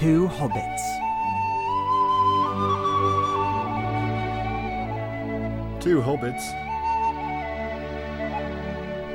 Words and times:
Two 0.00 0.28
Hobbits. 0.28 0.80
Two 5.78 6.00
hobbits. 6.00 6.40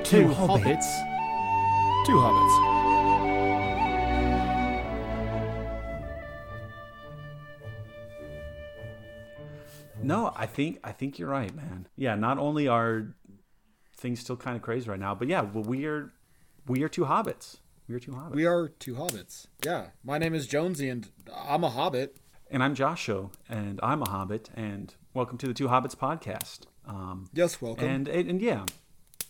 Two 0.03 0.25
hobbits. 0.25 0.61
Hobbits. 0.61 2.05
Two 2.05 2.17
hobbits. 2.17 2.55
No, 10.03 10.31
I 10.35 10.45
think 10.45 10.79
I 10.83 10.91
think 10.91 11.17
you're 11.17 11.29
right, 11.29 11.55
man. 11.55 11.87
Yeah, 11.95 12.13
not 12.13 12.37
only 12.37 12.67
are 12.67 13.15
things 13.97 14.19
still 14.19 14.37
kind 14.37 14.55
of 14.55 14.61
crazy 14.61 14.87
right 14.87 14.99
now, 14.99 15.15
but 15.15 15.29
yeah, 15.29 15.41
well, 15.41 15.63
we 15.63 15.87
are 15.87 16.13
we 16.67 16.83
are 16.83 16.89
two 16.89 17.05
hobbits. 17.05 17.57
We 17.87 17.95
are 17.95 17.99
two 17.99 18.11
hobbits. 18.11 18.31
We 18.35 18.45
are 18.45 18.67
two 18.69 18.95
hobbits. 18.95 19.47
Yeah. 19.63 19.87
My 20.03 20.17
name 20.17 20.33
is 20.33 20.47
Jonesy 20.47 20.89
and 20.89 21.07
I'm 21.33 21.63
a 21.63 21.69
hobbit. 21.69 22.17
and 22.49 22.63
I'm 22.63 22.75
Joshua, 22.75 23.29
and 23.49 23.79
I'm 23.83 24.01
a 24.01 24.09
hobbit, 24.09 24.49
and 24.55 24.93
welcome 25.13 25.37
to 25.39 25.47
the 25.47 25.53
Two 25.53 25.67
Hobbits 25.67 25.95
podcast. 25.95 26.61
Um, 26.87 27.29
Yes, 27.33 27.61
welcome. 27.61 27.87
and, 27.87 28.07
and 28.07 28.29
and 28.29 28.41
yeah, 28.41 28.65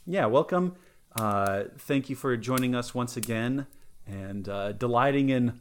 yeah, 0.05 0.26
welcome. 0.26 0.76
Uh, 1.16 1.64
thank 1.78 2.09
you 2.09 2.16
for 2.16 2.36
joining 2.38 2.76
us 2.76 2.94
once 2.94 3.16
again, 3.18 3.68
and 4.05 4.48
uh, 4.50 4.72
delighting 4.73 5.30
in 5.30 5.59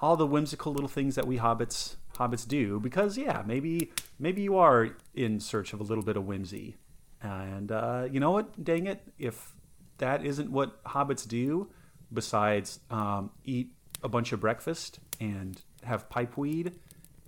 all 0.00 0.16
the 0.16 0.26
whimsical 0.26 0.72
little 0.72 0.88
things 0.88 1.14
that 1.16 1.26
we 1.26 1.38
hobbits 1.38 1.96
hobbits 2.18 2.46
do. 2.46 2.78
Because 2.80 3.18
yeah, 3.18 3.42
maybe 3.46 3.90
maybe 4.18 4.42
you 4.42 4.56
are 4.56 4.90
in 5.14 5.38
search 5.40 5.72
of 5.72 5.80
a 5.80 5.84
little 5.84 6.04
bit 6.04 6.16
of 6.16 6.24
whimsy, 6.24 6.76
and 7.20 7.70
uh, 7.72 8.06
you 8.10 8.18
know 8.20 8.30
what? 8.30 8.62
Dang 8.64 8.86
it, 8.86 9.02
if 9.18 9.54
that 9.98 10.24
isn't 10.24 10.50
what 10.52 10.82
hobbits 10.84 11.26
do, 11.26 11.68
besides 12.12 12.80
um, 12.90 13.30
eat 13.44 13.70
a 14.02 14.08
bunch 14.08 14.32
of 14.32 14.40
breakfast 14.40 14.98
and 15.20 15.60
have 15.84 16.08
pipe 16.08 16.36
weed 16.36 16.72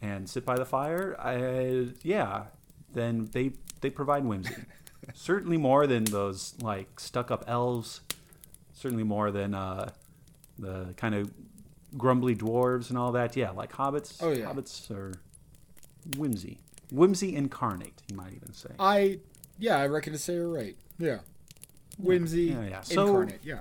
and 0.03 0.28
sit 0.28 0.45
by 0.45 0.56
the 0.56 0.64
fire, 0.64 1.17
I, 1.19 1.89
yeah, 2.03 2.45
then 2.92 3.28
they 3.33 3.53
they 3.81 3.91
provide 3.91 4.25
whimsy. 4.25 4.55
certainly 5.14 5.56
more 5.56 5.86
than 5.86 6.05
those 6.05 6.55
like 6.61 6.98
stuck 7.00 7.31
up 7.31 7.44
elves. 7.47 8.00
Certainly 8.72 9.05
more 9.05 9.31
than 9.31 9.55
uh, 9.55 9.91
the 10.59 10.94
kind 10.97 11.14
of 11.14 11.31
grumbly 11.97 12.34
dwarves 12.34 12.91
and 12.91 12.98
all 12.98 13.12
that. 13.12 13.37
Yeah, 13.37 13.50
like 13.50 13.72
hobbits. 13.72 14.16
Oh, 14.20 14.33
yeah. 14.33 14.47
hobbits 14.47 14.91
are 14.91 15.12
whimsy, 16.16 16.59
whimsy 16.91 17.34
incarnate. 17.34 18.03
You 18.11 18.16
might 18.16 18.33
even 18.34 18.53
say. 18.53 18.70
I, 18.78 19.20
yeah, 19.59 19.78
I 19.78 19.87
reckon 19.87 20.12
to 20.12 20.19
say 20.19 20.34
you're 20.34 20.48
right. 20.48 20.77
Yeah. 20.98 21.19
Whimsy 21.98 22.44
Yeah, 22.44 22.64
yeah. 22.64 22.81
So- 22.83 23.06
incarnate. 23.06 23.41
Yeah. 23.44 23.61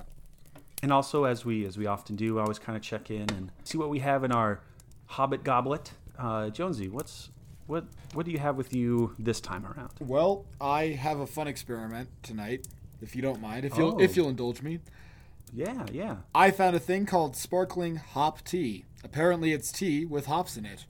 And 0.84 0.92
also, 0.92 1.24
as 1.24 1.46
we 1.46 1.64
as 1.64 1.78
we 1.78 1.86
often 1.86 2.14
do, 2.14 2.38
I 2.38 2.42
always 2.42 2.58
kind 2.58 2.76
of 2.76 2.82
check 2.82 3.10
in 3.10 3.22
and 3.30 3.50
see 3.64 3.78
what 3.78 3.88
we 3.88 4.00
have 4.00 4.22
in 4.22 4.30
our 4.30 4.60
Hobbit 5.06 5.42
goblet. 5.42 5.92
Uh, 6.18 6.50
Jonesy, 6.50 6.88
what's 6.90 7.30
what 7.66 7.86
what 8.12 8.26
do 8.26 8.32
you 8.32 8.38
have 8.38 8.56
with 8.58 8.74
you 8.74 9.14
this 9.18 9.40
time 9.40 9.64
around? 9.64 9.92
Well, 9.98 10.44
I 10.60 10.88
have 10.88 11.20
a 11.20 11.26
fun 11.26 11.48
experiment 11.48 12.10
tonight, 12.22 12.68
if 13.00 13.16
you 13.16 13.22
don't 13.22 13.40
mind, 13.40 13.64
if 13.64 13.78
you'll 13.78 13.94
Oh. 13.94 13.98
if 13.98 14.14
you'll 14.14 14.28
indulge 14.28 14.60
me. 14.60 14.80
Yeah, 15.54 15.86
yeah. 15.90 16.16
I 16.34 16.50
found 16.50 16.76
a 16.76 16.80
thing 16.80 17.06
called 17.06 17.34
sparkling 17.34 17.96
hop 17.96 18.44
tea. 18.44 18.84
Apparently, 19.02 19.54
it's 19.54 19.72
tea 19.72 20.04
with 20.04 20.26
hops 20.26 20.58
in 20.58 20.66
it. 20.66 20.84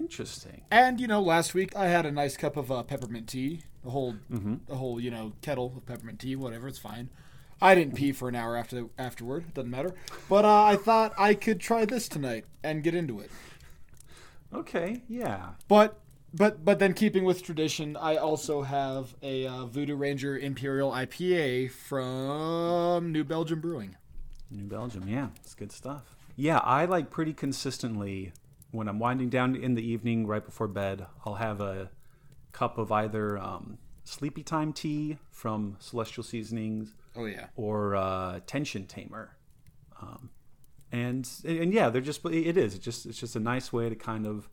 Interesting. 0.00 0.62
And 0.72 1.00
you 1.00 1.06
know, 1.06 1.22
last 1.22 1.54
week 1.54 1.76
I 1.76 1.86
had 1.86 2.04
a 2.04 2.10
nice 2.10 2.36
cup 2.36 2.56
of 2.56 2.72
uh, 2.72 2.82
peppermint 2.82 3.28
tea, 3.28 3.60
a 3.86 3.90
whole, 3.90 4.14
Mm-hmm. 4.28 4.72
a 4.72 4.74
whole 4.74 4.98
you 5.00 5.12
know 5.12 5.34
kettle 5.40 5.72
of 5.76 5.86
peppermint 5.86 6.18
tea, 6.18 6.34
whatever. 6.34 6.66
It's 6.66 6.80
fine. 6.80 7.10
I 7.60 7.74
didn't 7.74 7.94
pee 7.94 8.12
for 8.12 8.28
an 8.28 8.34
hour 8.34 8.56
after 8.56 8.86
afterward. 8.98 9.44
It 9.48 9.54
doesn't 9.54 9.70
matter. 9.70 9.94
But 10.28 10.44
uh, 10.44 10.64
I 10.64 10.76
thought 10.76 11.14
I 11.18 11.34
could 11.34 11.60
try 11.60 11.84
this 11.84 12.08
tonight 12.08 12.44
and 12.62 12.82
get 12.82 12.94
into 12.94 13.20
it. 13.20 13.30
Okay, 14.52 15.02
yeah. 15.08 15.50
But 15.68 16.00
but 16.34 16.64
but 16.64 16.78
then 16.78 16.92
keeping 16.92 17.24
with 17.24 17.42
tradition, 17.42 17.96
I 17.96 18.16
also 18.16 18.62
have 18.62 19.14
a 19.22 19.46
uh, 19.46 19.66
Voodoo 19.66 19.96
Ranger 19.96 20.38
Imperial 20.38 20.92
IPA 20.92 21.70
from 21.70 23.12
New 23.12 23.24
Belgium 23.24 23.60
Brewing. 23.60 23.96
New 24.50 24.64
Belgium, 24.64 25.08
yeah, 25.08 25.28
it's 25.36 25.54
good 25.54 25.72
stuff. 25.72 26.14
Yeah, 26.36 26.58
I 26.58 26.84
like 26.84 27.10
pretty 27.10 27.32
consistently 27.32 28.32
when 28.70 28.88
I'm 28.88 28.98
winding 28.98 29.30
down 29.30 29.56
in 29.56 29.74
the 29.74 29.82
evening 29.82 30.26
right 30.26 30.44
before 30.44 30.68
bed, 30.68 31.06
I'll 31.24 31.36
have 31.36 31.60
a 31.60 31.90
cup 32.52 32.78
of 32.78 32.92
either 32.92 33.38
um, 33.38 33.78
sleepy 34.04 34.42
time 34.42 34.72
tea 34.72 35.18
from 35.30 35.76
Celestial 35.80 36.22
Seasonings 36.22 36.94
Oh 37.16 37.24
yeah. 37.24 37.46
or 37.56 37.96
uh, 37.96 38.40
Tension 38.46 38.86
Tamer. 38.86 39.36
Um, 40.00 40.30
and 40.92 41.28
and 41.44 41.72
yeah, 41.72 41.88
they're 41.90 42.00
just 42.02 42.24
it 42.26 42.56
is. 42.56 42.74
It's 42.74 42.84
just 42.84 43.06
it's 43.06 43.18
just 43.18 43.36
a 43.36 43.40
nice 43.40 43.72
way 43.72 43.88
to 43.88 43.94
kind 43.94 44.26
of 44.26 44.48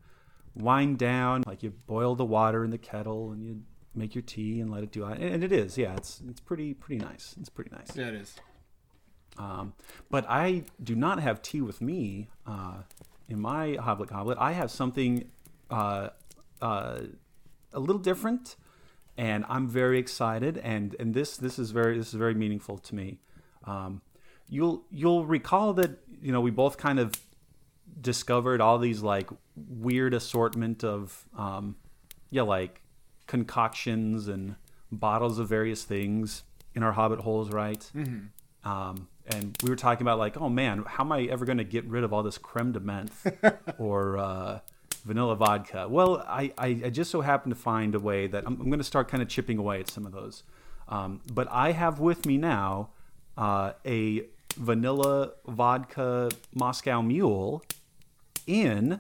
wind 0.56 0.98
down. 0.98 1.44
Like 1.46 1.64
you 1.64 1.72
boil 1.72 2.16
the 2.16 2.26
water 2.26 2.64
in 2.64 2.72
the 2.72 2.78
kettle 2.78 3.32
and 3.32 3.44
you 3.44 3.62
make 3.96 4.16
your 4.16 4.22
tea 4.24 4.60
and 4.60 4.72
let 4.72 4.84
it 4.84 4.92
do 4.92 5.06
it. 5.08 5.20
And 5.20 5.44
it 5.44 5.52
is, 5.52 5.78
yeah, 5.78 5.96
it's 5.96 6.22
it's 6.28 6.40
pretty 6.40 6.74
pretty 6.74 7.04
nice. 7.04 7.36
It's 7.40 7.50
pretty 7.50 7.72
nice. 7.72 7.96
Yeah, 7.96 8.08
it 8.08 8.16
is. 8.16 8.36
Um, 9.38 9.74
but 10.10 10.26
I 10.30 10.64
do 10.84 10.96
not 10.96 11.20
have 11.20 11.42
tea 11.42 11.62
with 11.62 11.82
me 11.82 12.30
uh, 12.46 12.84
in 13.28 13.40
my 13.40 13.78
Hoblet 13.80 14.10
Goblet. 14.10 14.38
I 14.40 14.52
have 14.52 14.70
something 14.70 15.30
uh, 15.72 16.10
uh, 16.62 17.02
a 17.74 17.80
little 17.80 18.02
different, 18.02 18.56
and 19.18 19.46
I'm 19.48 19.68
very 19.68 20.00
excited. 20.00 20.58
And, 20.58 20.96
and 21.00 21.14
this 21.14 21.38
this 21.38 21.60
is 21.60 21.72
very 21.72 21.98
this 21.98 22.08
is 22.08 22.14
very 22.14 22.34
meaningful 22.34 22.78
to 22.78 22.96
me. 22.96 23.20
Um, 23.66 24.02
you'll 24.50 24.84
you'll 24.92 25.26
recall 25.26 25.74
that 25.74 26.00
you 26.22 26.32
know 26.32 26.42
we 26.42 26.52
both 26.52 26.78
kind 26.78 27.00
of 27.00 27.14
discovered 28.00 28.62
all 28.62 28.78
these 28.78 29.02
like 29.02 29.30
weird 29.56 30.14
assortment 30.14 30.84
of 30.84 31.26
um, 31.38 31.76
yeah 32.30 32.42
like 32.42 32.82
concoctions 33.28 34.28
and 34.28 34.56
bottles 34.92 35.40
of 35.40 35.48
various 35.48 35.84
things 35.84 36.44
in 36.76 36.84
our 36.84 36.92
hobbit 36.92 37.20
holes 37.20 37.50
right 37.52 37.90
um, 38.64 39.08
and 39.28 39.58
we 39.64 39.70
were 39.70 39.76
talking 39.76 40.04
about 40.04 40.20
like 40.20 40.40
oh 40.40 40.50
man 40.50 40.84
how 40.86 41.04
am 41.04 41.12
i 41.12 41.24
ever 41.24 41.46
going 41.46 41.58
to 41.58 41.64
get 41.64 41.86
rid 41.86 42.04
of 42.04 42.12
all 42.12 42.24
this 42.24 42.38
creme 42.38 42.72
de 42.72 42.80
menthe 42.80 43.58
or 43.78 44.18
uh, 44.18 44.60
vanilla 45.04 45.36
vodka. 45.36 45.88
Well 45.90 46.24
I, 46.28 46.52
I, 46.58 46.68
I 46.86 46.90
just 46.90 47.12
so 47.12 47.22
happened 47.22 47.54
to 47.54 47.60
find 47.60 47.96
a 47.96 48.00
way 48.00 48.28
that 48.28 48.46
i'm, 48.46 48.60
I'm 48.60 48.68
going 48.68 48.80
to 48.80 48.84
start 48.84 49.08
kind 49.08 49.22
of 49.22 49.30
chipping 49.30 49.58
away 49.58 49.80
at 49.80 49.90
some 49.90 50.06
of 50.06 50.12
those. 50.12 50.44
Um, 50.88 51.22
but 51.34 51.48
i 51.52 51.72
have 51.72 52.00
with 52.00 52.26
me 52.26 52.38
now 52.38 52.90
uh, 53.38 53.74
a 53.86 54.26
vanilla 54.56 55.32
vodka 55.48 56.30
moscow 56.54 57.02
mule 57.02 57.64
in 58.46 59.00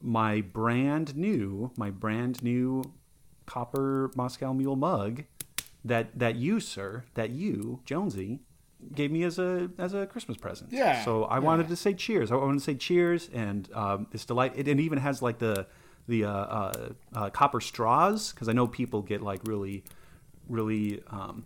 my 0.00 0.40
brand 0.40 1.16
new 1.16 1.72
my 1.76 1.90
brand 1.90 2.42
new 2.42 2.82
copper 3.48 4.10
Moscow 4.14 4.52
Mule 4.52 4.76
mug 4.76 5.24
that 5.84 6.16
that 6.16 6.36
you 6.36 6.60
sir 6.60 7.04
that 7.14 7.30
you 7.30 7.80
Jonesy 7.84 8.40
gave 8.94 9.10
me 9.10 9.22
as 9.24 9.38
a 9.38 9.70
as 9.78 9.94
a 9.94 10.06
Christmas 10.06 10.36
present. 10.36 10.72
Yeah, 10.72 11.04
So 11.04 11.24
I 11.24 11.36
yeah. 11.36 11.40
wanted 11.40 11.68
to 11.68 11.76
say 11.76 11.94
cheers. 11.94 12.30
I 12.30 12.36
wanted 12.36 12.58
to 12.58 12.64
say 12.64 12.74
cheers, 12.74 13.28
and 13.32 13.68
um, 13.74 14.06
it's 14.12 14.24
delight. 14.24 14.52
It, 14.56 14.68
it 14.68 14.80
even 14.80 14.98
has 14.98 15.22
like 15.22 15.38
the 15.38 15.66
the 16.06 16.24
uh, 16.24 16.30
uh, 16.30 16.88
uh, 17.14 17.30
copper 17.30 17.60
straws 17.60 18.32
because 18.32 18.48
I 18.48 18.52
know 18.52 18.66
people 18.66 19.02
get 19.02 19.22
like 19.22 19.40
really 19.44 19.84
really. 20.48 21.02
Um, 21.10 21.44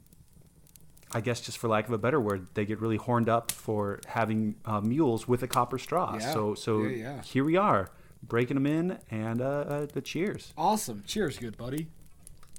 I 1.14 1.20
guess 1.20 1.42
just 1.42 1.58
for 1.58 1.68
lack 1.68 1.88
of 1.88 1.92
a 1.92 1.98
better 1.98 2.18
word, 2.18 2.46
they 2.54 2.64
get 2.64 2.80
really 2.80 2.96
horned 2.96 3.28
up 3.28 3.50
for 3.50 4.00
having 4.06 4.54
uh, 4.64 4.80
mules 4.80 5.28
with 5.28 5.42
a 5.42 5.46
copper 5.46 5.76
straw. 5.78 6.16
Yeah. 6.18 6.32
So 6.32 6.54
so 6.54 6.84
Yeah, 6.84 7.20
here 7.22 7.44
we 7.44 7.56
are 7.56 7.90
breaking 8.22 8.54
them 8.54 8.66
in, 8.66 8.98
and 9.10 9.42
uh, 9.42 9.44
uh, 9.44 9.86
the 9.92 10.00
cheers. 10.00 10.54
Awesome. 10.56 11.02
Cheers, 11.06 11.36
good 11.38 11.58
buddy. 11.58 11.88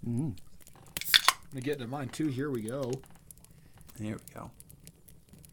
I'm 0.06 0.36
gonna 1.52 1.62
get 1.62 1.74
into 1.78 1.88
mine 1.88 2.10
too. 2.10 2.28
Here 2.28 2.50
we 2.52 2.62
go. 2.64 2.92
There 3.98 4.16
we 4.16 4.34
go. 4.36 4.52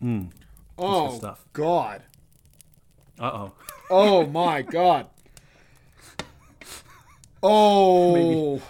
Mm. 0.02 0.31
Oh 0.79 1.17
stuff. 1.19 1.44
God. 1.52 2.02
Uh 3.19 3.31
oh. 3.32 3.52
Oh 3.91 4.26
my 4.26 4.62
God. 4.79 5.06
Oh. 7.43 8.14
Maybe. 8.14 8.58
That 8.58 8.64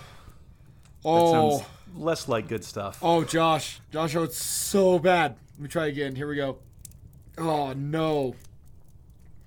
Oh. 1.02 1.58
sounds 1.58 1.68
less 1.96 2.28
like 2.28 2.48
good 2.48 2.64
stuff. 2.64 2.98
Oh, 3.02 3.24
Josh. 3.24 3.80
Josh, 3.90 4.14
oh, 4.16 4.22
it's 4.24 4.36
so 4.36 4.98
bad. 4.98 5.36
Let 5.54 5.60
me 5.60 5.68
try 5.68 5.86
again. 5.86 6.14
Here 6.14 6.28
we 6.28 6.36
go. 6.36 6.58
Oh 7.38 7.72
no. 7.72 8.34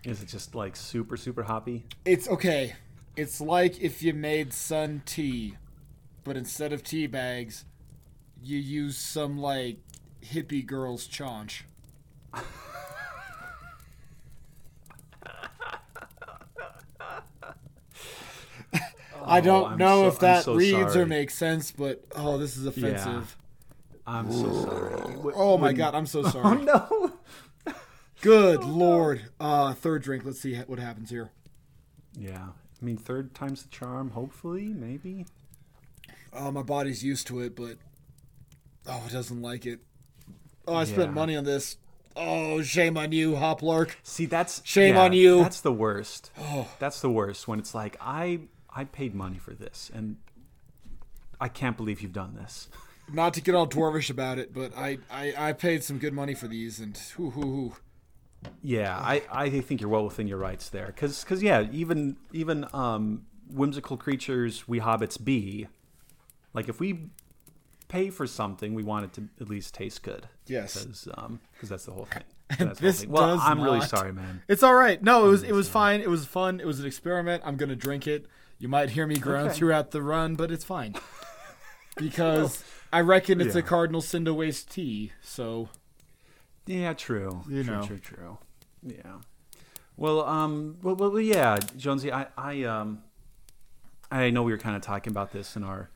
Is 0.04 0.22
it 0.22 0.28
just 0.28 0.56
like 0.56 0.76
super 0.76 1.16
super 1.16 1.44
hoppy? 1.44 1.86
It's 2.06 2.28
okay. 2.28 2.76
It's 3.16 3.40
like 3.40 3.80
if 3.80 4.02
you 4.02 4.14
made 4.14 4.52
sun 4.52 5.04
tea, 5.06 5.56
but 6.24 6.36
instead 6.36 6.74
of 6.74 6.84
tea 6.84 7.08
bags, 7.08 7.66
you 8.42 8.58
use 8.58 8.98
some 8.98 9.38
like 9.38 9.78
hippie 10.24 10.66
girl's 10.66 11.06
chaunch. 11.06 11.66
I 19.26 19.40
don't 19.42 19.74
Oh, 19.74 19.76
know 19.76 20.02
so- 20.04 20.08
if 20.08 20.20
that 20.20 20.44
so 20.44 20.56
reads 20.56 20.94
sorry. 20.94 21.02
or 21.02 21.06
makes 21.06 21.34
sense, 21.36 21.72
but 21.72 22.04
oh, 22.16 22.38
this 22.38 22.58
is 22.58 22.66
offensive. 22.66 23.38
I'm 24.06 24.32
so 24.32 24.52
sorry. 24.66 25.16
Oh 25.36 25.58
my 25.58 25.68
When- 25.68 25.76
god, 25.76 25.96
I'm 25.96 26.06
so 26.06 26.20
Oh 26.26 26.30
sorry. 26.30 26.62
no. 26.64 27.14
Good 28.22 28.64
lord. 28.64 29.24
Uh, 29.40 29.74
third 29.74 30.02
drink. 30.04 30.26
Let's 30.26 30.40
see 30.42 30.56
what 30.58 30.80
happens 30.80 31.10
here. 31.10 31.32
Yeah. 32.18 32.48
I 32.82 32.86
mean, 32.86 32.98
third 32.98 33.34
time's 33.34 33.64
the 33.64 33.70
charm. 33.70 34.12
Hopefully, 34.12 34.66
maybe. 34.68 35.26
Oh, 36.34 36.52
my 36.52 36.62
body's 36.64 37.04
used 37.04 37.28
to 37.28 37.40
it, 37.42 37.56
but 37.56 37.78
oh, 38.88 39.04
it 39.08 39.12
doesn't 39.14 39.42
like 39.42 39.66
it. 39.66 39.80
Oh, 40.68 40.76
I 40.76 40.84
spent 40.86 41.14
money 41.14 41.36
on 41.36 41.44
this. 41.44 41.78
Oh, 42.16 42.62
shame 42.62 42.98
on 42.98 43.12
you, 43.12 43.34
Hoplark. 43.34 43.96
See, 44.04 44.26
that's 44.26 44.62
Shame 44.66 44.96
yeah, 44.96 45.02
on 45.02 45.14
you. 45.14 45.40
That's 45.40 45.62
the 45.62 45.74
worst. 45.74 46.32
Oh, 46.40 46.70
That's 46.80 47.02
the 47.02 47.10
worst 47.10 47.48
when 47.48 47.60
it's 47.60 47.74
like 47.74 47.98
I 48.00 48.42
I 48.70 48.86
paid 48.86 49.16
money 49.16 49.38
for 49.38 49.54
this 49.54 49.92
and 49.94 50.18
I 51.40 51.48
can't 51.48 51.76
believe 51.76 52.02
you've 52.02 52.14
done 52.14 52.36
this. 52.36 52.70
not 53.12 53.34
to 53.34 53.42
get 53.42 53.56
all 53.56 53.68
dwarvish 53.68 54.10
about 54.10 54.38
it, 54.38 54.54
but 54.54 54.76
I, 54.78 55.00
I, 55.12 55.34
I 55.38 55.54
paid 55.54 55.84
some 55.84 55.98
good 55.98 56.14
money 56.14 56.34
for 56.34 56.48
these, 56.48 56.80
and 56.80 57.00
whoo, 57.18 57.32
hoo, 57.32 57.42
hoo. 57.42 57.74
Yeah, 58.62 58.98
I, 58.98 59.24
I 59.32 59.50
think 59.50 59.82
you're 59.82 59.90
well 59.90 60.04
within 60.04 60.28
your 60.28 60.38
rights 60.38 60.70
there, 60.70 60.88
because 60.88 61.24
Cause 61.24 61.42
yeah, 61.42 61.66
even 61.72 62.18
even 62.34 62.66
um, 62.74 63.26
whimsical 63.50 63.96
creatures 63.98 64.68
we 64.68 64.80
hobbits 64.80 65.24
be, 65.24 65.68
like 66.54 66.68
if 66.68 66.80
we 66.80 67.10
pay 67.94 68.10
for 68.10 68.26
something, 68.26 68.74
we 68.74 68.82
want 68.84 69.06
it 69.06 69.14
to 69.14 69.30
at 69.40 69.48
least 69.50 69.76
taste 69.76 70.02
good. 70.02 70.28
Yes. 70.48 70.84
because 70.84 71.08
um, 71.16 71.40
that's 71.62 71.86
the 71.86 71.92
whole 71.92 72.06
thing. 72.06 72.24
That's 72.60 72.80
this 72.80 73.02
thing. 73.02 73.10
Well, 73.10 73.38
does 73.38 73.42
I'm 73.44 73.62
really 73.62 73.82
sorry, 73.82 74.12
man. 74.14 74.42
It's 74.48 74.62
all 74.64 74.76
right. 74.76 75.02
No, 75.02 75.26
it 75.26 75.30
was 75.30 75.44
it 75.44 75.54
was 75.54 75.70
fine. 75.70 76.02
It 76.02 76.10
was 76.10 76.26
fun. 76.26 76.60
It 76.60 76.68
was 76.68 76.80
an 76.80 76.86
experiment. 76.86 77.42
I'm 77.46 77.56
gonna 77.56 77.76
drink 77.76 78.06
it. 78.06 78.26
You 78.60 78.68
might 78.68 78.90
hear 78.92 79.08
me 79.08 79.16
groan 79.18 79.48
Okay. 79.48 79.56
throughout 79.56 79.92
the 79.92 80.02
run, 80.02 80.36
but 80.36 80.52
it's 80.52 80.64
fine 80.66 80.96
because 81.98 82.64
I 82.92 83.02
reckon 83.02 83.42
it's 83.42 83.56
a 83.56 83.60
Yeah. 83.60 83.66
Cardinal 83.66 84.02
Cinder 84.02 84.34
Waste 84.34 84.70
tea. 84.72 85.12
So 85.22 85.70
Yeah, 86.66 86.94
true. 86.94 87.44
You 87.50 87.64
true, 87.64 87.76
know. 87.76 87.86
true, 87.88 87.98
true. 88.00 88.38
Yeah. 88.84 89.20
Well, 89.98 90.24
um, 90.26 90.78
well, 90.82 90.96
well, 90.96 91.20
yeah, 91.20 91.58
Jonesy, 91.78 92.12
I, 92.12 92.28
I, 92.38 92.64
um, 92.64 93.04
I 94.12 94.30
know 94.32 94.42
we 94.44 94.52
were 94.52 94.58
kind 94.58 94.76
of 94.76 94.82
talking 94.82 95.12
about 95.12 95.32
this 95.32 95.56
in 95.56 95.64
our, 95.64 95.90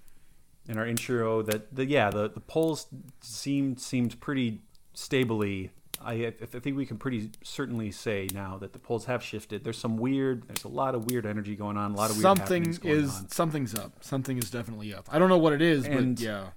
in 0.67 0.77
our 0.77 0.85
intro 0.85 1.41
that 1.43 1.73
the 1.75 1.85
yeah 1.85 2.09
the 2.09 2.29
the 2.29 2.39
polls 2.39 2.87
seemed 3.21 3.79
seemed 3.79 4.19
pretty 4.19 4.59
stably. 4.93 5.71
I, 5.99 6.27
I 6.27 6.45
think 6.45 6.77
we 6.77 6.85
can 6.85 6.97
pretty 6.97 7.31
certainly 7.41 7.89
say 7.89 8.27
now 8.31 8.59
that 8.59 8.71
the 8.71 8.77
polls 8.77 9.05
have 9.05 9.23
shifted. 9.23 9.63
There's 9.63 9.79
some 9.79 9.97
weird. 9.97 10.47
There's 10.47 10.63
a 10.63 10.67
lot 10.67 10.93
of 10.93 11.05
weird 11.09 11.25
energy 11.25 11.55
going 11.55 11.75
on. 11.75 11.93
A 11.93 11.95
lot 11.95 12.11
of 12.11 12.17
weird 12.17 12.21
something 12.21 12.77
is 12.83 13.15
on. 13.17 13.29
something's 13.29 13.73
up. 13.73 13.93
Something 14.01 14.37
is 14.37 14.51
definitely 14.51 14.93
up. 14.93 15.07
I 15.11 15.17
don't 15.17 15.27
know 15.27 15.39
what 15.39 15.53
it 15.53 15.61
is, 15.61 15.85
And- 15.87 16.15
but 16.17 16.23
yeah. 16.23 16.47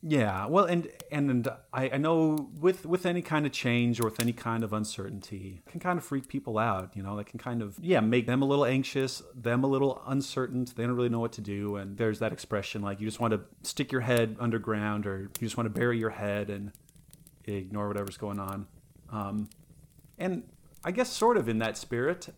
Yeah, 0.00 0.46
well, 0.46 0.64
and 0.64 0.88
and, 1.10 1.28
and 1.28 1.48
I, 1.72 1.90
I 1.90 1.96
know 1.96 2.50
with 2.60 2.86
with 2.86 3.04
any 3.04 3.20
kind 3.20 3.46
of 3.46 3.52
change 3.52 3.98
or 4.00 4.04
with 4.04 4.20
any 4.20 4.32
kind 4.32 4.62
of 4.62 4.72
uncertainty, 4.72 5.62
it 5.66 5.70
can 5.70 5.80
kind 5.80 5.98
of 5.98 6.04
freak 6.04 6.28
people 6.28 6.56
out. 6.56 6.90
You 6.94 7.02
know, 7.02 7.16
that 7.16 7.24
can 7.26 7.40
kind 7.40 7.62
of 7.62 7.76
yeah 7.80 7.98
make 7.98 8.26
them 8.26 8.40
a 8.40 8.44
little 8.44 8.64
anxious, 8.64 9.22
them 9.34 9.64
a 9.64 9.66
little 9.66 10.00
uncertain. 10.06 10.66
They 10.76 10.84
don't 10.84 10.94
really 10.94 11.08
know 11.08 11.18
what 11.18 11.32
to 11.32 11.40
do, 11.40 11.76
and 11.76 11.96
there's 11.96 12.20
that 12.20 12.32
expression 12.32 12.80
like 12.80 13.00
you 13.00 13.06
just 13.08 13.18
want 13.18 13.32
to 13.32 13.40
stick 13.64 13.90
your 13.90 14.02
head 14.02 14.36
underground, 14.38 15.04
or 15.04 15.22
you 15.22 15.46
just 15.46 15.56
want 15.56 15.66
to 15.72 15.76
bury 15.76 15.98
your 15.98 16.10
head 16.10 16.48
and 16.48 16.70
ignore 17.44 17.88
whatever's 17.88 18.16
going 18.16 18.38
on. 18.38 18.66
Um, 19.10 19.48
and 20.16 20.44
I 20.84 20.92
guess 20.92 21.12
sort 21.12 21.36
of 21.36 21.48
in 21.48 21.58
that 21.58 21.76
spirit, 21.76 22.28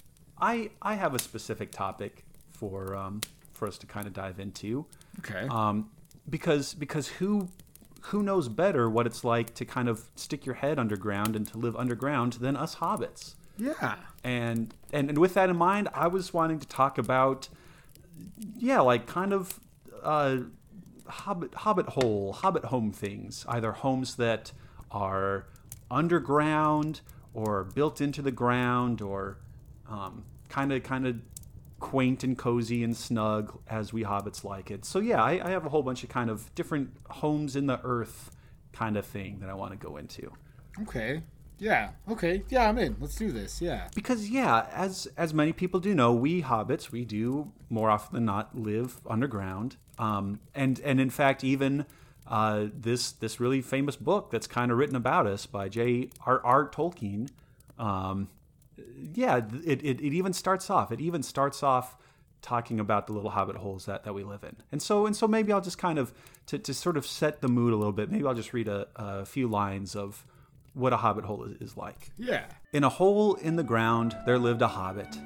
I 0.40 0.70
I 0.80 0.94
have 0.94 1.14
a 1.14 1.18
specific 1.18 1.72
topic 1.72 2.24
for 2.52 2.96
um, 2.96 3.20
for 3.52 3.68
us 3.68 3.76
to 3.78 3.86
kind 3.86 4.06
of 4.06 4.14
dive 4.14 4.40
into 4.40 4.86
Okay. 5.18 5.46
um, 5.50 5.90
because 6.30 6.74
because 6.74 7.08
who 7.08 7.48
who 8.04 8.22
knows 8.22 8.48
better 8.48 8.88
what 8.88 9.06
it's 9.06 9.24
like 9.24 9.54
to 9.54 9.64
kind 9.64 9.88
of 9.88 10.04
stick 10.14 10.46
your 10.46 10.56
head 10.56 10.78
underground 10.78 11.36
and 11.36 11.46
to 11.48 11.58
live 11.58 11.76
underground 11.76 12.34
than 12.34 12.56
us 12.56 12.76
hobbits 12.76 13.34
yeah. 13.58 13.96
and 14.24 14.74
and, 14.92 15.10
and 15.10 15.18
with 15.18 15.34
that 15.34 15.50
in 15.50 15.56
mind 15.56 15.88
i 15.94 16.06
was 16.06 16.32
wanting 16.32 16.58
to 16.58 16.66
talk 16.66 16.96
about 16.98 17.48
yeah 18.56 18.80
like 18.80 19.06
kind 19.06 19.32
of 19.32 19.60
uh, 20.02 20.38
hobbit 21.08 21.54
hobbit 21.54 21.86
hole 21.90 22.32
hobbit 22.32 22.66
home 22.66 22.92
things 22.92 23.44
either 23.48 23.72
homes 23.72 24.16
that 24.16 24.52
are 24.90 25.46
underground 25.90 27.00
or 27.34 27.64
built 27.64 28.00
into 28.00 28.22
the 28.22 28.30
ground 28.30 29.02
or 29.02 29.38
kind 30.48 30.72
of 30.72 30.82
kind 30.82 31.06
of 31.06 31.16
quaint 31.80 32.22
and 32.22 32.38
cozy 32.38 32.84
and 32.84 32.96
snug 32.96 33.58
as 33.68 33.92
we 33.92 34.04
hobbits 34.04 34.44
like 34.44 34.70
it 34.70 34.84
so 34.84 34.98
yeah 35.00 35.22
I, 35.22 35.40
I 35.44 35.50
have 35.50 35.66
a 35.66 35.70
whole 35.70 35.82
bunch 35.82 36.02
of 36.04 36.08
kind 36.10 36.30
of 36.30 36.54
different 36.54 36.90
homes 37.08 37.56
in 37.56 37.66
the 37.66 37.80
earth 37.82 38.30
kind 38.72 38.96
of 38.96 39.04
thing 39.04 39.40
that 39.40 39.48
i 39.50 39.54
want 39.54 39.72
to 39.72 39.78
go 39.78 39.96
into 39.96 40.30
Okay. 40.82 41.22
Yeah. 41.58 41.90
Okay. 42.08 42.42
Yeah, 42.48 42.68
I'm 42.68 42.78
in. 42.78 42.96
Let's 43.00 43.16
do 43.16 43.30
this. 43.32 43.60
Yeah. 43.60 43.88
because 43.94 44.30
yeah 44.30 44.66
as 44.72 45.08
as 45.16 45.34
many 45.34 45.52
people 45.52 45.80
do 45.80 45.94
know 45.94 46.12
we 46.12 46.42
hobbits 46.42 46.90
we 46.90 47.04
do 47.04 47.52
more 47.68 47.90
often 47.90 48.14
than 48.14 48.24
not 48.24 48.56
live 48.56 49.00
underground 49.06 49.76
um, 49.98 50.40
and 50.54 50.80
and 50.80 51.00
in 51.00 51.10
fact 51.10 51.44
even 51.44 51.84
uh, 52.26 52.66
this 52.72 53.12
this 53.12 53.40
really 53.40 53.60
famous 53.60 53.96
book 53.96 54.30
that's 54.30 54.46
kind 54.46 54.70
of 54.70 54.78
written 54.78 54.96
about 54.96 55.26
us 55.26 55.44
by 55.46 55.68
j 55.68 56.08
r 56.24 56.40
r 56.44 56.68
tolkien 56.70 57.28
um, 57.78 58.28
yeah 59.14 59.40
it, 59.64 59.82
it, 59.82 60.00
it 60.00 60.12
even 60.12 60.32
starts 60.32 60.70
off 60.70 60.90
it 60.92 61.00
even 61.00 61.22
starts 61.22 61.62
off 61.62 61.96
talking 62.42 62.80
about 62.80 63.06
the 63.06 63.12
little 63.12 63.30
hobbit 63.30 63.56
holes 63.56 63.84
that, 63.86 64.04
that 64.04 64.14
we 64.14 64.24
live 64.24 64.42
in 64.44 64.56
and 64.72 64.80
so 64.80 65.06
and 65.06 65.14
so 65.14 65.28
maybe 65.28 65.52
i'll 65.52 65.60
just 65.60 65.78
kind 65.78 65.98
of 65.98 66.12
to, 66.46 66.58
to 66.58 66.72
sort 66.72 66.96
of 66.96 67.06
set 67.06 67.40
the 67.42 67.48
mood 67.48 67.72
a 67.72 67.76
little 67.76 67.92
bit 67.92 68.10
maybe 68.10 68.24
i'll 68.26 68.34
just 68.34 68.52
read 68.52 68.68
a, 68.68 68.86
a 68.96 69.24
few 69.26 69.46
lines 69.48 69.94
of 69.94 70.24
what 70.74 70.92
a 70.92 70.96
hobbit 70.98 71.24
hole 71.24 71.44
is, 71.44 71.56
is 71.60 71.76
like 71.76 72.10
Yeah. 72.16 72.44
in 72.72 72.84
a 72.84 72.88
hole 72.88 73.34
in 73.34 73.56
the 73.56 73.64
ground 73.64 74.16
there 74.26 74.38
lived 74.38 74.62
a 74.62 74.68
hobbit. 74.68 75.18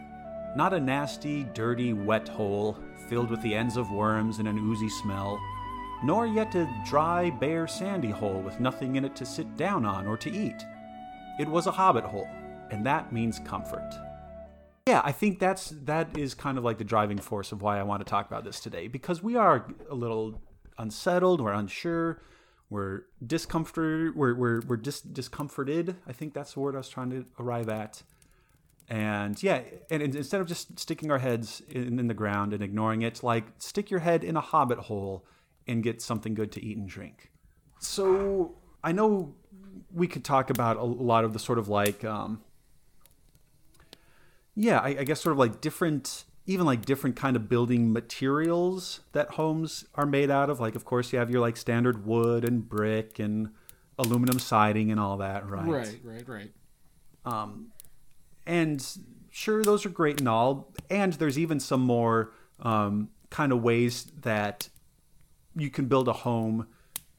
Not 0.56 0.72
a 0.72 0.78
nasty, 0.80 1.42
dirty, 1.52 1.92
wet 1.92 2.28
hole 2.28 2.78
filled 3.08 3.28
with 3.28 3.42
the 3.42 3.54
ends 3.56 3.76
of 3.76 3.90
worms 3.90 4.38
and 4.38 4.46
an 4.46 4.56
oozy 4.56 4.88
smell, 4.88 5.38
nor 6.04 6.26
yet 6.28 6.54
a 6.54 6.66
dry, 6.86 7.28
bare, 7.30 7.66
sandy 7.66 8.10
hole 8.10 8.40
with 8.40 8.60
nothing 8.60 8.94
in 8.94 9.04
it 9.04 9.16
to 9.16 9.26
sit 9.26 9.56
down 9.56 9.84
on 9.84 10.06
or 10.06 10.16
to 10.18 10.30
eat. 10.30 10.64
It 11.40 11.48
was 11.48 11.66
a 11.66 11.72
hobbit 11.72 12.04
hole, 12.04 12.28
and 12.74 12.84
that 12.84 13.12
means 13.12 13.38
comfort. 13.38 13.88
Yeah, 14.86 15.00
I 15.04 15.12
think 15.12 15.38
that's 15.38 15.72
that 15.84 16.18
is 16.18 16.34
kind 16.34 16.58
of 16.58 16.64
like 16.64 16.78
the 16.78 16.84
driving 16.84 17.18
force 17.18 17.52
of 17.52 17.62
why 17.62 17.78
I 17.78 17.84
want 17.84 18.04
to 18.04 18.10
talk 18.10 18.26
about 18.26 18.44
this 18.44 18.60
today 18.60 18.88
because 18.88 19.22
we 19.22 19.36
are 19.36 19.66
a 19.88 19.94
little 19.94 20.42
unsettled, 20.76 21.40
we're 21.40 21.52
unsure, 21.52 22.20
we're 22.68 23.02
discomforted, 23.24 24.16
we're 24.16 24.34
we're, 24.34 24.60
we're 24.66 24.76
dis- 24.76 25.00
discomforted. 25.00 25.96
I 26.06 26.12
think 26.12 26.34
that's 26.34 26.54
the 26.54 26.60
word 26.60 26.74
I 26.74 26.78
was 26.78 26.88
trying 26.88 27.10
to 27.10 27.24
arrive 27.38 27.68
at. 27.68 28.02
And 28.88 29.40
yeah, 29.42 29.62
and, 29.88 30.02
and 30.02 30.14
instead 30.14 30.42
of 30.42 30.46
just 30.46 30.78
sticking 30.78 31.10
our 31.10 31.20
heads 31.20 31.62
in, 31.70 31.98
in 31.98 32.08
the 32.08 32.14
ground 32.14 32.52
and 32.52 32.62
ignoring 32.62 33.02
it, 33.02 33.22
like 33.22 33.44
stick 33.58 33.90
your 33.90 34.00
head 34.00 34.24
in 34.24 34.36
a 34.36 34.42
hobbit 34.42 34.78
hole 34.78 35.24
and 35.66 35.82
get 35.82 36.02
something 36.02 36.34
good 36.34 36.52
to 36.52 36.62
eat 36.62 36.76
and 36.76 36.88
drink. 36.88 37.30
So 37.78 38.56
I 38.82 38.92
know 38.92 39.34
we 39.92 40.08
could 40.08 40.24
talk 40.24 40.50
about 40.50 40.76
a 40.76 40.84
lot 40.84 41.24
of 41.24 41.32
the 41.32 41.38
sort 41.38 41.58
of 41.58 41.68
like 41.68 42.04
um, 42.04 42.42
yeah 44.54 44.78
I, 44.78 44.88
I 45.00 45.04
guess 45.04 45.20
sort 45.20 45.32
of 45.32 45.38
like 45.38 45.60
different 45.60 46.24
even 46.46 46.66
like 46.66 46.84
different 46.84 47.16
kind 47.16 47.36
of 47.36 47.48
building 47.48 47.92
materials 47.92 49.00
that 49.12 49.30
homes 49.32 49.84
are 49.94 50.06
made 50.06 50.30
out 50.30 50.50
of 50.50 50.60
like 50.60 50.74
of 50.76 50.84
course 50.84 51.12
you 51.12 51.18
have 51.18 51.30
your 51.30 51.40
like 51.40 51.56
standard 51.56 52.06
wood 52.06 52.44
and 52.44 52.68
brick 52.68 53.18
and 53.18 53.50
aluminum 53.98 54.38
siding 54.38 54.90
and 54.90 55.00
all 55.00 55.16
that 55.18 55.48
right 55.48 55.66
Right. 55.66 56.00
Right. 56.04 56.28
Right. 56.28 56.52
and 58.46 58.86
sure 59.30 59.64
those 59.64 59.86
are 59.86 59.90
great 59.90 60.20
and 60.20 60.28
all 60.28 60.72
and 60.90 61.12
there's 61.14 61.38
even 61.38 61.58
some 61.60 61.80
more 61.80 62.32
um, 62.60 63.08
kind 63.30 63.52
of 63.52 63.62
ways 63.62 64.04
that 64.22 64.68
you 65.56 65.70
can 65.70 65.86
build 65.86 66.08
a 66.08 66.12
home 66.12 66.68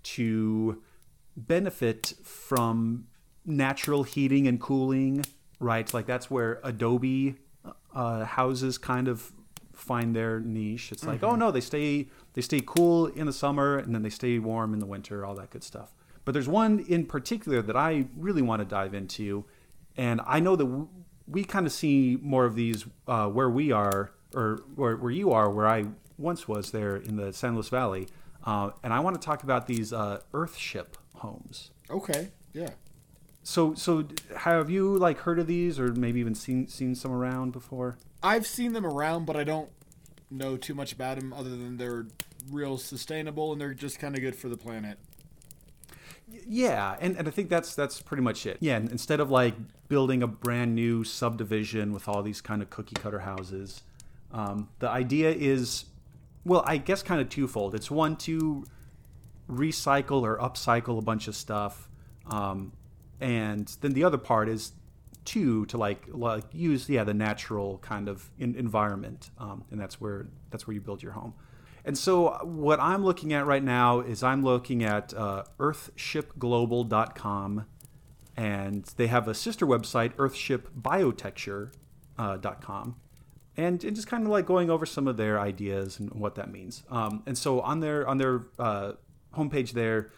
to 0.03 0.81
benefit 1.35 2.13
from 2.23 3.07
natural 3.45 4.03
heating 4.03 4.47
and 4.47 4.59
cooling 4.61 5.25
right 5.59 5.93
like 5.93 6.05
that's 6.05 6.29
where 6.29 6.59
adobe 6.63 7.35
uh, 7.93 8.25
houses 8.25 8.77
kind 8.77 9.07
of 9.07 9.31
find 9.73 10.15
their 10.15 10.39
niche 10.39 10.91
it's 10.91 11.05
like 11.05 11.23
oh 11.23 11.35
no 11.35 11.51
they 11.51 11.61
stay 11.61 12.07
they 12.33 12.41
stay 12.41 12.61
cool 12.65 13.07
in 13.07 13.25
the 13.25 13.33
summer 13.33 13.77
and 13.77 13.93
then 13.93 14.03
they 14.03 14.09
stay 14.09 14.39
warm 14.39 14.73
in 14.73 14.79
the 14.79 14.85
winter 14.85 15.25
all 15.25 15.35
that 15.35 15.49
good 15.49 15.63
stuff 15.63 15.93
but 16.23 16.33
there's 16.33 16.47
one 16.47 16.79
in 16.87 17.05
particular 17.05 17.61
that 17.61 17.75
i 17.75 18.05
really 18.17 18.41
want 18.41 18.59
to 18.61 18.65
dive 18.65 18.93
into 18.93 19.45
and 19.97 20.21
I 20.25 20.39
know 20.39 20.55
that 20.55 20.65
w- 20.65 20.89
we 21.27 21.43
kind 21.43 21.65
of 21.65 21.71
see 21.71 22.17
more 22.21 22.45
of 22.45 22.55
these 22.55 22.85
uh, 23.07 23.27
where 23.29 23.49
we 23.49 23.71
are, 23.71 24.11
or 24.33 24.61
where, 24.75 24.97
where 24.97 25.11
you 25.11 25.31
are, 25.31 25.49
where 25.49 25.67
I 25.67 25.85
once 26.17 26.47
was 26.47 26.71
there 26.71 26.97
in 26.97 27.15
the 27.15 27.31
San 27.33 27.53
Luis 27.53 27.69
Valley. 27.69 28.07
Uh, 28.45 28.71
and 28.83 28.93
I 28.93 28.99
want 28.99 29.19
to 29.19 29.25
talk 29.25 29.43
about 29.43 29.67
these 29.67 29.93
uh, 29.93 30.19
Earthship 30.33 30.95
homes. 31.15 31.71
Okay. 31.89 32.31
Yeah. 32.53 32.71
So, 33.47 33.75
so 33.75 34.07
have 34.37 34.71
you 34.71 34.97
like 34.97 35.19
heard 35.19 35.37
of 35.37 35.45
these, 35.45 35.79
or 35.79 35.93
maybe 35.93 36.19
even 36.19 36.33
seen 36.33 36.67
seen 36.67 36.95
some 36.95 37.11
around 37.11 37.51
before? 37.51 37.95
I've 38.23 38.47
seen 38.47 38.73
them 38.73 38.87
around, 38.87 39.25
but 39.25 39.35
I 39.35 39.43
don't 39.43 39.69
know 40.31 40.57
too 40.57 40.73
much 40.73 40.91
about 40.91 41.19
them 41.19 41.31
other 41.31 41.51
than 41.51 41.77
they're 41.77 42.07
real 42.49 42.79
sustainable 42.79 43.51
and 43.51 43.61
they're 43.61 43.75
just 43.75 43.99
kind 43.99 44.15
of 44.15 44.21
good 44.21 44.35
for 44.35 44.49
the 44.49 44.57
planet. 44.57 44.97
Yeah, 46.47 46.95
and, 46.99 47.15
and 47.17 47.27
I 47.27 47.31
think 47.31 47.49
that's 47.49 47.75
that's 47.75 48.01
pretty 48.01 48.23
much 48.23 48.47
it. 48.47 48.57
Yeah, 48.61 48.77
and 48.77 48.89
instead 48.89 49.19
of 49.19 49.29
like 49.29 49.53
building 49.89 50.23
a 50.23 50.27
brand 50.27 50.73
new 50.73 51.03
subdivision 51.03 51.93
with 51.93 52.07
all 52.07 52.23
these 52.23 52.41
kind 52.41 52.63
of 52.63 52.71
cookie 52.71 52.95
cutter 52.95 53.19
houses, 53.19 53.83
um, 54.31 54.69
the 54.79 54.89
idea 54.89 55.29
is, 55.29 55.85
well, 56.43 56.63
I 56.65 56.77
guess 56.77 57.03
kind 57.03 57.21
of 57.21 57.29
twofold. 57.29 57.75
It's 57.75 57.91
one 57.91 58.15
to 58.17 58.65
recycle 59.47 60.23
or 60.23 60.39
upcycle 60.39 60.97
a 60.97 61.03
bunch 61.03 61.27
of 61.27 61.35
stuff, 61.35 61.87
um, 62.31 62.71
and 63.19 63.75
then 63.81 63.93
the 63.93 64.03
other 64.03 64.17
part 64.17 64.49
is 64.49 64.73
two 65.25 65.65
to 65.65 65.77
like 65.77 66.03
like 66.09 66.43
use 66.53 66.89
yeah 66.89 67.03
the 67.03 67.13
natural 67.13 67.79
kind 67.79 68.07
of 68.07 68.29
in, 68.37 68.55
environment, 68.55 69.29
um, 69.37 69.65
and 69.71 69.79
that's 69.79 69.99
where 69.99 70.27
that's 70.51 70.67
where 70.67 70.73
you 70.73 70.81
build 70.81 71.03
your 71.03 71.13
home. 71.13 71.33
And 71.85 71.97
so, 71.97 72.37
what 72.43 72.79
I'm 72.79 73.03
looking 73.05 73.33
at 73.33 73.45
right 73.45 73.63
now 73.63 73.99
is 73.99 74.23
I'm 74.23 74.43
looking 74.43 74.83
at 74.83 75.13
uh, 75.13 75.43
earthshipglobal.com, 75.59 77.65
and 78.35 78.85
they 78.97 79.07
have 79.07 79.27
a 79.27 79.35
sister 79.35 79.67
website, 79.67 80.13
earthshipbiotecture.com, 80.15 82.95
and, 83.57 83.83
and 83.83 83.95
just 83.95 84.07
kind 84.07 84.23
of 84.23 84.29
like 84.29 84.47
going 84.47 84.71
over 84.71 84.87
some 84.87 85.07
of 85.07 85.17
their 85.17 85.39
ideas 85.39 85.99
and 85.99 86.11
what 86.13 86.33
that 86.35 86.51
means. 86.51 86.83
Um, 86.89 87.21
and 87.27 87.37
so, 87.37 87.61
on 87.61 87.81
their 87.81 88.07
on 88.07 88.17
their 88.17 88.47
uh, 88.57 88.93
homepage 89.35 89.73
there, 89.73 90.09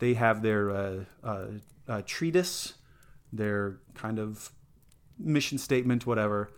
they 0.00 0.14
have 0.14 0.42
their 0.42 0.70
uh, 0.70 1.04
uh, 1.22 1.46
uh 1.88 2.02
treatise, 2.04 2.74
their 3.32 3.78
kind 3.94 4.18
of 4.18 4.50
mission 5.18 5.58
statement, 5.58 6.06
whatever 6.06 6.50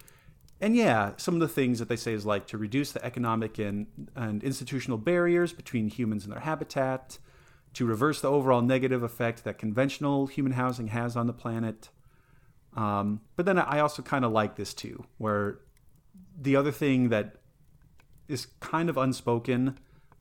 and 0.60 0.76
yeah, 0.76 1.12
some 1.16 1.34
of 1.34 1.40
the 1.40 1.48
things 1.48 1.78
that 1.78 1.88
they 1.88 1.96
say 1.96 2.12
is 2.12 2.24
like 2.24 2.46
to 2.46 2.58
reduce 2.58 2.92
the 2.92 3.04
economic 3.04 3.58
and, 3.58 3.86
and 4.14 4.42
institutional 4.42 4.98
barriers 4.98 5.52
between 5.52 5.88
humans 5.88 6.24
and 6.24 6.32
their 6.32 6.40
habitat, 6.40 7.18
to 7.74 7.84
reverse 7.84 8.20
the 8.20 8.30
overall 8.30 8.62
negative 8.62 9.02
effect 9.02 9.44
that 9.44 9.58
conventional 9.58 10.26
human 10.26 10.52
housing 10.52 10.88
has 10.88 11.16
on 11.16 11.26
the 11.26 11.32
planet. 11.32 11.90
Um, 12.76 13.20
but 13.36 13.46
then 13.46 13.58
I 13.58 13.80
also 13.80 14.00
kind 14.00 14.24
of 14.24 14.32
like 14.32 14.56
this 14.56 14.72
too, 14.72 15.04
where 15.18 15.58
the 16.40 16.56
other 16.56 16.72
thing 16.72 17.08
that 17.08 17.36
is 18.28 18.46
kind 18.60 18.88
of 18.88 18.96
unspoken, 18.96 19.78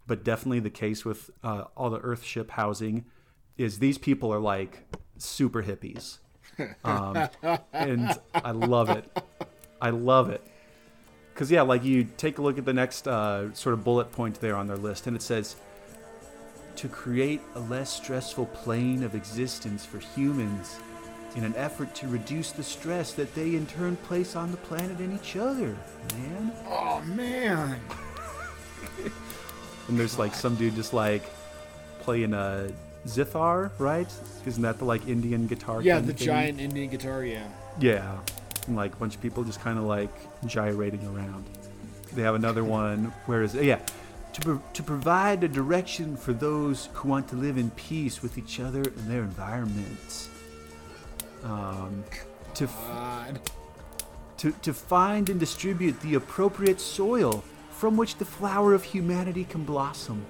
but 0.07 0.23
definitely 0.23 0.59
the 0.59 0.69
case 0.69 1.05
with 1.05 1.29
uh, 1.43 1.65
all 1.77 1.89
the 1.89 1.99
Earthship 1.99 2.49
housing, 2.51 3.05
is 3.57 3.79
these 3.79 3.97
people 3.97 4.33
are 4.33 4.39
like 4.39 4.85
super 5.17 5.63
hippies. 5.63 6.17
Um, 6.85 7.29
and 7.73 8.15
I 8.35 8.51
love 8.51 8.91
it. 8.91 9.09
I 9.81 9.89
love 9.89 10.29
it. 10.29 10.45
Because, 11.33 11.49
yeah, 11.49 11.63
like 11.63 11.83
you 11.83 12.03
take 12.03 12.37
a 12.37 12.43
look 12.43 12.59
at 12.59 12.65
the 12.65 12.73
next 12.73 13.07
uh, 13.07 13.51
sort 13.55 13.73
of 13.73 13.83
bullet 13.83 14.11
point 14.11 14.39
there 14.39 14.55
on 14.55 14.67
their 14.67 14.77
list, 14.77 15.07
and 15.07 15.15
it 15.15 15.23
says 15.23 15.55
to 16.75 16.87
create 16.87 17.41
a 17.55 17.59
less 17.59 17.91
stressful 17.91 18.45
plane 18.47 19.01
of 19.01 19.15
existence 19.15 19.83
for 19.83 19.97
humans 19.97 20.77
in 21.35 21.43
an 21.43 21.55
effort 21.55 21.95
to 21.95 22.07
reduce 22.07 22.51
the 22.51 22.63
stress 22.63 23.13
that 23.13 23.33
they 23.33 23.55
in 23.55 23.65
turn 23.65 23.95
place 23.97 24.35
on 24.35 24.51
the 24.51 24.57
planet 24.57 24.99
and 24.99 25.19
each 25.19 25.35
other, 25.35 25.75
man. 26.13 26.51
Oh, 26.67 27.01
man. 27.01 27.79
and 29.87 29.99
there's 29.99 30.19
like 30.19 30.35
some 30.35 30.55
dude 30.55 30.75
just 30.75 30.93
like 30.93 31.23
playing 32.01 32.33
a 32.33 32.69
zithar, 33.05 33.71
right? 33.79 34.07
Isn't 34.45 34.63
that 34.63 34.79
the 34.79 34.85
like 34.85 35.07
Indian 35.07 35.47
guitar? 35.47 35.81
Yeah, 35.81 35.95
kind 35.95 36.07
the 36.07 36.13
thing? 36.13 36.25
giant 36.25 36.59
Indian 36.59 36.89
guitar, 36.89 37.23
yeah. 37.23 37.47
Yeah 37.79 38.17
and 38.67 38.75
like 38.75 38.93
a 38.93 38.95
bunch 38.97 39.15
of 39.15 39.21
people 39.21 39.43
just 39.43 39.61
kind 39.61 39.77
of 39.77 39.85
like 39.85 40.11
gyrating 40.45 41.05
around. 41.07 41.45
They 42.13 42.21
have 42.21 42.35
another 42.35 42.63
one 42.81 43.13
where 43.25 43.43
is 43.43 43.55
it? 43.55 43.65
yeah, 43.65 43.79
to 44.33 44.41
pro- 44.41 44.61
to 44.73 44.83
provide 44.83 45.43
a 45.43 45.47
direction 45.47 46.15
for 46.15 46.33
those 46.33 46.89
who 46.93 47.09
want 47.09 47.27
to 47.29 47.35
live 47.35 47.57
in 47.57 47.71
peace 47.71 48.21
with 48.21 48.37
each 48.37 48.59
other 48.59 48.81
and 48.81 49.07
their 49.09 49.23
environment. 49.23 50.29
Um, 51.43 52.03
to 52.55 52.65
f- 52.65 53.39
to 54.37 54.51
to 54.51 54.73
find 54.73 55.29
and 55.29 55.39
distribute 55.39 55.99
the 56.01 56.15
appropriate 56.15 56.79
soil 56.79 57.43
from 57.71 57.97
which 57.97 58.15
the 58.15 58.25
flower 58.25 58.73
of 58.73 58.83
humanity 58.83 59.43
can 59.43 59.63
blossom. 59.63 60.25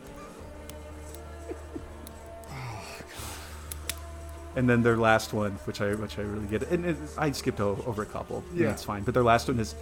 And 4.56 4.70
then 4.70 4.84
their 4.84 4.98
last 4.98 5.34
one, 5.34 5.54
which 5.66 5.82
I 5.82 5.96
which 5.96 6.20
I 6.20 6.22
really 6.22 6.48
get, 6.48 6.64
and 6.70 6.86
it, 6.86 6.98
I 7.18 7.32
skipped 7.32 7.60
over 7.60 8.04
a 8.04 8.06
couple. 8.06 8.44
Yeah, 8.54 8.68
that's 8.68 8.84
fine. 8.84 9.04
But 9.04 9.14
their 9.14 9.24
last 9.24 9.48
one 9.48 9.60
is 9.60 9.76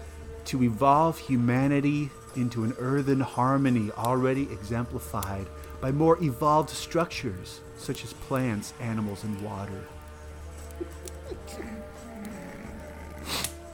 to 0.46 0.64
evolve 0.64 1.18
humanity 1.20 2.10
into 2.36 2.64
an 2.64 2.74
earthen 2.80 3.20
harmony 3.20 3.92
already 3.98 4.44
exemplified 4.52 5.48
by 5.82 5.92
more 5.92 6.18
evolved 6.24 6.70
structures 6.70 7.62
such 7.78 8.04
as 8.04 8.14
plants, 8.14 8.74
animals, 8.80 9.24
and 9.24 9.42
water. 9.42 9.84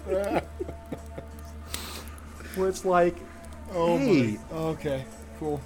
Where 2.56 2.70
it's 2.70 2.86
like, 2.86 3.16
oh 3.74 3.98
hey, 3.98 4.40
my. 4.52 4.58
okay, 4.58 5.06
cool. 5.40 5.62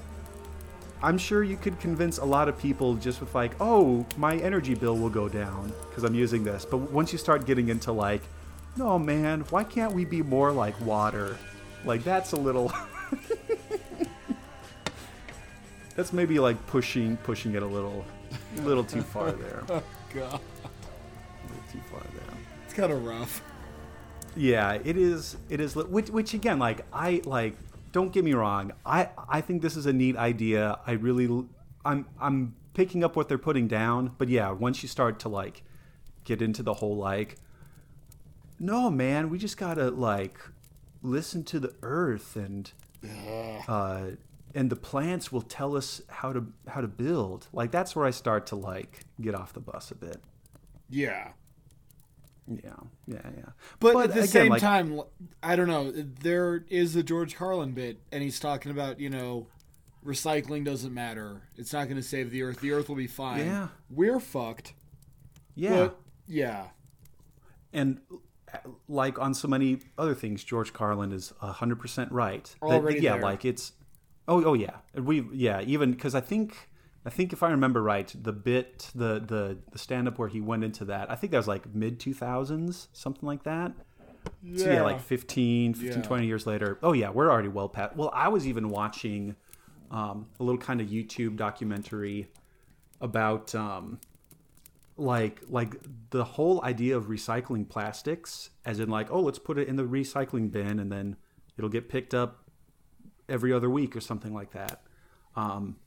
I'm 1.03 1.17
sure 1.17 1.43
you 1.43 1.57
could 1.57 1.79
convince 1.79 2.19
a 2.19 2.25
lot 2.25 2.47
of 2.47 2.57
people 2.59 2.95
just 2.95 3.19
with 3.21 3.33
like, 3.33 3.53
oh, 3.59 4.05
my 4.17 4.37
energy 4.37 4.75
bill 4.75 4.97
will 4.97 5.09
go 5.09 5.27
down 5.27 5.73
because 5.89 6.03
I'm 6.03 6.13
using 6.13 6.43
this. 6.43 6.65
But 6.65 6.77
once 6.77 7.11
you 7.11 7.17
start 7.17 7.45
getting 7.45 7.69
into 7.69 7.91
like, 7.91 8.21
no 8.77 8.99
man, 8.99 9.41
why 9.49 9.63
can't 9.63 9.93
we 9.93 10.05
be 10.05 10.21
more 10.21 10.51
like 10.51 10.79
water? 10.81 11.37
Like 11.83 12.03
that's 12.03 12.33
a 12.33 12.37
little 12.37 12.71
That's 15.95 16.13
maybe 16.13 16.39
like 16.39 16.65
pushing 16.67 17.17
pushing 17.17 17.55
it 17.55 17.63
a 17.63 17.67
little 17.67 18.05
little 18.63 18.83
too 18.83 19.01
far 19.01 19.27
oh, 19.29 19.31
there. 19.33 19.63
oh 19.69 19.83
god. 20.13 20.39
A 20.39 21.47
little 21.47 21.63
too 21.71 21.79
far 21.91 21.99
there. 21.99 22.37
It's 22.65 22.73
kind 22.73 22.91
of 22.91 23.05
rough. 23.05 23.41
Yeah, 24.35 24.73
it 24.83 24.97
is 24.97 25.37
it 25.49 25.59
is 25.59 25.75
which 25.75 26.09
which 26.09 26.33
again 26.33 26.59
like 26.59 26.85
I 26.93 27.21
like 27.25 27.55
don't 27.91 28.11
get 28.13 28.23
me 28.23 28.33
wrong. 28.33 28.71
I 28.85 29.09
I 29.29 29.41
think 29.41 29.61
this 29.61 29.75
is 29.75 29.85
a 29.85 29.93
neat 29.93 30.15
idea. 30.17 30.79
I 30.85 30.93
really 30.93 31.45
I'm 31.83 32.05
I'm 32.19 32.55
picking 32.73 33.03
up 33.03 33.15
what 33.15 33.27
they're 33.27 33.37
putting 33.37 33.67
down, 33.67 34.13
but 34.17 34.29
yeah, 34.29 34.51
once 34.51 34.81
you 34.83 34.89
start 34.89 35.19
to 35.19 35.29
like 35.29 35.63
get 36.23 36.41
into 36.41 36.63
the 36.63 36.75
whole 36.75 36.95
like 36.95 37.37
no, 38.59 38.91
man, 38.91 39.29
we 39.29 39.39
just 39.39 39.57
got 39.57 39.75
to 39.75 39.89
like 39.89 40.39
listen 41.01 41.43
to 41.43 41.59
the 41.59 41.73
earth 41.81 42.35
and 42.35 42.71
uh 43.67 44.11
and 44.53 44.69
the 44.69 44.75
plants 44.75 45.31
will 45.31 45.41
tell 45.41 45.75
us 45.75 46.01
how 46.07 46.31
to 46.33 46.45
how 46.67 46.81
to 46.81 46.87
build. 46.87 47.47
Like 47.51 47.71
that's 47.71 47.95
where 47.95 48.05
I 48.05 48.11
start 48.11 48.45
to 48.47 48.55
like 48.55 49.05
get 49.19 49.35
off 49.35 49.53
the 49.53 49.59
bus 49.59 49.91
a 49.91 49.95
bit. 49.95 50.21
Yeah. 50.89 51.31
Yeah, 52.47 52.71
yeah, 53.07 53.21
yeah. 53.37 53.45
But, 53.79 53.93
but 53.93 54.03
at 54.09 54.13
the 54.13 54.19
again, 54.21 54.27
same 54.27 54.51
like, 54.51 54.61
time, 54.61 55.01
I 55.43 55.55
don't 55.55 55.67
know. 55.67 55.91
There 55.91 56.65
is 56.69 56.93
the 56.93 57.03
George 57.03 57.35
Carlin 57.35 57.71
bit, 57.71 57.99
and 58.11 58.23
he's 58.23 58.39
talking 58.39 58.71
about 58.71 58.99
you 58.99 59.09
know, 59.09 59.47
recycling 60.05 60.65
doesn't 60.65 60.93
matter. 60.93 61.43
It's 61.55 61.73
not 61.73 61.85
going 61.85 61.97
to 61.97 62.03
save 62.03 62.31
the 62.31 62.43
earth. 62.43 62.59
The 62.59 62.71
earth 62.71 62.89
will 62.89 62.95
be 62.95 63.07
fine. 63.07 63.45
Yeah, 63.45 63.67
we're 63.89 64.19
fucked. 64.19 64.73
Yeah, 65.55 65.75
but, 65.75 65.99
yeah. 66.27 66.67
And 67.73 67.99
uh, 68.53 68.57
like 68.89 69.19
on 69.19 69.33
so 69.33 69.47
many 69.47 69.79
other 69.97 70.15
things, 70.15 70.43
George 70.43 70.73
Carlin 70.73 71.11
is 71.11 71.33
hundred 71.39 71.79
percent 71.79 72.11
right. 72.11 72.53
Already 72.61 72.99
that, 72.99 73.03
yeah, 73.03 73.13
there. 73.13 73.21
like 73.21 73.45
it's. 73.45 73.73
Oh, 74.27 74.43
oh 74.43 74.53
yeah. 74.53 74.77
We 74.95 75.27
yeah. 75.31 75.61
Even 75.61 75.91
because 75.91 76.15
I 76.15 76.21
think 76.21 76.69
I 77.05 77.09
think 77.09 77.33
if 77.33 77.41
I 77.41 77.49
remember 77.49 77.81
right, 77.81 78.13
the 78.19 78.33
bit, 78.33 78.91
the 78.93 79.19
the, 79.19 79.57
the 79.71 79.77
stand 79.77 80.07
up 80.07 80.19
where 80.19 80.27
he 80.27 80.41
went 80.41 80.63
into 80.63 80.85
that, 80.85 81.09
I 81.09 81.15
think 81.15 81.31
that 81.31 81.37
was 81.37 81.47
like 81.47 81.73
mid 81.73 81.99
2000s, 81.99 82.87
something 82.93 83.27
like 83.27 83.43
that. 83.43 83.73
Yeah. 84.43 84.63
So 84.63 84.71
yeah, 84.71 84.81
like 84.83 85.01
15, 85.01 85.73
15 85.73 86.01
yeah. 86.01 86.07
20 86.07 86.27
years 86.27 86.45
later. 86.45 86.77
Oh 86.83 86.93
yeah, 86.93 87.09
we're 87.09 87.31
already 87.31 87.47
well 87.47 87.69
past. 87.69 87.95
Well, 87.95 88.11
I 88.13 88.27
was 88.27 88.47
even 88.47 88.69
watching 88.69 89.35
um, 89.89 90.27
a 90.39 90.43
little 90.43 90.59
kind 90.59 90.79
of 90.79 90.87
YouTube 90.87 91.37
documentary 91.37 92.27
about 92.99 93.55
um, 93.55 93.99
like 94.95 95.41
like 95.49 95.75
the 96.11 96.23
whole 96.23 96.63
idea 96.63 96.95
of 96.95 97.05
recycling 97.05 97.67
plastics, 97.67 98.51
as 98.65 98.79
in 98.79 98.89
like, 98.89 99.11
oh, 99.11 99.21
let's 99.21 99.39
put 99.39 99.57
it 99.57 99.67
in 99.67 99.75
the 99.75 99.83
recycling 99.83 100.51
bin 100.51 100.79
and 100.79 100.91
then 100.91 101.15
it'll 101.57 101.69
get 101.69 101.89
picked 101.89 102.13
up 102.13 102.43
every 103.27 103.51
other 103.51 103.69
week 103.69 103.95
or 103.95 104.01
something 104.01 104.33
like 104.33 104.51
that. 104.51 104.81
Um, 105.35 105.77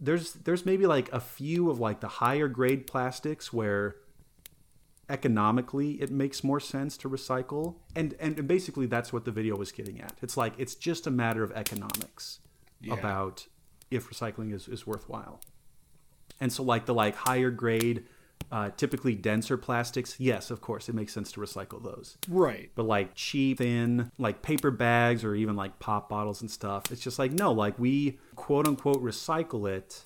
there's 0.00 0.32
there's 0.32 0.64
maybe 0.64 0.86
like 0.86 1.12
a 1.12 1.20
few 1.20 1.70
of 1.70 1.78
like 1.78 2.00
the 2.00 2.08
higher 2.08 2.48
grade 2.48 2.86
plastics 2.86 3.52
where 3.52 3.96
economically 5.10 6.00
it 6.00 6.10
makes 6.10 6.42
more 6.42 6.60
sense 6.60 6.96
to 6.96 7.10
recycle. 7.10 7.76
And 7.94 8.14
and 8.18 8.48
basically 8.48 8.86
that's 8.86 9.12
what 9.12 9.24
the 9.24 9.32
video 9.32 9.56
was 9.56 9.72
getting 9.72 10.00
at. 10.00 10.16
It's 10.22 10.36
like 10.36 10.54
it's 10.56 10.74
just 10.74 11.06
a 11.06 11.10
matter 11.10 11.42
of 11.42 11.52
economics 11.52 12.38
yeah. 12.80 12.94
about 12.94 13.46
if 13.90 14.08
recycling 14.08 14.54
is, 14.54 14.68
is 14.68 14.86
worthwhile. 14.86 15.40
And 16.40 16.52
so 16.52 16.62
like 16.62 16.86
the 16.86 16.94
like 16.94 17.16
higher 17.16 17.50
grade 17.50 18.04
uh, 18.52 18.70
typically 18.76 19.14
denser 19.14 19.56
plastics 19.56 20.16
yes 20.18 20.50
of 20.50 20.60
course 20.60 20.88
it 20.88 20.94
makes 20.94 21.12
sense 21.12 21.32
to 21.32 21.40
recycle 21.40 21.82
those. 21.82 22.18
Right. 22.28 22.70
But 22.74 22.86
like 22.86 23.14
cheap 23.14 23.58
thin 23.58 24.10
like 24.18 24.42
paper 24.42 24.70
bags 24.70 25.24
or 25.24 25.34
even 25.34 25.56
like 25.56 25.78
pop 25.78 26.08
bottles 26.08 26.40
and 26.40 26.50
stuff 26.50 26.90
it's 26.90 27.00
just 27.00 27.18
like 27.18 27.32
no 27.32 27.52
like 27.52 27.78
we 27.78 28.18
quote 28.34 28.66
unquote 28.66 29.02
recycle 29.02 29.68
it 29.68 30.02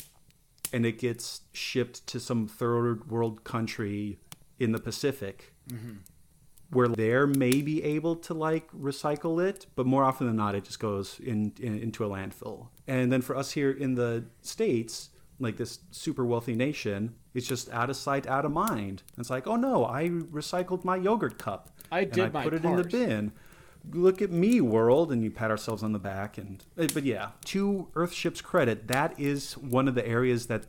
and 0.72 0.84
it 0.84 0.98
gets 0.98 1.42
shipped 1.52 2.04
to 2.08 2.18
some 2.18 2.48
third 2.48 3.08
world 3.08 3.44
country 3.44 4.18
in 4.58 4.72
the 4.72 4.78
Pacific 4.80 5.52
where 6.70 6.88
they're 6.88 7.26
maybe 7.26 7.82
able 7.84 8.16
to 8.16 8.34
like 8.34 8.70
recycle 8.72 9.44
it, 9.44 9.66
but 9.76 9.86
more 9.86 10.02
often 10.02 10.26
than 10.26 10.36
not, 10.36 10.54
it 10.54 10.64
just 10.64 10.80
goes 10.80 11.20
in, 11.20 11.52
in 11.60 11.78
into 11.78 12.04
a 12.04 12.08
landfill. 12.08 12.68
And 12.88 13.12
then 13.12 13.22
for 13.22 13.36
us 13.36 13.52
here 13.52 13.70
in 13.70 13.94
the 13.94 14.24
states, 14.42 15.10
like 15.38 15.56
this 15.56 15.78
super 15.92 16.24
wealthy 16.24 16.54
nation, 16.54 17.14
it's 17.34 17.48
just 17.48 17.68
out 17.70 17.90
of 17.90 17.96
sight, 17.96 18.26
out 18.26 18.44
of 18.44 18.52
mind. 18.52 19.02
It's 19.18 19.28
like, 19.28 19.46
oh 19.46 19.56
no, 19.56 19.84
I 19.84 20.08
recycled 20.08 20.84
my 20.84 20.96
yogurt 20.96 21.36
cup. 21.36 21.70
I 21.90 22.00
and 22.00 22.12
did 22.12 22.24
I 22.24 22.28
my 22.28 22.44
put 22.44 22.54
it 22.54 22.64
in 22.64 22.76
the 22.76 22.84
bin. 22.84 23.32
Look 23.92 24.22
at 24.22 24.30
me, 24.30 24.62
world, 24.62 25.12
and 25.12 25.22
you 25.22 25.30
pat 25.30 25.50
ourselves 25.50 25.82
on 25.82 25.92
the 25.92 25.98
back. 25.98 26.38
And 26.38 26.64
eh, 26.78 26.88
but 26.94 27.04
yeah, 27.04 27.30
to 27.46 27.88
Earthship's 27.94 28.40
credit, 28.40 28.88
that 28.88 29.18
is 29.18 29.58
one 29.58 29.88
of 29.88 29.94
the 29.94 30.06
areas 30.06 30.46
that 30.46 30.64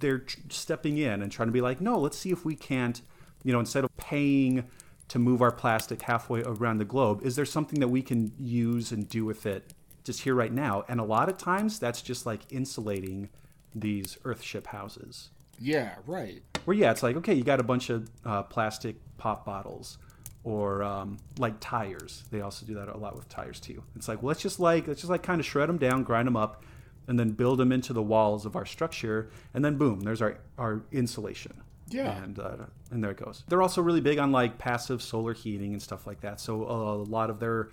they're 0.00 0.18
tr- 0.18 0.40
stepping 0.50 0.98
in 0.98 1.22
and 1.22 1.32
trying 1.32 1.48
to 1.48 1.52
be 1.52 1.60
like, 1.60 1.80
no, 1.80 1.98
let's 1.98 2.18
see 2.18 2.30
if 2.30 2.44
we 2.44 2.56
can't, 2.56 3.00
you 3.42 3.52
know, 3.52 3.60
instead 3.60 3.84
of 3.84 3.96
paying 3.96 4.64
to 5.06 5.18
move 5.18 5.40
our 5.40 5.52
plastic 5.52 6.02
halfway 6.02 6.42
around 6.42 6.78
the 6.78 6.84
globe, 6.84 7.20
is 7.22 7.36
there 7.36 7.46
something 7.46 7.80
that 7.80 7.88
we 7.88 8.02
can 8.02 8.32
use 8.38 8.92
and 8.92 9.08
do 9.08 9.24
with 9.24 9.46
it 9.46 9.72
just 10.04 10.22
here 10.22 10.34
right 10.34 10.52
now? 10.52 10.84
And 10.88 11.00
a 11.00 11.04
lot 11.04 11.30
of 11.30 11.38
times, 11.38 11.78
that's 11.78 12.02
just 12.02 12.26
like 12.26 12.40
insulating 12.50 13.30
these 13.74 14.18
Earthship 14.24 14.66
houses 14.66 15.30
Yeah, 15.60 15.94
right. 16.06 16.42
where 16.64 16.76
yeah, 16.76 16.90
it's 16.90 17.02
like 17.02 17.16
okay, 17.16 17.34
you 17.34 17.44
got 17.44 17.60
a 17.60 17.64
bunch 17.64 17.90
of 17.90 18.10
uh, 18.24 18.42
plastic 18.44 18.96
pop 19.16 19.44
bottles 19.44 19.98
or 20.44 20.82
um, 20.82 21.18
like 21.38 21.54
tires. 21.60 22.24
They 22.30 22.40
also 22.40 22.64
do 22.64 22.74
that 22.74 22.88
a 22.88 22.96
lot 22.96 23.16
with 23.16 23.28
tires 23.28 23.60
too. 23.60 23.82
It's 23.96 24.08
like 24.08 24.22
well, 24.22 24.28
let's 24.28 24.40
just 24.40 24.60
like 24.60 24.88
let's 24.88 25.00
just 25.00 25.10
like 25.10 25.22
kind 25.22 25.40
of 25.40 25.46
shred 25.46 25.68
them 25.68 25.78
down, 25.78 26.04
grind 26.04 26.26
them 26.26 26.36
up, 26.36 26.64
and 27.06 27.18
then 27.18 27.30
build 27.30 27.58
them 27.58 27.72
into 27.72 27.92
the 27.92 28.02
walls 28.02 28.46
of 28.46 28.56
our 28.56 28.66
structure, 28.66 29.30
and 29.54 29.64
then 29.64 29.76
boom, 29.76 30.00
there's 30.00 30.22
our 30.22 30.38
our 30.56 30.82
insulation. 30.92 31.62
Yeah. 31.90 32.22
and 32.22 32.38
uh, 32.38 32.56
and 32.90 33.02
there 33.02 33.12
it 33.12 33.16
goes. 33.16 33.44
They're 33.48 33.62
also 33.62 33.82
really 33.82 34.00
big 34.00 34.18
on 34.18 34.30
like 34.30 34.58
passive 34.58 35.02
solar 35.02 35.32
heating 35.32 35.72
and 35.72 35.82
stuff 35.82 36.06
like 36.06 36.20
that. 36.20 36.40
So 36.40 36.62
a 36.64 37.02
lot 37.02 37.30
of 37.30 37.40
their 37.40 37.68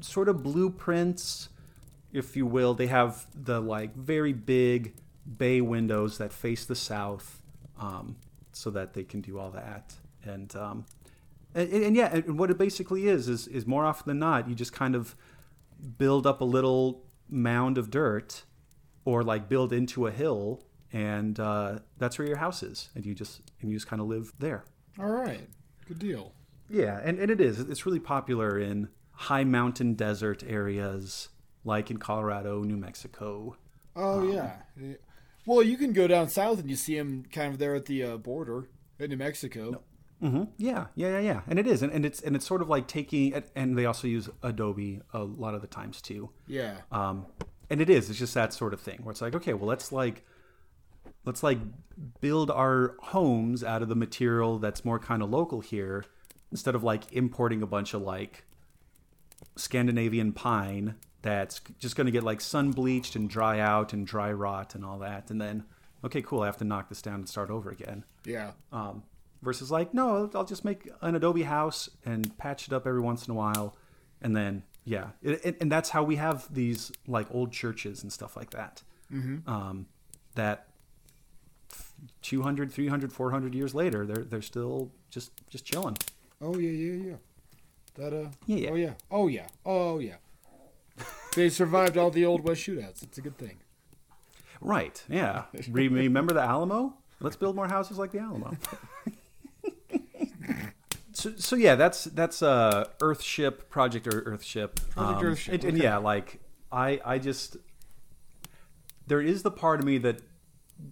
sort 0.00 0.28
of 0.28 0.42
blueprints, 0.42 1.48
if 2.12 2.36
you 2.36 2.46
will. 2.46 2.74
They 2.74 2.86
have 2.86 3.26
the 3.34 3.60
like 3.60 3.94
very 3.94 4.32
big 4.32 4.94
bay 5.36 5.60
windows 5.60 6.18
that 6.18 6.32
face 6.32 6.64
the 6.64 6.74
south, 6.74 7.42
um, 7.78 8.16
so 8.52 8.70
that 8.70 8.94
they 8.94 9.04
can 9.04 9.20
do 9.20 9.38
all 9.38 9.50
that. 9.50 9.94
And 10.24 10.54
um, 10.56 10.86
and, 11.54 11.70
and 11.72 11.96
yeah, 11.96 12.14
and 12.14 12.38
what 12.38 12.50
it 12.50 12.58
basically 12.58 13.08
is 13.08 13.28
is 13.28 13.46
is 13.48 13.66
more 13.66 13.84
often 13.84 14.08
than 14.08 14.18
not, 14.18 14.48
you 14.48 14.54
just 14.54 14.72
kind 14.72 14.94
of 14.94 15.14
build 15.98 16.26
up 16.26 16.40
a 16.40 16.44
little 16.44 17.04
mound 17.28 17.78
of 17.78 17.90
dirt, 17.90 18.44
or 19.04 19.22
like 19.22 19.48
build 19.48 19.72
into 19.72 20.06
a 20.06 20.10
hill, 20.10 20.64
and 20.92 21.38
uh, 21.40 21.78
that's 21.98 22.18
where 22.18 22.28
your 22.28 22.38
house 22.38 22.62
is, 22.62 22.90
and 22.94 23.04
you 23.04 23.14
just 23.14 23.40
and 23.60 23.70
you 23.70 23.76
just 23.76 23.86
kind 23.86 24.00
of 24.00 24.08
live 24.08 24.32
there. 24.38 24.64
All 24.98 25.10
right. 25.10 25.48
Good 25.86 25.98
deal. 25.98 26.32
Yeah, 26.70 27.00
and, 27.04 27.18
and 27.18 27.30
it 27.30 27.40
is. 27.40 27.60
It's 27.60 27.84
really 27.84 28.00
popular 28.00 28.58
in 28.58 28.88
high 29.10 29.44
mountain 29.44 29.94
desert 29.94 30.42
areas 30.46 31.28
like 31.64 31.90
in 31.90 31.98
Colorado, 31.98 32.62
New 32.62 32.76
Mexico. 32.76 33.56
Oh 33.96 34.22
yeah. 34.30 34.52
Yeah. 34.80 34.94
Well, 35.46 35.62
you 35.62 35.76
can 35.76 35.92
go 35.92 36.06
down 36.06 36.28
south 36.28 36.60
and 36.60 36.70
you 36.70 36.76
see 36.76 36.96
them 36.96 37.24
kind 37.30 37.52
of 37.52 37.58
there 37.58 37.74
at 37.74 37.86
the 37.86 38.02
uh, 38.02 38.16
border 38.16 38.68
in 38.98 39.10
New 39.10 39.16
Mexico. 39.16 39.82
hmm 40.20 40.44
Yeah, 40.56 40.86
yeah, 40.94 41.18
yeah, 41.18 41.20
yeah. 41.20 41.40
And 41.46 41.58
it 41.58 41.66
is, 41.66 41.82
and, 41.82 41.92
and 41.92 42.06
it's 42.06 42.20
and 42.20 42.34
it's 42.34 42.46
sort 42.46 42.62
of 42.62 42.68
like 42.68 42.86
taking, 42.86 43.34
and 43.54 43.76
they 43.76 43.84
also 43.84 44.08
use 44.08 44.30
Adobe 44.42 45.00
a 45.12 45.22
lot 45.22 45.54
of 45.54 45.60
the 45.60 45.66
times 45.66 46.00
too. 46.00 46.30
Yeah. 46.46 46.76
Um, 46.90 47.26
and 47.68 47.80
it 47.80 47.90
is. 47.90 48.10
It's 48.10 48.18
just 48.18 48.34
that 48.34 48.52
sort 48.52 48.72
of 48.72 48.80
thing 48.80 49.00
where 49.02 49.10
it's 49.12 49.20
like, 49.22 49.34
okay, 49.34 49.52
well, 49.54 49.68
let's 49.68 49.92
like, 49.92 50.24
let's 51.24 51.42
like 51.42 51.58
build 52.20 52.50
our 52.50 52.96
homes 53.00 53.62
out 53.64 53.82
of 53.82 53.88
the 53.88 53.96
material 53.96 54.58
that's 54.58 54.84
more 54.84 54.98
kind 54.98 55.22
of 55.22 55.30
local 55.30 55.60
here, 55.60 56.04
instead 56.50 56.74
of 56.74 56.82
like 56.82 57.12
importing 57.12 57.62
a 57.62 57.66
bunch 57.66 57.92
of 57.92 58.02
like 58.02 58.44
Scandinavian 59.56 60.32
pine 60.32 60.94
that's 61.24 61.60
just 61.80 61.96
going 61.96 62.06
to 62.06 62.12
get 62.12 62.22
like 62.22 62.40
sun 62.40 62.70
bleached 62.70 63.16
and 63.16 63.28
dry 63.28 63.58
out 63.58 63.92
and 63.92 64.06
dry 64.06 64.30
rot 64.32 64.74
and 64.74 64.84
all 64.84 64.98
that, 65.00 65.30
and 65.30 65.40
then 65.40 65.64
okay, 66.04 66.22
cool, 66.22 66.42
I 66.42 66.46
have 66.46 66.58
to 66.58 66.64
knock 66.64 66.88
this 66.90 67.00
down 67.02 67.14
and 67.16 67.28
start 67.28 67.50
over 67.50 67.70
again. 67.70 68.04
Yeah. 68.26 68.52
Um, 68.72 69.02
versus 69.42 69.70
like, 69.70 69.94
no, 69.94 70.30
I'll 70.34 70.44
just 70.44 70.64
make 70.64 70.88
an 71.00 71.14
Adobe 71.14 71.42
house 71.42 71.88
and 72.04 72.36
patch 72.38 72.66
it 72.68 72.72
up 72.74 72.86
every 72.86 73.00
once 73.00 73.26
in 73.26 73.32
a 73.32 73.34
while, 73.34 73.76
and 74.22 74.36
then 74.36 74.62
yeah, 74.84 75.08
it, 75.22 75.40
it- 75.44 75.56
and 75.60 75.72
that's 75.72 75.90
how 75.90 76.02
we 76.02 76.16
have 76.16 76.52
these 76.52 76.92
like 77.06 77.26
old 77.34 77.52
churches 77.52 78.02
and 78.02 78.12
stuff 78.12 78.36
like 78.36 78.50
that. 78.50 78.82
Mm-hmm. 79.12 79.48
Um, 79.48 79.86
that 80.34 80.68
200, 82.22 82.70
300, 82.72 83.12
400 83.12 83.54
years 83.54 83.74
later, 83.74 84.06
they're 84.06 84.24
they're 84.24 84.42
still 84.42 84.92
just 85.10 85.32
just 85.48 85.64
chilling. 85.64 85.96
Oh 86.40 86.56
yeah, 86.58 86.70
yeah, 86.70 87.10
yeah. 87.10 87.16
That 87.94 88.12
uh. 88.12 88.28
Yeah, 88.46 88.74
yeah. 88.74 88.74
Oh 88.74 88.74
yeah. 88.74 88.94
Oh 89.10 89.28
yeah. 89.28 89.46
Oh 89.64 89.98
yeah. 90.00 90.16
They 91.34 91.48
survived 91.48 91.96
all 91.96 92.10
the 92.10 92.24
old 92.24 92.42
West 92.42 92.62
shootouts. 92.66 93.02
It's 93.02 93.18
a 93.18 93.20
good 93.20 93.38
thing. 93.38 93.58
Right? 94.60 95.02
Yeah. 95.08 95.44
Remember 95.70 96.32
the 96.32 96.42
Alamo? 96.42 96.94
Let's 97.20 97.36
build 97.36 97.56
more 97.56 97.68
houses 97.68 97.98
like 97.98 98.12
the 98.12 98.18
Alamo. 98.18 98.56
so, 101.12 101.32
so 101.36 101.56
yeah, 101.56 101.74
that's 101.74 102.04
that's 102.04 102.42
uh, 102.42 102.88
Earthship 103.00 103.68
Project 103.70 104.06
or 104.06 104.22
Earthship. 104.22 104.76
Project 104.90 104.96
Um, 104.96 105.22
Earthship, 105.22 105.52
And, 105.54 105.64
and 105.64 105.74
okay. 105.76 105.82
yeah, 105.84 105.96
like 105.98 106.40
I 106.72 107.00
I 107.04 107.18
just 107.18 107.56
there 109.06 109.20
is 109.20 109.42
the 109.42 109.50
part 109.50 109.80
of 109.80 109.86
me 109.86 109.98
that 109.98 110.22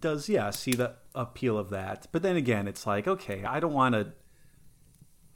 does 0.01 0.29
yeah 0.29 0.51
see 0.51 0.73
the 0.73 0.95
appeal 1.15 1.59
of 1.59 1.71
that, 1.71 2.07
but 2.13 2.23
then 2.23 2.37
again, 2.37 2.69
it's 2.69 2.87
like 2.87 3.07
okay, 3.09 3.45
I 3.45 3.61
don't 3.61 3.73
want 3.75 3.95
to 3.95 4.13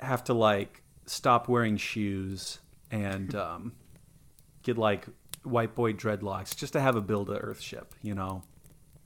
have 0.01 0.25
to 0.25 0.35
like 0.35 0.83
stop 1.07 1.49
wearing 1.49 1.77
shoes 1.77 2.59
and 2.90 3.35
um, 3.35 3.73
get 4.66 4.76
like 4.76 5.07
white 5.44 5.74
boy 5.74 5.92
dreadlocks 5.92 6.55
just 6.57 6.72
to 6.74 6.81
have 6.81 6.96
a 6.96 7.00
build 7.00 7.31
a 7.31 7.38
Earthship, 7.38 7.87
you 8.02 8.14
know. 8.14 8.42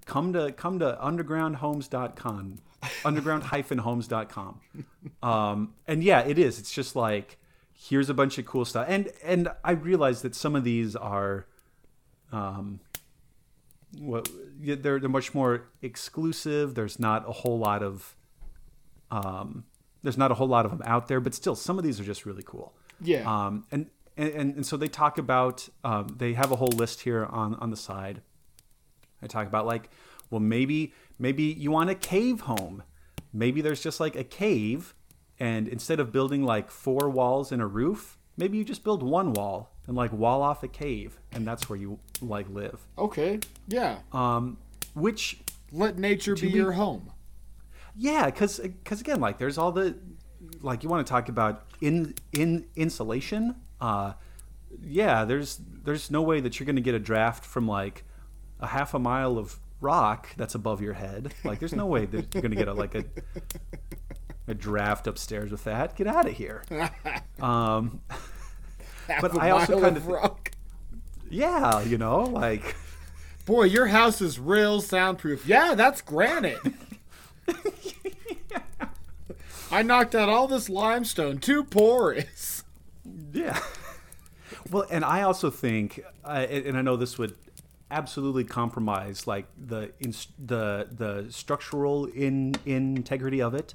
Come 0.06 0.32
to 0.34 0.52
come 0.52 0.78
to 0.78 0.98
undergroundhomes.com 1.02 2.58
underground-homes.com. 3.04 4.60
Um, 5.22 5.74
and 5.87 6.02
yeah, 6.02 6.20
it 6.20 6.38
is. 6.38 6.59
It's 6.59 6.72
just 6.72 6.96
like 6.96 7.38
here's 7.72 8.11
a 8.11 8.14
bunch 8.14 8.38
of 8.38 8.44
cool 8.44 8.64
stuff. 8.64 8.87
And 8.88 9.11
and 9.22 9.48
I 9.64 9.72
realize 9.72 10.22
that 10.22 10.35
some 10.35 10.54
of 10.54 10.64
these 10.64 10.96
are 10.96 11.46
um 12.33 12.80
what 13.98 14.28
they're 14.61 14.98
they're 14.98 15.09
much 15.09 15.35
more 15.35 15.68
exclusive. 15.83 16.74
There's 16.74 16.98
not 16.98 17.28
a 17.28 17.33
whole 17.33 17.59
lot 17.59 17.83
of 17.83 18.16
um 19.11 19.64
there's 20.02 20.18
not 20.18 20.30
a 20.30 20.35
whole 20.35 20.48
lot 20.48 20.64
of 20.64 20.70
them 20.70 20.83
out 20.85 21.09
there, 21.09 21.20
but 21.20 21.35
still 21.35 21.54
some 21.54 21.78
of 21.78 21.85
these 21.85 22.00
are 22.00 22.04
just 22.04 22.24
really 22.26 22.42
cool. 22.44 22.74
Yeah. 23.00 23.30
Um 23.30 23.66
and 23.70 23.90
and, 24.16 24.54
and 24.56 24.66
so 24.66 24.76
they 24.76 24.88
talk 24.88 25.16
about 25.18 25.68
um, 25.83 26.14
they 26.18 26.35
have 26.35 26.52
a 26.52 26.56
whole 26.56 26.68
list 26.68 27.00
here 27.00 27.24
on 27.24 27.54
on 27.56 27.70
the 27.70 27.76
side. 27.76 28.20
I 29.22 29.26
talk 29.26 29.46
about 29.46 29.66
like, 29.66 29.90
well, 30.30 30.40
maybe 30.40 30.92
maybe 31.18 31.44
you 31.44 31.70
want 31.70 31.90
a 31.90 31.94
cave 31.94 32.42
home. 32.42 32.83
Maybe 33.33 33.61
there's 33.61 33.83
just 33.83 34.00
like 34.00 34.16
a 34.16 34.24
cave, 34.24 34.94
and 35.40 35.66
instead 35.66 35.98
of 35.98 36.12
building 36.12 36.44
like 36.44 36.70
four 36.70 37.11
walls 37.11 37.50
and 37.50 37.61
a 37.61 37.66
roof, 37.66 38.18
maybe 38.37 38.57
you 38.59 38.64
just 38.64 38.85
build 38.85 39.03
one 39.03 39.33
wall 39.33 39.72
and 39.87 39.96
like 39.96 40.12
wall 40.12 40.42
off 40.42 40.62
a 40.62 40.68
cave, 40.68 41.18
and 41.33 41.44
that's 41.46 41.68
where 41.68 41.79
you 41.79 41.98
like 42.20 42.48
live. 42.50 42.87
okay. 42.98 43.40
Yeah. 43.66 43.98
Um, 44.12 44.59
which 44.94 45.40
Let 45.72 45.98
nature 45.98 46.35
be 46.35 46.42
be- 46.48 46.59
your 46.59 46.72
home. 46.72 47.11
yeah, 47.96 48.26
because 48.26 48.59
because 48.61 49.00
again, 49.00 49.20
like 49.20 49.38
there's 49.38 49.57
all 49.59 49.72
the 49.72 49.96
like 50.62 50.83
you 50.83 50.88
want 50.88 51.07
to 51.07 51.11
talk 51.11 51.29
about 51.29 51.64
in 51.81 52.14
in 52.33 52.66
insulation. 52.76 53.55
Uh, 53.81 54.12
yeah, 54.85 55.24
there's 55.24 55.59
there's 55.85 56.11
no 56.11 56.22
way 56.22 56.40
that 56.40 56.59
you're 56.61 56.66
going 56.66 56.76
to 56.76 56.83
get 56.83 56.94
a 56.94 56.98
draft 57.00 57.44
from 57.44 57.66
like 57.66 58.05
a 58.61 58.66
half 58.66 58.92
a 58.94 58.98
mile 58.98 59.38
of 59.38 59.59
rock 59.81 60.29
that's 60.37 60.55
above 60.55 60.81
your 60.83 60.92
head. 60.94 61.33
Like 61.44 61.59
there's 61.61 61.72
no 61.74 61.87
way 61.87 62.05
that 62.07 62.35
you're 62.35 62.42
going 62.42 62.50
to 62.53 62.57
get 62.57 62.68
a 62.68 62.74
like 62.74 62.94
a 62.94 63.05
a 64.50 64.54
draft 64.54 65.06
upstairs 65.06 65.50
with 65.50 65.64
that. 65.64 65.96
Get 65.96 66.06
out 66.06 66.26
of 66.26 66.34
here. 66.34 66.62
Um, 67.40 68.00
But 69.20 69.40
I 69.40 69.50
also 69.50 69.80
kind 69.80 69.96
of 69.96 70.06
rock. 70.06 70.52
yeah, 71.30 71.80
you 71.82 71.96
know, 71.98 72.20
like 72.20 72.76
Boy, 73.46 73.64
your 73.64 73.86
house 73.86 74.20
is 74.20 74.38
real 74.38 74.80
soundproof. 74.80 75.46
Yeah, 75.46 75.74
that's 75.74 76.00
granite. 76.02 76.58
I 79.72 79.82
knocked 79.82 80.14
out 80.14 80.28
all 80.28 80.46
this 80.46 80.68
limestone. 80.68 81.38
Too 81.38 81.64
porous. 81.64 82.62
Yeah. 83.32 83.58
Well, 84.70 84.86
and 84.90 85.04
I 85.04 85.22
also 85.22 85.50
think, 85.50 86.00
uh, 86.24 86.46
and 86.48 86.76
I 86.76 86.82
know 86.82 86.96
this 86.96 87.18
would 87.18 87.34
absolutely 87.90 88.44
compromise 88.44 89.26
like 89.26 89.46
the 89.58 89.90
the 90.38 90.86
the 90.92 91.26
structural 91.30 92.04
in 92.06 92.54
integrity 92.66 93.42
of 93.42 93.54
it. 93.54 93.74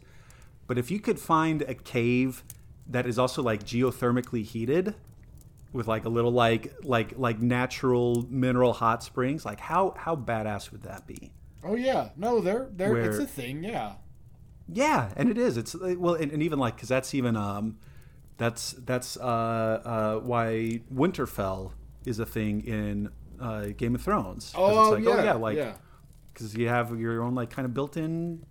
But 0.68 0.78
if 0.78 0.90
you 0.90 1.00
could 1.00 1.20
find 1.20 1.62
a 1.64 1.76
cave 1.76 2.44
that 2.88 3.06
is 3.06 3.20
also 3.20 3.42
like 3.42 3.64
geothermically 3.64 4.44
heated, 4.44 4.96
with 5.76 5.88
like 5.88 6.06
a 6.06 6.10
little 6.10 6.32
like 6.32 6.74
like 6.84 7.14
like 7.18 7.42
natural 7.42 8.26
mineral 8.30 8.74
hot 8.74 9.04
springs, 9.04 9.46
like 9.46 9.60
how 9.60 9.94
how 9.98 10.16
badass 10.16 10.72
would 10.72 10.84
that 10.84 11.06
be? 11.06 11.34
Oh 11.64 11.76
yeah, 11.76 12.10
no, 12.16 12.40
they're 12.40 12.70
they're 12.72 12.98
it's 12.98 13.20
a 13.20 13.28
thing. 13.28 13.64
Yeah. 13.64 13.94
Yeah, 14.68 15.12
and 15.16 15.30
it 15.30 15.38
is. 15.38 15.58
It's 15.58 15.76
well, 15.76 16.16
and, 16.16 16.32
and 16.32 16.42
even 16.42 16.58
like 16.58 16.76
because 16.76 16.90
that's 16.90 17.14
even 17.14 17.36
um, 17.36 17.78
that's 18.38 18.72
that's 18.74 19.18
uh, 19.18 19.22
uh, 19.24 20.16
why 20.22 20.82
Winterfell 20.92 21.74
is 22.06 22.20
a 22.20 22.26
thing 22.26 22.62
in 22.66 23.10
uh, 23.40 23.68
Game 23.78 23.94
of 23.94 24.02
Thrones. 24.02 24.54
Oh, 24.56 24.94
it's 24.94 24.96
like, 24.96 25.04
yeah, 25.04 25.22
oh 25.22 25.24
yeah, 25.24 25.34
like 25.34 25.58
yeah. 25.58 25.74
because 26.34 26.56
you 26.56 26.68
have 26.68 27.00
your 27.00 27.22
own 27.22 27.36
like 27.36 27.52
kind 27.52 27.66
of 27.66 27.76
built-in 27.76 28.44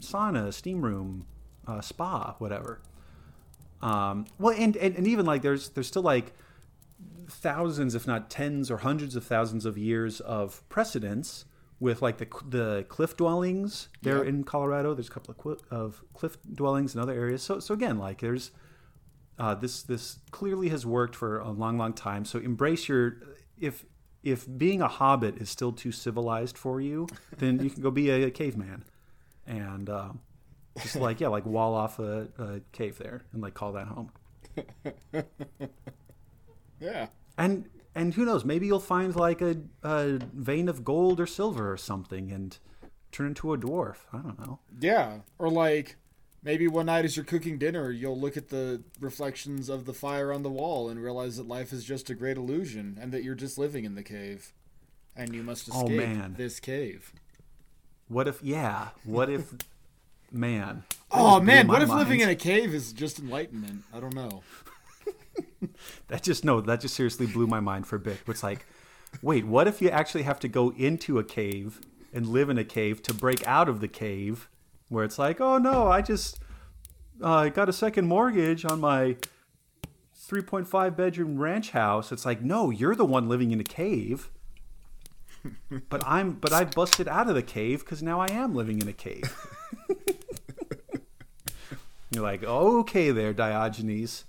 sauna, 0.00 0.52
steam 0.52 0.82
room, 0.82 1.26
uh, 1.66 1.80
spa, 1.80 2.34
whatever. 2.38 2.80
Um, 3.82 4.26
well, 4.38 4.54
and, 4.56 4.76
and 4.76 4.96
and 4.96 5.06
even 5.06 5.26
like 5.26 5.42
there's 5.42 5.70
there's 5.70 5.86
still 5.88 6.02
like 6.02 6.32
thousands, 7.28 7.94
if 7.94 8.06
not 8.06 8.30
tens 8.30 8.70
or 8.70 8.78
hundreds 8.78 9.16
of 9.16 9.24
thousands 9.24 9.64
of 9.66 9.76
years 9.76 10.20
of 10.20 10.66
precedence 10.68 11.44
with 11.80 12.00
like 12.00 12.18
the 12.18 12.28
the 12.48 12.86
cliff 12.88 13.16
dwellings 13.16 13.88
there 14.02 14.18
Yep. 14.18 14.26
in 14.26 14.44
Colorado. 14.44 14.94
There's 14.94 15.08
a 15.08 15.10
couple 15.10 15.34
of, 15.36 15.60
of 15.70 16.04
cliff 16.14 16.36
dwellings 16.50 16.94
in 16.94 17.00
other 17.00 17.12
areas. 17.12 17.42
So 17.42 17.60
so 17.60 17.74
again, 17.74 17.98
like 17.98 18.20
there's 18.20 18.52
uh, 19.38 19.54
this 19.54 19.82
this 19.82 20.18
clearly 20.30 20.68
has 20.70 20.86
worked 20.86 21.16
for 21.16 21.38
a 21.38 21.50
long 21.50 21.76
long 21.76 21.92
time. 21.92 22.24
So 22.24 22.38
embrace 22.38 22.88
your 22.88 23.16
if 23.58 23.84
if 24.22 24.46
being 24.56 24.80
a 24.80 24.88
hobbit 24.88 25.36
is 25.36 25.50
still 25.50 25.72
too 25.72 25.92
civilized 25.92 26.56
for 26.56 26.80
you, 26.80 27.06
then 27.36 27.62
you 27.62 27.68
can 27.68 27.82
go 27.82 27.90
be 27.90 28.08
a, 28.08 28.30
caveman, 28.30 28.84
and 29.46 29.90
um, 29.90 30.20
just 30.80 30.96
like 30.96 31.20
yeah, 31.20 31.28
like 31.28 31.46
wall 31.46 31.74
off 31.74 31.98
a, 31.98 32.28
a 32.38 32.60
cave 32.72 32.98
there 32.98 33.22
and 33.32 33.42
like 33.42 33.54
call 33.54 33.72
that 33.72 33.86
home. 33.88 34.10
Yeah. 36.80 37.06
And 37.38 37.68
and 37.94 38.14
who 38.14 38.24
knows? 38.24 38.44
Maybe 38.44 38.66
you'll 38.66 38.80
find 38.80 39.14
like 39.14 39.40
a, 39.40 39.56
a 39.82 40.18
vein 40.34 40.68
of 40.68 40.84
gold 40.84 41.20
or 41.20 41.26
silver 41.26 41.72
or 41.72 41.76
something, 41.76 42.30
and 42.30 42.58
turn 43.12 43.28
into 43.28 43.52
a 43.52 43.58
dwarf. 43.58 43.96
I 44.12 44.18
don't 44.18 44.38
know. 44.38 44.58
Yeah. 44.80 45.18
Or 45.38 45.48
like 45.48 45.96
maybe 46.42 46.68
one 46.68 46.86
night 46.86 47.04
as 47.04 47.16
you're 47.16 47.24
cooking 47.24 47.58
dinner, 47.58 47.90
you'll 47.90 48.18
look 48.18 48.36
at 48.36 48.48
the 48.48 48.82
reflections 49.00 49.68
of 49.68 49.86
the 49.86 49.94
fire 49.94 50.32
on 50.32 50.42
the 50.42 50.50
wall 50.50 50.88
and 50.88 51.02
realize 51.02 51.36
that 51.36 51.48
life 51.48 51.72
is 51.72 51.84
just 51.84 52.10
a 52.10 52.14
great 52.14 52.36
illusion 52.36 52.98
and 53.00 53.12
that 53.12 53.22
you're 53.22 53.34
just 53.34 53.56
living 53.56 53.84
in 53.84 53.94
the 53.94 54.02
cave. 54.02 54.52
And 55.16 55.32
you 55.32 55.44
must 55.44 55.70
oh, 55.72 55.82
escape 55.84 56.00
Oh, 56.02 56.06
man. 56.06 56.34
this 56.36 56.58
cave. 56.58 57.12
What 58.08 58.26
if? 58.26 58.42
Yeah. 58.42 58.88
What 59.04 59.30
if? 59.30 59.52
Man. 60.34 60.84
Oh 61.10 61.40
man, 61.40 61.68
what 61.68 61.82
if 61.82 61.88
living 61.88 62.20
in 62.20 62.28
a 62.28 62.34
cave 62.34 62.74
is 62.74 62.92
just 62.92 63.18
enlightenment? 63.18 63.84
I 63.92 64.00
don't 64.00 64.14
know. 64.14 64.42
That 66.08 66.22
just 66.22 66.44
no. 66.44 66.60
That 66.60 66.80
just 66.80 66.94
seriously 66.94 67.26
blew 67.26 67.46
my 67.46 67.60
mind 67.60 67.86
for 67.86 67.96
a 67.96 68.00
bit. 68.00 68.18
It's 68.26 68.42
like, 68.42 68.66
wait, 69.22 69.46
what 69.46 69.66
if 69.66 69.80
you 69.80 69.88
actually 69.88 70.22
have 70.22 70.38
to 70.40 70.48
go 70.48 70.70
into 70.76 71.18
a 71.18 71.24
cave 71.24 71.80
and 72.12 72.26
live 72.26 72.50
in 72.50 72.58
a 72.58 72.64
cave 72.64 73.02
to 73.04 73.14
break 73.14 73.46
out 73.46 73.68
of 73.68 73.80
the 73.80 73.88
cave, 73.88 74.48
where 74.88 75.04
it's 75.04 75.18
like, 75.18 75.40
oh 75.40 75.58
no, 75.58 75.88
I 75.88 76.02
just 76.02 76.38
uh, 77.22 77.48
got 77.48 77.68
a 77.68 77.72
second 77.72 78.06
mortgage 78.06 78.64
on 78.64 78.80
my 78.80 79.16
3.5 80.28 80.96
bedroom 80.96 81.38
ranch 81.38 81.70
house. 81.70 82.12
It's 82.12 82.24
like, 82.24 82.42
no, 82.42 82.70
you're 82.70 82.94
the 82.94 83.04
one 83.04 83.28
living 83.28 83.50
in 83.50 83.60
a 83.60 83.64
cave. 83.64 84.30
But 85.90 86.02
I'm 86.06 86.32
but 86.32 86.52
I 86.52 86.64
busted 86.64 87.08
out 87.08 87.28
of 87.28 87.34
the 87.34 87.42
cave 87.42 87.80
because 87.80 88.02
now 88.02 88.20
I 88.20 88.28
am 88.30 88.54
living 88.54 88.80
in 88.80 88.88
a 88.88 88.92
cave. 88.92 89.22
You're 92.10 92.22
like, 92.22 92.44
okay, 92.44 93.10
there, 93.10 93.32
Diogenes. 93.32 94.24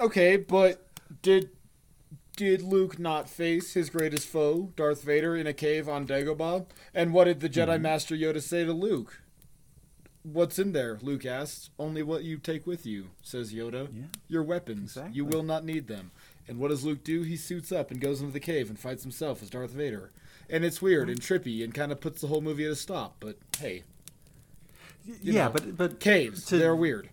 Okay, 0.00 0.36
but 0.36 0.86
did 1.22 1.50
did 2.36 2.62
Luke 2.62 2.98
not 2.98 3.28
face 3.28 3.74
his 3.74 3.90
greatest 3.90 4.26
foe, 4.26 4.72
Darth 4.76 5.02
Vader, 5.02 5.36
in 5.36 5.46
a 5.46 5.52
cave 5.52 5.88
on 5.88 6.06
Dagobah? 6.06 6.66
And 6.94 7.12
what 7.12 7.24
did 7.24 7.40
the 7.40 7.48
Jedi 7.48 7.74
Mm-hmm. 7.74 7.82
Master 7.82 8.14
Yoda 8.16 8.42
say 8.42 8.64
to 8.64 8.72
Luke? 8.72 9.20
What's 10.22 10.58
in 10.58 10.72
there? 10.72 10.98
Luke 11.02 11.24
asks. 11.24 11.70
Only 11.78 12.02
what 12.02 12.24
you 12.24 12.36
take 12.38 12.66
with 12.66 12.84
you, 12.84 13.10
says 13.22 13.52
Yoda. 13.54 13.88
Yeah. 13.94 14.02
Your 14.28 14.42
weapons. 14.42 14.96
Exactly. 14.96 15.16
You 15.16 15.24
will 15.24 15.42
not 15.42 15.64
need 15.64 15.86
them. 15.86 16.10
And 16.48 16.58
what 16.58 16.68
does 16.68 16.84
Luke 16.84 17.04
do? 17.04 17.22
He 17.22 17.36
suits 17.36 17.70
up 17.72 17.90
and 17.90 18.00
goes 18.00 18.20
into 18.20 18.32
the 18.32 18.40
cave 18.40 18.68
and 18.68 18.78
fights 18.78 19.02
himself 19.02 19.42
as 19.42 19.50
Darth 19.50 19.70
Vader. 19.70 20.10
And 20.50 20.64
it's 20.64 20.82
weird 20.82 21.08
and 21.08 21.20
trippy 21.20 21.62
and 21.62 21.72
kind 21.74 21.92
of 21.92 22.00
puts 22.00 22.20
the 22.20 22.26
whole 22.26 22.40
movie 22.40 22.64
at 22.64 22.72
a 22.72 22.76
stop. 22.76 23.16
But 23.20 23.36
hey, 23.58 23.84
yeah, 25.22 25.44
know, 25.46 25.50
but 25.50 25.76
but 25.76 26.00
caves, 26.00 26.44
to- 26.46 26.58
they're 26.58 26.76
weird. 26.76 27.08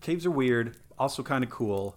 caves 0.00 0.26
are 0.26 0.30
weird, 0.30 0.76
also 0.98 1.22
kind 1.22 1.42
of 1.44 1.50
cool. 1.50 1.94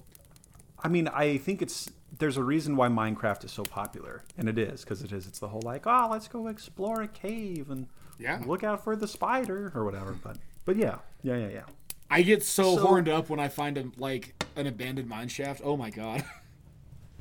I 0.83 0.87
mean, 0.87 1.07
I 1.07 1.37
think 1.37 1.61
it's 1.61 1.89
there's 2.17 2.37
a 2.37 2.43
reason 2.43 2.75
why 2.77 2.87
Minecraft 2.87 3.43
is 3.43 3.51
so 3.51 3.63
popular, 3.63 4.23
and 4.37 4.47
it 4.47 4.57
is 4.57 4.81
because 4.83 5.01
it 5.01 5.11
is. 5.11 5.27
It's 5.27 5.39
the 5.39 5.49
whole 5.49 5.61
like, 5.65 5.85
oh, 5.85 6.07
let's 6.11 6.27
go 6.27 6.47
explore 6.47 7.01
a 7.01 7.07
cave 7.07 7.69
and 7.69 7.87
Yeah. 8.17 8.41
look 8.45 8.63
out 8.63 8.83
for 8.83 8.95
the 8.95 9.07
spider 9.07 9.71
or 9.75 9.83
whatever. 9.83 10.13
But 10.13 10.37
but 10.63 10.77
yeah, 10.77 10.99
yeah, 11.23 11.35
yeah, 11.37 11.49
yeah. 11.49 11.63
I 12.09 12.21
get 12.21 12.43
so, 12.43 12.77
So- 12.77 12.85
horned 12.85 13.09
up 13.09 13.29
when 13.29 13.39
I 13.39 13.47
find 13.49 13.77
a, 13.77 13.85
like 13.97 14.41
an 14.55 14.67
abandoned 14.67 15.09
mine 15.09 15.27
shaft. 15.27 15.61
Oh 15.63 15.75
my 15.75 15.89
god. 15.89 16.23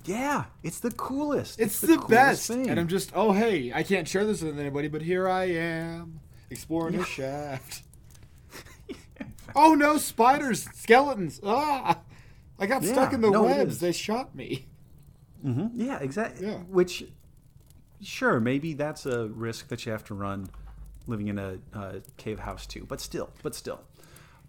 Yeah, 0.05 0.45
it's 0.63 0.81
the 0.81 0.91
coolest. 0.91 1.59
It's, 1.61 1.81
the, 1.81 1.97
coolest 1.97 2.09
best. 2.11 2.47
thing. 2.49 2.69
And 2.69 2.79
I'm 2.79 2.89
just, 2.89 3.13
oh 3.15 3.33
hey, 3.33 3.73
I 3.75 3.83
can't 3.83 4.07
share 4.07 4.25
this 4.25 4.43
with 4.43 4.59
anybody, 4.59 4.89
but 4.89 5.03
here 5.03 5.29
I 5.29 5.45
am 5.45 6.21
exploring 6.51 6.97
a 6.97 7.05
shaft. 7.05 7.83
oh 9.57 9.75
no, 9.75 9.97
spiders, 9.99 10.65
skeletons. 10.75 11.41
Ah, 11.45 12.01
I 12.59 12.67
got 12.67 12.85
stuck 12.85 13.13
in 13.13 13.21
the 13.21 13.31
no, 13.31 13.45
webs. 13.45 13.81
They 13.81 13.93
shot 13.93 14.35
me. 14.35 14.67
Mhm, 15.45 15.71
Yeah, 15.75 15.99
exactly. 15.99 16.47
Yeah. 16.47 16.59
Which, 16.59 17.05
sure, 18.03 18.41
maybe 18.41 18.75
that's 18.75 19.07
a 19.07 19.29
risk 19.29 19.69
that 19.69 19.85
you 19.85 19.93
have 19.93 20.05
to 20.05 20.15
run 20.15 20.49
living 21.07 21.29
in 21.29 21.39
a, 21.39 21.59
uh 21.75 22.01
cave 22.17 22.41
house 22.41 22.67
too. 22.67 22.87
But 22.89 23.01
still, 23.01 23.31
but 23.43 23.55
still. 23.55 23.81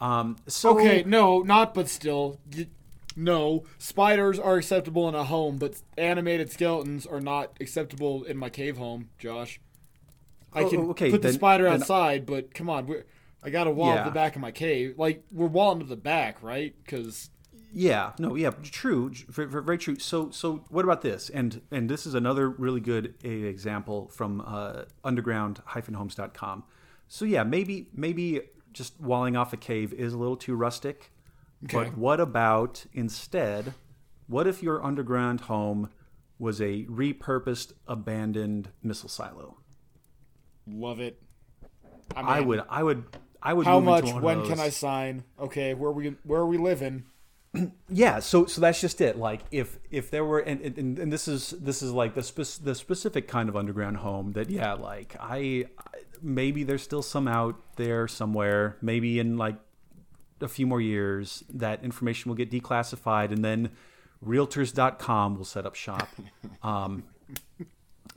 Um, 0.02 0.38
so 0.48 0.78
Okay, 0.78 1.04
no, 1.06 1.42
not 1.42 1.74
but 1.74 1.88
still. 1.90 2.40
No, 3.16 3.64
spiders 3.78 4.38
are 4.40 4.58
acceptable 4.58 5.08
in 5.08 5.16
a 5.16 5.24
home, 5.24 5.58
but 5.58 5.82
animated 5.98 6.52
skeletons 6.52 7.06
are 7.06 7.22
not 7.22 7.56
acceptable 7.62 8.24
in 8.24 8.38
my 8.38 8.50
cave 8.50 8.78
home, 8.78 9.10
Josh. 9.18 9.60
I 10.54 10.64
Oh, 10.64 10.70
can 10.70 10.80
okay, 10.92 11.12
put 11.12 11.22
the 11.22 11.28
then- 11.30 11.34
spider 11.36 11.64
then- 11.66 11.82
outside, 11.82 12.26
but 12.26 12.54
come 12.54 12.70
on, 12.70 12.86
we're 12.88 13.06
I 13.44 13.52
got 13.52 13.68
a 13.68 13.72
wall 13.72 13.94
Yeah. 13.94 14.00
at 14.00 14.06
the 14.06 14.12
back 14.12 14.36
of 14.36 14.42
my 14.42 14.50
cave. 14.52 14.96
Like 14.98 15.24
we're 15.32 15.46
walling 15.46 15.80
to 15.80 15.86
the 15.86 15.96
back, 15.96 16.42
right? 16.42 16.74
Because 16.84 17.30
Yeah, 17.72 18.14
no, 18.18 18.34
yeah, 18.36 18.50
true, 18.64 19.12
very, 19.28 19.48
very 19.64 19.78
true. 19.78 20.00
So, 20.00 20.32
so 20.32 20.64
what 20.70 20.84
about 20.84 21.02
this? 21.04 21.30
And 21.30 21.62
and 21.70 21.88
this 21.90 22.08
is 22.08 22.16
another 22.16 22.50
really 22.50 22.80
good 22.82 23.14
example 23.24 24.08
from 24.08 24.42
uh, 24.42 24.86
underground-homes.com. 25.04 26.64
So 27.08 27.26
yeah, 27.26 27.44
maybe 27.44 27.90
maybe 27.94 28.42
just 28.74 29.00
walling 29.00 29.36
off 29.36 29.54
a 29.54 29.58
cave 29.58 29.94
is 29.94 30.14
a 30.14 30.18
little 30.18 30.38
too 30.38 30.56
rustic. 30.56 31.12
Okay. 31.66 31.78
But 31.78 31.98
what 31.98 32.20
about 32.20 32.86
instead? 32.94 33.74
What 34.28 34.48
if 34.48 34.64
your 34.64 34.84
underground 34.84 35.42
home 35.42 35.90
was 36.38 36.60
a 36.62 36.86
repurposed, 36.86 37.74
abandoned 37.88 38.70
missile 38.84 39.10
silo? 39.10 39.58
love 40.68 41.00
it. 41.00 41.22
I 42.16 42.40
would, 42.40 42.64
I 42.70 42.84
would, 42.84 43.04
I 43.42 43.54
would. 43.54 43.66
How 43.66 43.80
much? 43.80 44.06
Into 44.06 44.16
one 44.16 44.40
of 44.40 44.42
When 44.42 44.48
can 44.48 44.60
I 44.60 44.70
sign? 44.70 45.24
Okay, 45.40 45.74
where 45.74 45.92
we 45.92 46.16
where 46.24 46.42
are 46.42 46.48
we 46.48 46.58
living? 46.58 47.06
yeah 47.90 48.20
so 48.20 48.46
so 48.46 48.60
that's 48.60 48.82
just 48.82 49.02
it 49.02 49.18
like 49.18 49.42
if 49.52 49.80
if 49.90 50.12
there 50.12 50.26
were 50.26 50.40
and 50.40 50.60
and, 50.62 51.00
and 51.00 51.14
this 51.14 51.28
is 51.28 51.52
this 51.52 51.82
is 51.82 51.92
like 51.92 52.14
the 52.16 52.24
spec- 52.24 52.64
the 52.64 52.76
specific 52.76 53.28
kind 53.28 53.50
of 53.50 53.56
underground 53.56 53.98
home 53.98 54.34
that 54.34 54.50
yeah 54.50 54.74
like 54.74 55.16
I 55.20 55.66
maybe 56.22 56.64
there's 56.64 56.84
still 56.84 57.02
some 57.02 57.28
out 57.28 57.56
there 57.76 58.08
somewhere 58.08 58.78
maybe 58.82 59.20
in 59.20 59.38
like 59.38 59.56
a 60.42 60.48
few 60.48 60.68
more 60.68 60.82
years 60.82 61.44
that 61.50 61.84
information 61.84 62.30
will 62.30 62.36
get 62.36 62.52
declassified 62.52 63.32
and 63.32 63.44
then 63.44 63.70
realtors.com 64.26 65.38
will 65.38 65.46
set 65.46 65.66
up 65.66 65.76
shop 65.76 66.10
um, 66.64 67.04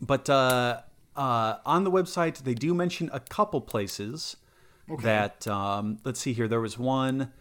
but 0.00 0.28
uh, 0.28 0.80
uh, 1.16 1.56
on 1.64 1.84
the 1.84 1.90
website 1.90 2.42
they 2.44 2.54
do 2.54 2.74
mention 2.74 3.10
a 3.12 3.20
couple 3.20 3.60
places 3.60 4.36
okay. 4.90 5.02
that 5.02 5.46
um, 5.46 5.98
let's 6.04 6.20
see 6.20 6.32
here 6.32 6.48
there 6.48 6.60
was 6.60 6.78
one 6.78 7.32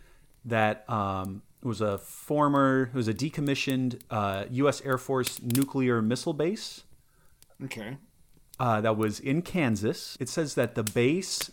that 0.46 0.90
um, 0.90 1.42
was 1.64 1.82
a 1.82 1.98
former 1.98 2.90
it 2.94 2.96
was 2.96 3.08
a 3.08 3.14
decommissioned 3.14 4.00
uh, 4.10 4.46
u.s 4.50 4.82
air 4.86 4.98
force 4.98 5.42
nuclear 5.42 6.02
missile 6.02 6.34
base 6.34 6.84
Okay. 7.64 7.98
uh, 8.60 8.82
that 8.82 8.98
was 8.98 9.20
in 9.20 9.42
Kansas. 9.42 10.18
It 10.20 10.30
says 10.30 10.56
that 10.56 10.76
the 10.76 10.84
base 10.84 11.52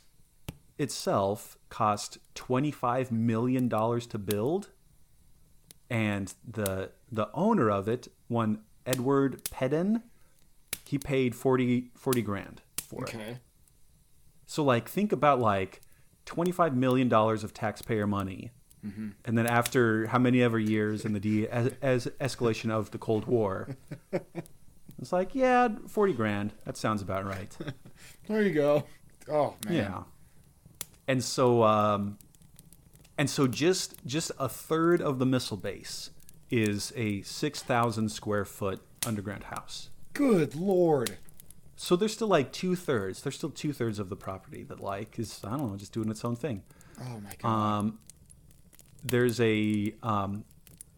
itself 0.78 1.56
cost 1.68 2.18
$25 2.34 3.10
million 3.10 3.68
to 3.68 4.18
build, 4.18 4.70
and 5.90 6.34
the 6.48 6.90
the 7.10 7.28
owner 7.34 7.70
of 7.70 7.88
it, 7.88 8.08
one 8.28 8.60
Edward 8.86 9.42
Peden, 9.50 10.02
he 10.84 10.98
paid 10.98 11.34
40, 11.34 11.90
40 11.94 12.22
grand 12.22 12.62
for 12.76 13.04
it. 13.04 13.14
Okay. 13.14 13.38
So 14.46 14.62
like 14.64 14.88
think 14.88 15.12
about 15.12 15.40
like 15.40 15.80
$25 16.26 16.74
million 16.74 17.12
of 17.12 17.54
taxpayer 17.54 18.06
money. 18.06 18.50
Mm-hmm. 18.84 19.10
And 19.24 19.38
then 19.38 19.46
after 19.46 20.08
how 20.08 20.18
many 20.18 20.42
ever 20.42 20.58
years 20.58 21.04
in 21.04 21.14
the 21.14 21.20
de- 21.20 21.48
as, 21.48 21.72
as 21.80 22.06
escalation 22.20 22.70
of 22.70 22.90
the 22.90 22.98
Cold 22.98 23.24
War, 23.24 23.76
it's 24.98 25.12
like, 25.12 25.34
yeah, 25.34 25.68
40 25.88 26.12
grand. 26.12 26.52
That 26.64 26.76
sounds 26.76 27.00
about 27.02 27.24
right. 27.24 27.56
There 28.26 28.40
you 28.40 28.54
go. 28.54 28.84
Oh 29.30 29.54
man. 29.66 29.74
Yeah. 29.74 30.02
And 31.06 31.22
so 31.22 31.62
um 31.62 32.18
and 33.16 33.28
so 33.28 33.46
just 33.46 34.04
just 34.06 34.32
a 34.38 34.48
third 34.48 35.00
of 35.00 35.18
the 35.18 35.26
missile 35.26 35.56
base 35.56 36.10
is 36.50 36.92
a 36.94 37.22
6,000 37.22 38.08
square 38.10 38.44
foot 38.44 38.80
underground 39.06 39.44
house. 39.44 39.90
Good 40.12 40.54
lord. 40.54 41.18
So 41.76 41.96
there's 41.96 42.12
still 42.12 42.28
like 42.28 42.52
two 42.52 42.76
thirds. 42.76 43.22
There's 43.22 43.34
still 43.34 43.50
two 43.50 43.72
thirds 43.72 43.98
of 43.98 44.08
the 44.08 44.16
property 44.16 44.62
that 44.64 44.80
like 44.80 45.18
is 45.18 45.40
I 45.44 45.56
don't 45.56 45.70
know, 45.70 45.76
just 45.76 45.92
doing 45.92 46.10
its 46.10 46.24
own 46.24 46.36
thing. 46.36 46.62
Oh 47.00 47.20
my 47.20 47.32
god. 47.38 47.48
Um, 47.48 47.98
there's 49.02 49.40
a 49.40 49.94
um, 50.02 50.44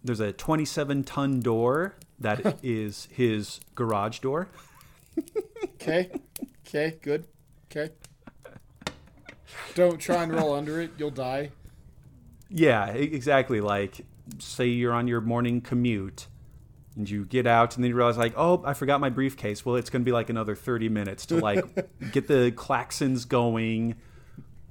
there's 0.05 0.21
a 0.21 0.33
27 0.33 1.05
ton 1.05 1.41
door 1.41 1.97
that 2.21 2.59
is 2.63 3.09
his 3.11 3.61
garage 3.75 4.21
door. 4.21 4.49
Okay. 5.75 6.11
Okay. 6.67 6.99
Good. 7.03 7.27
Okay. 7.71 7.93
Don't 9.75 9.99
try 9.99 10.23
and 10.23 10.33
roll 10.35 10.55
under 10.55 10.81
it. 10.81 10.93
You'll 10.99 11.11
die. 11.11 11.51
Yeah, 12.49 12.87
exactly. 12.89 13.61
Like, 13.61 14.01
say 14.39 14.67
you're 14.67 14.93
on 14.93 15.09
your 15.09 15.21
morning 15.21 15.61
commute 15.61 16.27
and 16.97 17.09
you 17.09 17.25
get 17.25 17.47
out 17.47 17.75
and 17.77 17.85
then 17.85 17.91
you 17.91 17.97
realize, 17.97 18.17
like, 18.17 18.35
oh, 18.37 18.63
I 18.65 18.73
forgot 18.75 19.01
my 19.01 19.11
briefcase. 19.11 19.65
Well, 19.67 19.77
it's 19.77 19.91
going 19.91 20.03
to 20.03 20.05
be 20.05 20.13
like 20.13 20.31
another 20.31 20.55
30 20.55 20.89
minutes 20.89 21.27
to, 21.27 21.39
like, 21.39 21.65
get 22.13 22.29
the 22.29 22.53
klaxons 22.53 23.27
going. 23.29 23.97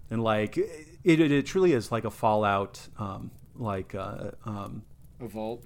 And, 0.09 0.23
like, 0.23 0.57
it, 0.57 1.19
it, 1.19 1.31
it 1.31 1.45
truly 1.45 1.73
is 1.73 1.91
like 1.91 2.05
a 2.05 2.11
Fallout, 2.11 2.87
um, 2.97 3.31
like, 3.55 3.93
uh, 3.93 4.31
um, 4.45 4.83
A 5.19 5.27
vault. 5.27 5.63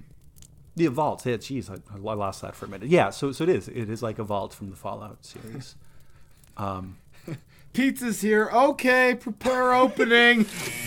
the 0.76 0.86
vault. 0.88 1.24
Yeah, 1.24 1.36
jeez, 1.36 1.70
I, 1.70 1.76
I 1.94 1.98
lost 2.14 2.42
that 2.42 2.54
for 2.56 2.66
a 2.66 2.68
minute. 2.68 2.88
Yeah, 2.88 3.10
so, 3.10 3.32
so 3.32 3.44
it 3.44 3.50
is. 3.50 3.68
It 3.68 3.88
is 3.88 4.02
like 4.02 4.18
a 4.18 4.24
vault 4.24 4.52
from 4.52 4.70
the 4.70 4.76
Fallout 4.76 5.24
series. 5.24 5.76
Um, 6.56 6.98
Pizza's 7.72 8.20
here. 8.20 8.50
Okay, 8.52 9.14
prepare 9.14 9.72
opening. 9.74 10.44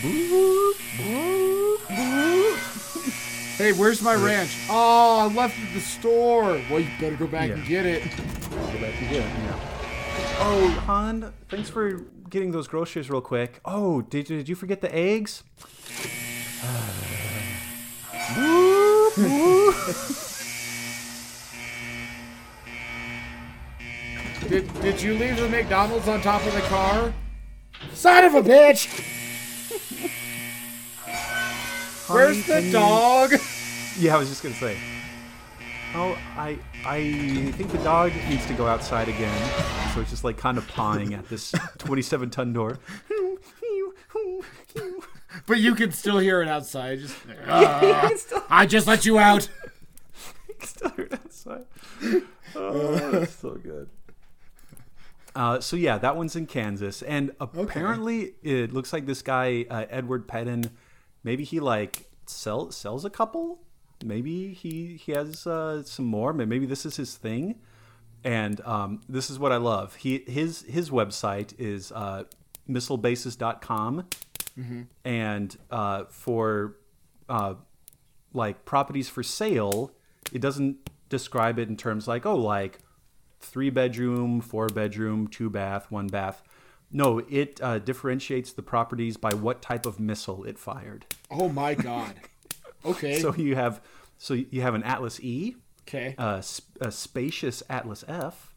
hey, 3.56 3.72
where's 3.72 4.02
my 4.02 4.14
ranch? 4.14 4.54
Oh, 4.68 5.20
I 5.20 5.34
left 5.34 5.58
it 5.58 5.68
at 5.68 5.74
the 5.74 5.80
store. 5.80 6.60
Well, 6.70 6.80
you 6.80 6.90
better 7.00 7.16
go 7.16 7.26
back 7.26 7.50
and 7.50 7.64
get 7.66 7.86
it. 7.86 8.02
go 8.02 8.80
back 8.80 9.00
and 9.00 9.10
get 9.10 9.22
it. 9.22 9.30
Yeah. 9.30 9.70
Oh, 10.40 10.68
Han, 10.86 11.32
thanks 11.48 11.70
for 11.70 12.02
getting 12.28 12.52
those 12.52 12.68
groceries 12.68 13.08
real 13.08 13.22
quick. 13.22 13.60
Oh, 13.64 14.02
did, 14.02 14.26
did 14.26 14.48
you 14.48 14.54
forget 14.54 14.82
the 14.82 14.94
eggs? 14.94 15.42
Whoop, 18.36 19.16
whoop. 19.16 20.16
Did 24.48 24.72
Did 24.82 25.00
you 25.00 25.14
leave 25.14 25.36
the 25.38 25.48
McDonald's 25.48 26.08
on 26.08 26.20
top 26.20 26.44
of 26.46 26.52
the 26.54 26.60
car? 26.62 27.12
Son 27.92 28.24
of 28.24 28.34
a 28.34 28.42
bitch! 28.42 28.88
Where's 32.10 32.46
the 32.46 32.70
dog? 32.72 33.32
Yeah, 33.96 34.16
I 34.16 34.18
was 34.18 34.28
just 34.28 34.42
gonna 34.42 34.56
say. 34.56 34.76
Oh, 35.94 36.18
I 36.36 36.58
I 36.84 37.52
think 37.56 37.70
the 37.70 37.78
dog 37.78 38.10
needs 38.28 38.44
to 38.46 38.52
go 38.54 38.66
outside 38.66 39.08
again. 39.08 39.32
So 39.94 40.00
it's 40.00 40.10
just 40.10 40.24
like 40.24 40.36
kind 40.36 40.58
of 40.58 40.66
pawing 40.66 41.14
at 41.14 41.28
this 41.28 41.54
27 41.78 42.30
ton 42.30 42.52
door. 42.52 42.80
But 45.46 45.60
you 45.60 45.76
can 45.76 45.92
still 45.92 46.18
hear 46.18 46.42
it 46.42 46.48
outside. 46.48 46.98
Just, 46.98 47.16
"Ah, 47.46 48.10
I 48.50 48.66
just 48.66 48.88
let 48.88 49.06
you 49.06 49.16
out. 49.16 49.48
Still 50.60 50.90
heard 50.90 51.12
outside. 51.14 51.66
Oh, 52.56 53.10
that's 53.12 53.34
so 53.36 53.50
good. 53.50 53.88
Uh, 55.34 55.60
so 55.60 55.76
yeah, 55.76 55.98
that 55.98 56.16
one's 56.16 56.36
in 56.36 56.46
Kansas, 56.46 57.02
and 57.02 57.32
apparently 57.40 58.34
it 58.42 58.72
looks 58.72 58.92
like 58.92 59.06
this 59.06 59.20
guy 59.22 59.66
uh, 59.68 59.84
Edward 59.90 60.28
Peden, 60.28 60.70
maybe 61.24 61.42
he 61.44 61.58
like 61.60 62.08
sell 62.26 62.70
sells 62.70 63.04
a 63.04 63.10
couple. 63.10 63.60
Maybe 64.04 64.52
he 64.54 64.96
he 64.96 65.12
has 65.12 65.46
uh, 65.46 65.82
some 65.82 66.04
more. 66.04 66.32
Maybe 66.32 66.66
this 66.66 66.86
is 66.86 66.96
his 66.96 67.16
thing. 67.16 67.56
And 68.22 68.60
um, 68.62 69.02
this 69.08 69.28
is 69.28 69.38
what 69.38 69.52
I 69.52 69.56
love. 69.56 69.96
He 69.96 70.24
his 70.26 70.62
his 70.62 70.90
website 70.90 71.52
is 71.58 71.92
uh, 71.92 72.24
missilebases.com, 72.70 74.08
and 75.04 75.56
uh, 75.70 76.04
for 76.08 76.76
uh, 77.28 77.54
like 78.32 78.64
properties 78.64 79.08
for 79.08 79.22
sale, 79.22 79.90
it 80.32 80.40
doesn't 80.40 80.88
describe 81.10 81.58
it 81.58 81.68
in 81.68 81.76
terms 81.76 82.08
like 82.08 82.24
oh 82.24 82.34
like 82.36 82.78
three 83.44 83.70
bedroom, 83.70 84.40
four 84.40 84.68
bedroom, 84.68 85.28
two 85.28 85.50
bath, 85.50 85.90
one 85.90 86.06
bath. 86.08 86.42
No, 86.90 87.18
it 87.28 87.60
uh, 87.62 87.78
differentiates 87.80 88.52
the 88.52 88.62
properties 88.62 89.16
by 89.16 89.30
what 89.34 89.60
type 89.62 89.84
of 89.86 89.98
missile 89.98 90.44
it 90.44 90.58
fired. 90.58 91.06
Oh 91.30 91.48
my 91.48 91.74
god. 91.74 92.14
Okay. 92.86 93.18
So 93.18 93.34
you 93.34 93.54
have 93.56 93.80
so 94.18 94.34
you 94.34 94.60
have 94.60 94.74
an 94.74 94.82
Atlas 94.82 95.18
E, 95.20 95.56
okay. 95.88 96.14
a, 96.18 96.44
a 96.82 96.90
spacious 96.92 97.62
Atlas 97.70 98.04
F, 98.06 98.52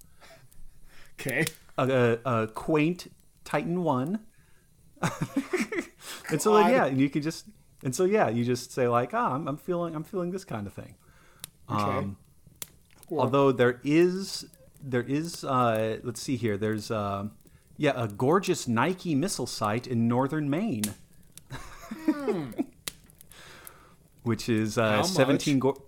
Okay. 1.17 1.45
a, 1.77 1.89
a, 2.25 2.41
a 2.43 2.47
quaint 2.47 3.07
Titan 3.45 3.83
One, 3.85 4.19
and 6.29 6.41
so 6.41 6.51
God. 6.61 6.71
yeah, 6.71 6.85
and 6.87 6.99
you 6.99 7.09
can 7.09 7.21
just 7.21 7.45
and 7.83 7.95
so 7.95 8.03
yeah, 8.03 8.27
you 8.27 8.43
just 8.43 8.73
say 8.73 8.89
like, 8.89 9.13
ah, 9.13 9.33
I'm, 9.35 9.47
I'm 9.47 9.55
feeling 9.57 9.95
I'm 9.95 10.03
feeling 10.03 10.31
this 10.31 10.43
kind 10.43 10.67
of 10.67 10.73
thing. 10.73 10.95
Okay. 11.71 11.81
Um, 11.81 12.17
Cool. 13.07 13.21
although 13.21 13.53
there 13.53 13.79
is 13.85 14.45
there 14.89 15.03
is 15.03 15.43
uh, 15.43 15.97
let's 16.03 16.21
see 16.21 16.35
here 16.37 16.57
there's 16.57 16.89
uh, 16.91 17.25
yeah 17.77 17.93
a 17.95 18.07
gorgeous 18.07 18.67
nike 18.67 19.13
missile 19.15 19.47
site 19.47 19.85
in 19.87 20.07
northern 20.07 20.49
maine 20.49 20.83
which 24.23 24.49
is 24.49 24.77
uh, 24.77 25.03
17 25.03 25.59
go- 25.59 25.81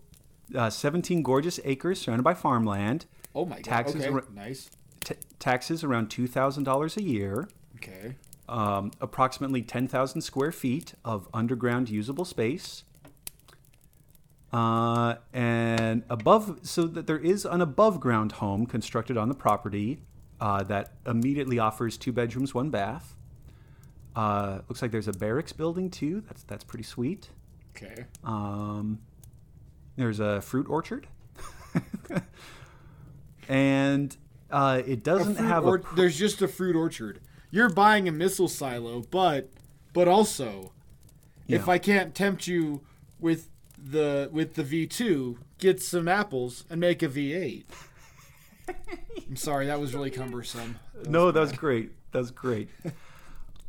uh, 0.55 0.69
17 0.69 1.21
gorgeous 1.23 1.59
acres 1.63 1.99
surrounded 2.01 2.23
by 2.23 2.33
farmland 2.33 3.05
oh 3.35 3.45
my 3.45 3.55
god. 3.57 3.63
taxes 3.63 4.01
okay. 4.05 4.13
ar- 4.13 4.23
nice. 4.33 4.69
t- 5.03 5.15
taxes 5.39 5.83
around 5.83 6.09
$2000 6.09 6.97
a 6.97 7.01
year 7.03 7.47
Okay. 7.77 8.15
um, 8.49 8.91
approximately 8.99 9.61
10,000 9.61 10.21
square 10.21 10.51
feet 10.51 10.93
of 11.05 11.29
underground 11.33 11.89
usable 11.89 12.25
space. 12.25 12.83
Uh, 14.51 15.15
and 15.31 16.03
above, 16.09 16.59
so 16.63 16.87
that 16.87 17.05
there 17.05 17.19
is 17.19 17.45
an 17.45 17.61
above 17.61 17.99
ground 17.99 18.31
home 18.33 18.65
constructed 18.65 19.15
on 19.17 19.29
the 19.29 19.35
property 19.35 20.01
uh, 20.41 20.63
that 20.63 20.93
immediately 21.05 21.59
offers 21.59 21.97
two 21.97 22.11
bedrooms, 22.11 22.53
one 22.53 22.69
bath. 22.71 23.15
Uh, 24.15 24.59
looks 24.67 24.81
like 24.81 24.89
there's 24.91 25.07
a 25.07 25.13
barracks 25.13 25.53
building 25.53 25.89
too. 25.89 26.21
That's 26.27 26.43
that's 26.43 26.63
pretty 26.63 26.83
sweet. 26.83 27.29
Okay. 27.75 28.05
Um, 28.23 28.99
there's 29.97 30.19
a 30.19 30.41
fruit 30.41 30.67
orchard, 30.67 31.07
and 33.47 34.15
uh, 34.51 34.81
it 34.85 35.03
doesn't 35.03 35.35
have 35.35 35.65
or- 35.65 35.75
a. 35.75 35.79
pr- 35.79 35.95
there's 35.95 36.17
just 36.17 36.41
a 36.41 36.47
fruit 36.47 36.75
orchard. 36.75 37.19
You're 37.51 37.69
buying 37.69 38.07
a 38.07 38.11
missile 38.11 38.47
silo, 38.47 39.03
but 39.11 39.49
but 39.93 40.07
also, 40.07 40.71
if 41.47 41.67
I 41.67 41.77
can't 41.77 42.13
tempt 42.13 42.47
you 42.47 42.81
with 43.19 43.49
the 43.83 44.29
with 44.31 44.55
the 44.55 44.63
V2, 44.63 45.37
get 45.57 45.81
some 45.81 46.07
apples 46.07 46.63
and 46.69 46.79
make 46.79 47.01
a 47.03 47.07
V8. 47.07 47.63
I'm 49.29 49.35
sorry, 49.35 49.65
that 49.67 49.79
was 49.79 49.93
really 49.95 50.11
cumbersome. 50.11 50.77
no, 51.07 51.31
that 51.31 51.39
was 51.39 51.51
great. 51.53 51.91
That's 52.11 52.31
great. 52.31 52.69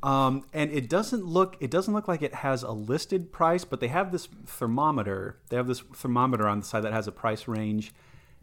Um, 0.03 0.45
and 0.55 0.71
it 0.71 0.89
doesn't 0.89 1.27
look 1.27 1.57
it 1.61 1.71
doesn't 1.71 1.93
look 1.93 2.09
like 2.09 2.23
it 2.23 2.35
has 2.37 2.63
a 2.63 2.71
listed 2.73 3.33
price, 3.33 3.65
but 3.65 3.81
they 3.81 3.89
have 3.89 4.13
this 4.13 4.29
thermometer. 4.47 5.37
They 5.51 5.57
have 5.57 5.67
this 5.67 5.81
thermometer 5.95 6.49
on 6.49 6.61
the 6.61 6.67
side 6.67 6.85
that 6.85 6.93
has 6.93 7.07
a 7.07 7.13
price 7.13 7.47
range. 7.47 7.93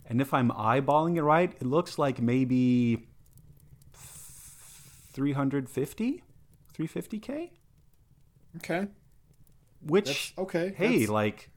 And 0.05 0.21
if 0.21 0.33
I'm 0.33 0.51
eyeballing 0.51 1.17
it 1.17 1.23
right, 1.23 1.51
it 1.59 1.65
looks 1.65 1.97
like 1.97 2.21
maybe 2.21 3.07
350 5.13 6.23
350k, 6.77 7.49
Okay. 8.57 8.87
which 9.81 10.05
That's- 10.05 10.33
okay, 10.37 10.73
Hey, 10.77 10.87
that's- 10.99 11.09
like 11.09 11.49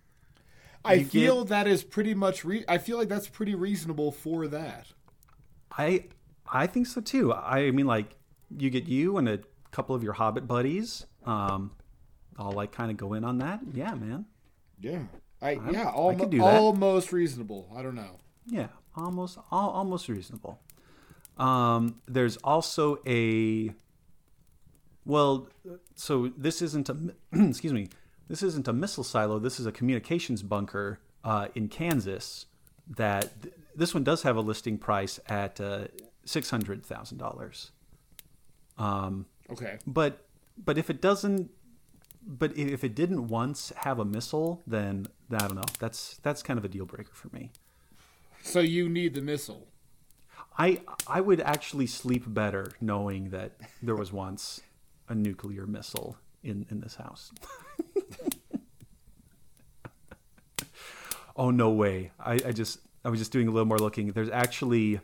I 0.84 0.94
You 0.94 1.04
feel 1.04 1.44
that 1.46 1.66
is 1.66 1.82
pretty 1.84 2.14
much. 2.14 2.44
Re- 2.44 2.64
I 2.68 2.78
feel 2.78 2.96
like 2.96 3.08
that's 3.08 3.28
pretty 3.28 3.54
reasonable 3.54 4.12
for 4.12 4.48
that. 4.48 4.86
I 5.76 6.04
I 6.50 6.66
think 6.66 6.86
so 6.86 7.00
too. 7.00 7.32
I 7.32 7.70
mean, 7.70 7.86
like 7.86 8.16
you 8.56 8.70
get 8.70 8.86
you 8.86 9.18
and 9.18 9.28
a 9.28 9.40
couple 9.70 9.94
of 9.94 10.02
your 10.02 10.14
Hobbit 10.14 10.46
buddies. 10.46 11.06
Um, 11.24 11.72
I'll 12.38 12.52
like 12.52 12.72
kind 12.72 12.90
of 12.90 12.96
go 12.96 13.12
in 13.12 13.24
on 13.24 13.38
that. 13.38 13.60
Yeah, 13.72 13.94
man. 13.94 14.24
Yeah. 14.80 15.02
I 15.42 15.50
I- 15.50 15.70
yeah. 15.70 15.88
I 15.90 16.14
do 16.14 16.38
that. 16.38 16.60
almost 16.60 17.12
reasonable. 17.12 17.70
I 17.76 17.82
don't 17.82 17.94
know. 17.94 18.18
Yeah, 18.46 18.68
almost 18.96 19.38
al- 19.52 19.70
almost 19.70 20.08
reasonable. 20.08 20.58
Um, 21.38 22.00
there's 22.08 22.36
also 22.38 22.98
a 23.06 23.70
well, 25.04 25.48
so 25.94 26.30
this 26.36 26.62
isn't 26.62 26.88
a 26.88 26.96
excuse 27.32 27.72
me. 27.72 27.88
This 28.30 28.42
isn't 28.44 28.68
a 28.68 28.72
missile 28.72 29.02
silo. 29.04 29.38
This 29.40 29.58
is 29.58 29.66
a 29.66 29.72
communications 29.72 30.42
bunker 30.42 31.00
uh, 31.24 31.48
in 31.56 31.68
Kansas. 31.68 32.46
That 32.96 33.42
th- 33.42 33.54
this 33.76 33.92
one 33.92 34.04
does 34.04 34.22
have 34.22 34.36
a 34.36 34.40
listing 34.40 34.78
price 34.78 35.18
at 35.28 35.60
uh, 35.60 35.88
six 36.24 36.48
hundred 36.50 36.86
thousand 36.86 37.18
dollars. 37.18 37.72
Um, 38.78 39.26
Okay. 39.50 39.78
but 39.84 40.24
but 40.64 40.78
if 40.78 40.88
it 40.90 41.00
doesn't 41.00 41.50
but 42.24 42.56
if 42.56 42.84
it 42.84 42.94
didn't 42.94 43.26
once 43.26 43.72
have 43.78 43.98
a 43.98 44.04
missile 44.04 44.62
then 44.66 45.06
i 45.32 45.38
don't 45.38 45.56
know 45.56 45.64
that's 45.80 46.18
that's 46.22 46.40
kind 46.40 46.56
of 46.58 46.64
a 46.64 46.68
deal 46.68 46.84
breaker 46.86 47.12
for 47.14 47.28
me 47.30 47.50
So 48.42 48.60
you 48.60 48.88
need 48.88 49.14
the 49.14 49.22
missile. 49.22 49.66
i 50.56 50.82
i 51.08 51.20
would 51.20 51.40
actually 51.40 51.88
sleep 51.88 52.22
better 52.28 52.72
knowing 52.80 53.30
that 53.30 53.52
there 53.82 53.96
was 53.96 54.12
once 54.12 54.60
a 55.08 55.14
nuclear 55.16 55.66
missile 55.66 56.16
in 56.42 56.66
in 56.70 56.80
this 56.80 56.96
house 56.96 57.32
oh 61.36 61.50
no 61.50 61.70
way 61.70 62.10
i 62.18 62.34
i 62.46 62.52
just 62.52 62.78
i 63.04 63.08
was 63.08 63.18
just 63.18 63.32
doing 63.32 63.48
a 63.48 63.50
little 63.50 63.66
more 63.66 63.78
looking 63.78 64.08
there's 64.12 64.30
actually 64.30 65.00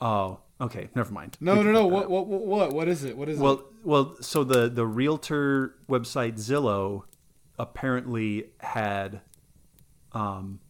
oh 0.00 0.38
okay 0.60 0.88
never 0.94 1.12
mind 1.12 1.36
No, 1.40 1.56
We 1.56 1.64
no, 1.64 1.72
no. 1.72 1.86
What, 1.86 2.10
what, 2.10 2.26
what, 2.26 2.72
what, 2.72 2.88
is 2.88 3.04
it? 3.04 3.16
What 3.16 3.28
is 3.28 3.38
it? 3.38 3.42
Well, 3.42 3.64
well, 3.84 4.16
so 4.20 4.44
the 4.44 4.68
the 4.68 4.86
realtor 4.86 5.74
website 5.88 6.34
Zillow 6.34 7.04
apparently 7.58 8.50
had, 8.60 9.20
um, 10.12 10.60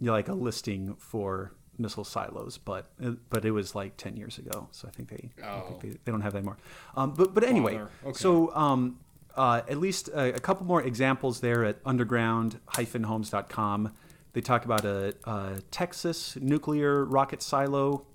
you 0.00 0.06
know, 0.06 0.12
like 0.12 0.28
a 0.28 0.34
listing 0.34 0.96
for 0.98 1.54
missile 1.78 2.04
silos, 2.04 2.58
but 2.58 2.90
but 3.30 3.44
it 3.44 3.50
was 3.50 3.74
like 3.74 3.96
ten 3.96 4.16
years 4.16 4.38
ago, 4.38 4.68
so 4.72 4.88
I 4.88 4.90
think 4.90 5.08
they 5.08 5.30
I 5.42 5.60
think 5.60 5.64
Oh. 5.70 5.78
they, 5.82 5.88
they 5.90 6.12
don't 6.12 6.20
have 6.22 6.32
that 6.32 6.38
anymore. 6.38 6.58
Um, 6.96 7.12
but 7.14 7.34
but 7.34 7.44
anyway, 7.44 7.80
Okay. 8.04 8.18
so 8.18 8.54
um, 8.54 8.98
uh, 9.36 9.62
at 9.68 9.78
least 9.78 10.08
a, 10.08 10.34
a 10.34 10.40
couple 10.40 10.66
more 10.66 10.82
examples 10.82 11.40
there 11.40 11.64
at 11.64 11.78
underground-homes.com. 11.84 13.92
They 14.32 14.40
talk 14.40 14.64
about 14.64 14.84
a, 14.84 15.14
a 15.24 15.60
Texas 15.70 16.36
nuclear 16.40 17.04
rocket 17.04 17.42
silo. 17.42 18.06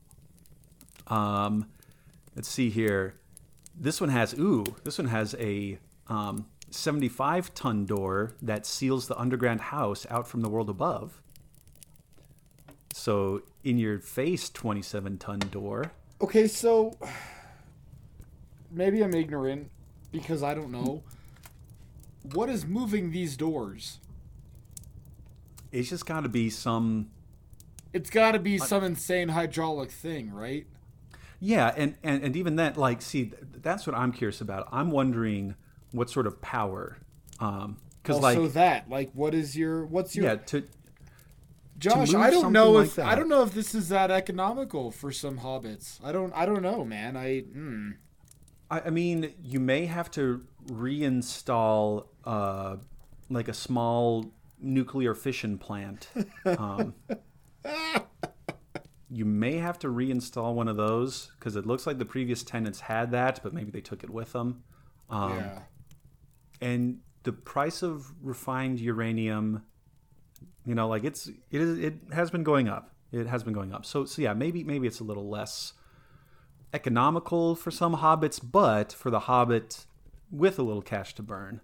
Um, 1.08 1.68
let's 2.36 2.48
see 2.48 2.70
here. 2.70 3.16
This 3.80 4.00
one 4.00 4.10
has 4.10 4.34
ooh. 4.38 4.64
This 4.84 4.98
one 4.98 5.08
has 5.08 5.36
a 5.40 5.80
um, 6.08 6.46
75 6.70 7.54
ton 7.54 7.86
door 7.86 8.34
that 8.42 8.66
seals 8.66 9.08
the 9.08 9.18
underground 9.18 9.62
house 9.62 10.06
out 10.10 10.28
from 10.28 10.42
the 10.42 10.50
world 10.50 10.70
above. 10.70 11.21
So 12.94 13.42
in 13.64 13.78
your 13.78 14.00
face, 14.00 14.50
27 14.50 15.18
ton 15.18 15.40
door. 15.40 15.92
okay, 16.22 16.48
so 16.48 16.96
maybe 18.72 19.02
I'm 19.02 19.14
ignorant 19.14 19.70
because 20.12 20.44
I 20.44 20.54
don't 20.54 20.72
know. 20.72 21.04
What 22.34 22.50
is 22.50 22.66
moving 22.66 23.12
these 23.12 23.36
doors? 23.36 24.00
It's 25.72 25.90
just 25.90 26.06
got 26.06 26.22
to 26.22 26.30
be 26.30 26.50
some. 26.50 27.10
It's 27.94 28.10
got 28.10 28.34
to 28.34 28.40
be 28.40 28.58
some 28.58 28.84
insane 28.84 29.30
hydraulic 29.30 29.90
thing, 29.92 30.32
right? 30.32 30.66
Yeah, 31.40 31.74
and, 31.76 31.96
and, 32.04 32.24
and 32.24 32.36
even 32.36 32.56
that, 32.58 32.78
like, 32.78 33.02
see, 33.02 33.32
that's 33.62 33.88
what 33.88 33.96
I'm 33.96 34.12
curious 34.12 34.42
about. 34.42 34.68
I'm 34.72 34.92
wondering 34.92 35.56
what 35.92 36.10
sort 36.10 36.28
of 36.28 36.40
power. 36.42 36.98
Um, 37.40 37.78
because 38.04 38.24
also 38.24 38.44
like, 38.44 38.54
that, 38.54 38.90
like, 38.90 39.12
what 39.14 39.34
is 39.34 39.58
your, 39.58 39.86
what's 39.86 40.16
your, 40.16 40.26
yeah, 40.26 40.36
to 40.36 40.64
Josh? 41.82 42.14
I 42.14 42.30
don't 42.30 42.54
know 42.54 42.78
if 42.78 42.96
that. 42.96 43.08
I 43.08 43.16
don't 43.16 43.28
know 43.28 43.44
if 43.44 43.54
this 43.54 43.76
is 43.76 43.90
that 43.90 44.12
economical 44.12 44.92
for 44.92 45.12
some 45.12 45.40
hobbits. 45.40 46.00
I 46.04 46.12
don't, 46.12 46.32
I 46.34 46.46
don't 46.46 46.62
know, 46.62 46.86
man. 46.86 47.18
I, 47.18 47.42
mm. 47.42 47.96
I, 48.70 48.82
I 48.82 48.90
mean, 48.92 49.34
you 49.44 49.60
may 49.60 49.88
have 49.88 50.10
to 50.12 50.46
reinstall 50.68 52.08
uh, 52.24 52.78
like 53.30 53.48
a 53.48 53.54
small 53.54 54.32
nuclear 54.60 55.14
fission 55.14 55.58
plant. 55.58 56.08
Um, 56.46 56.94
you 59.10 59.26
may 59.26 59.58
have 59.58 59.80
to 59.80 59.88
reinstall 59.88 60.54
one 60.54 60.68
of 60.68 60.78
those 60.78 61.32
because 61.38 61.56
it 61.56 61.66
looks 61.66 61.88
like 61.88 61.98
the 61.98 62.06
previous 62.06 62.44
tenants 62.44 62.80
had 62.80 63.12
that, 63.12 63.42
but 63.44 63.54
maybe 63.54 63.72
they 63.72 63.82
took 63.82 64.04
it 64.04 64.10
with 64.10 64.34
them. 64.34 64.64
Um, 65.10 65.38
yeah. 65.38 65.60
And 66.62 67.00
the 67.24 67.34
price 67.34 67.82
of 67.82 68.14
refined 68.22 68.80
uranium, 68.80 69.64
you 70.66 70.76
know, 70.76 70.88
like 70.88 71.04
it's 71.04 71.28
it 71.28 71.62
is 71.62 71.80
it 71.80 71.96
has 72.14 72.30
been 72.32 72.44
going 72.44 72.68
up. 72.68 72.94
It 73.12 73.28
has 73.28 73.44
been 73.44 73.54
going 73.54 73.74
up. 73.74 73.86
So 73.86 74.06
so 74.06 74.22
yeah, 74.22 74.34
maybe 74.34 74.64
maybe 74.64 74.88
it's 74.88 75.00
a 75.00 75.04
little 75.04 75.30
less 75.30 75.74
economical 76.74 77.56
for 77.56 77.72
some 77.72 77.98
hobbits, 77.98 78.40
but 78.44 78.94
for 78.94 79.10
the 79.10 79.22
hobbit 79.22 79.86
with 80.32 80.58
a 80.58 80.64
little 80.64 80.82
cash 80.82 81.14
to 81.16 81.22
burn, 81.24 81.60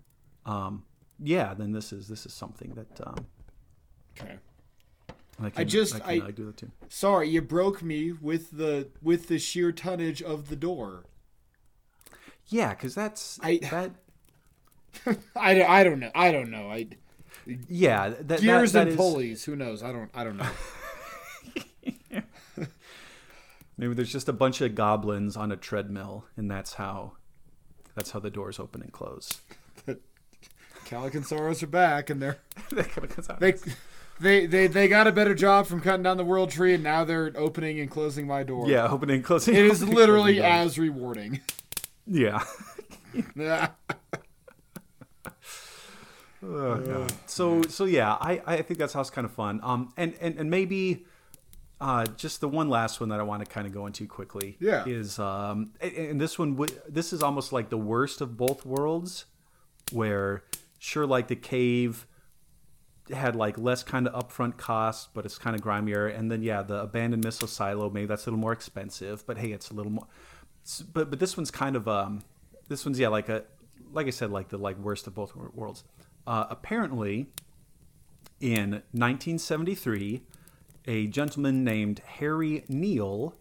um, 0.46 0.84
yeah, 1.20 1.54
then 1.54 1.72
this 1.72 1.94
is 1.94 2.08
this 2.08 2.26
is 2.26 2.34
something 2.34 2.74
that 2.76 3.08
um, 3.08 3.26
Okay. 4.20 4.38
I, 5.40 5.50
can, 5.52 5.68
just- 5.70 5.96
I, 5.96 6.00
can, 6.00 6.10
I- 6.24 6.26
uh, 6.28 6.32
do 6.32 6.46
that 6.48 6.58
too. 6.58 6.72
Sorry, 6.90 7.30
you 7.30 7.42
broke 7.42 7.82
me 7.84 8.12
with 8.12 8.52
the 8.52 8.90
with 9.02 9.28
the 9.28 9.38
sheer 9.40 9.72
tonnage 9.72 10.22
of 10.22 10.50
the 10.50 10.56
door. 10.56 11.06
Yeah, 12.48 12.70
because 12.72 12.96
that's 12.96 13.40
I- 13.44 13.60
that. 13.72 13.92
I, 15.36 15.64
I 15.64 15.84
don't 15.84 16.00
know. 16.00 16.12
I 16.16 16.32
don't 16.32 16.50
know. 16.50 16.72
I 16.72 16.88
Yeah, 17.70 18.10
that, 18.10 18.28
that- 18.28 18.42
gears 18.42 18.72
that 18.74 18.82
and 18.84 18.90
is- 18.92 18.96
pulleys. 18.96 19.44
Who 19.46 19.56
knows? 19.56 19.84
I 19.84 19.92
don't. 19.92 20.10
I 20.14 20.24
don't 20.24 20.38
know. 20.38 20.50
Maybe 23.80 23.94
there's 23.94 24.12
just 24.12 24.28
a 24.28 24.34
bunch 24.34 24.60
of 24.62 24.74
goblins 24.74 25.38
on 25.38 25.52
a 25.52 25.56
treadmill, 25.58 26.26
and 26.36 26.50
that's 26.50 26.74
how 26.74 27.14
that's 27.96 28.12
how 28.12 28.20
the 28.20 28.32
doors 28.32 28.60
open 28.60 28.82
and 28.82 28.92
close. 28.92 29.42
Calic 30.86 31.14
and 31.16 31.24
Soros 31.26 31.62
are 31.62 31.68
back, 31.68 32.10
and 32.10 32.22
they're 32.22 32.38
That 32.72 32.90
kinda 32.92 33.08
comes 33.08 33.30
out. 33.30 33.40
they 33.40 33.54
they 34.20 34.46
they 34.48 34.66
they 34.68 34.88
got 34.88 35.06
a 35.06 35.12
better 35.12 35.36
job 35.36 35.68
from 35.68 35.82
cutting 35.82 36.02
down 36.02 36.18
the 36.18 36.26
world 36.26 36.50
tree, 36.50 36.74
and 36.74 36.84
now 36.84 37.04
they're 37.04 37.32
opening 37.36 37.80
and 37.80 37.92
closing 37.92 38.26
my 38.26 38.42
door. 38.44 38.68
yeah, 38.68 38.88
opening 38.90 39.18
and 39.18 39.26
closing. 39.26 39.54
It 39.54 39.66
is 39.66 39.84
literally 39.88 40.42
as 40.42 40.80
rewarding. 40.80 41.42
yeah. 42.08 42.44
Yeah. 46.42 46.48
Oh, 46.50 46.80
God. 46.86 47.14
So 47.26 47.64
so 47.64 47.86
yeah, 47.86 48.14
I, 48.14 48.42
I 48.46 48.62
think 48.62 48.80
that's 48.80 48.94
how 48.94 49.02
it's 49.02 49.10
kind 49.10 49.26
of 49.26 49.32
fun. 49.32 49.60
Um, 49.64 49.92
and, 49.98 50.14
and 50.22 50.38
and 50.38 50.50
maybe 50.50 51.06
uh, 51.82 52.06
just 52.16 52.42
the 52.42 52.48
one 52.48 52.70
last 52.70 53.00
one 53.00 53.10
that 53.10 53.20
I 53.20 53.24
want 53.24 53.44
to 53.46 53.50
kind 53.52 53.66
of 53.68 53.74
go 53.74 53.86
into 53.88 54.08
quickly. 54.08 54.58
Yeah. 54.60 54.84
Is 54.88 55.20
um, 55.20 55.72
and- 55.82 55.94
and 55.94 56.22
this 56.22 56.38
one 56.40 56.56
would 56.58 56.80
this 56.88 57.12
is 57.14 57.22
almost 57.24 57.52
like 57.54 57.70
the 57.70 57.78
worst 57.78 58.22
of 58.22 58.38
both 58.38 58.66
worlds, 58.66 59.26
where 59.92 60.44
sure 60.80 61.06
like 61.08 61.28
the 61.28 61.36
cave 61.36 62.06
had 63.14 63.36
like 63.36 63.58
less 63.58 63.84
kind 63.84 64.06
of 64.08 64.14
upfront 64.28 64.58
costs, 64.58 65.08
but 65.14 65.26
it's 65.26 65.38
kind 65.38 65.56
of 65.56 65.62
grimier, 65.62 66.08
and 66.08 66.30
then 66.30 66.44
yeah, 66.44 66.62
the 66.62 66.82
abandoned 66.82 67.24
missile 67.24 67.48
silo 67.48 67.90
maybe 67.90 68.06
that's 68.06 68.26
a 68.26 68.30
little 68.30 68.40
more 68.40 68.52
expensive, 68.54 69.26
but 69.26 69.38
hey, 69.38 69.52
it's 69.54 69.70
a 69.70 69.74
little 69.74 69.92
more. 69.92 70.08
But 70.94 71.10
but 71.10 71.20
this 71.20 71.38
one's 71.38 71.50
kind 71.52 71.76
of 71.76 71.88
um, 71.88 72.22
this 72.68 72.86
one's 72.86 73.00
yeah 73.00 73.08
like 73.08 73.30
a 73.30 73.44
like 73.94 74.08
I 74.08 74.10
said 74.10 74.30
like 74.32 74.50
the 74.50 74.58
like 74.58 74.78
worst 74.78 75.08
of 75.08 75.16
both 75.16 75.36
worlds. 75.36 75.84
Uh, 76.28 76.46
apparently, 76.50 77.28
in 78.42 78.72
1973, 78.92 80.22
a 80.86 81.08
gentleman 81.08 81.64
named 81.64 82.02
Harry 82.06 82.66
Neal 82.68 83.34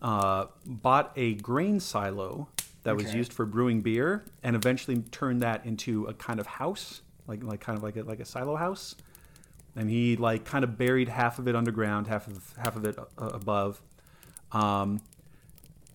uh, 0.00 0.46
bought 0.64 1.12
a 1.16 1.34
grain 1.34 1.78
silo 1.78 2.48
that 2.84 2.96
was 2.96 3.14
used 3.14 3.32
for 3.32 3.44
brewing 3.44 3.82
beer, 3.82 4.24
and 4.42 4.56
eventually 4.56 5.02
turned 5.10 5.42
that 5.42 5.66
into 5.66 6.06
a 6.06 6.14
kind 6.14 6.40
of 6.40 6.46
house, 6.46 7.02
like 7.26 7.42
like 7.42 7.60
kind 7.60 7.76
of 7.76 7.82
like 7.82 7.96
a 7.96 8.02
like 8.02 8.20
a 8.20 8.24
silo 8.24 8.56
house. 8.56 8.96
And 9.76 9.90
he 9.90 10.16
like 10.16 10.46
kind 10.46 10.64
of 10.64 10.78
buried 10.78 11.10
half 11.10 11.38
of 11.38 11.46
it 11.46 11.54
underground, 11.54 12.06
half 12.06 12.26
of 12.26 12.54
half 12.56 12.74
of 12.74 12.86
it 12.86 12.98
uh, 12.98 13.04
above, 13.18 13.82
um, 14.52 15.02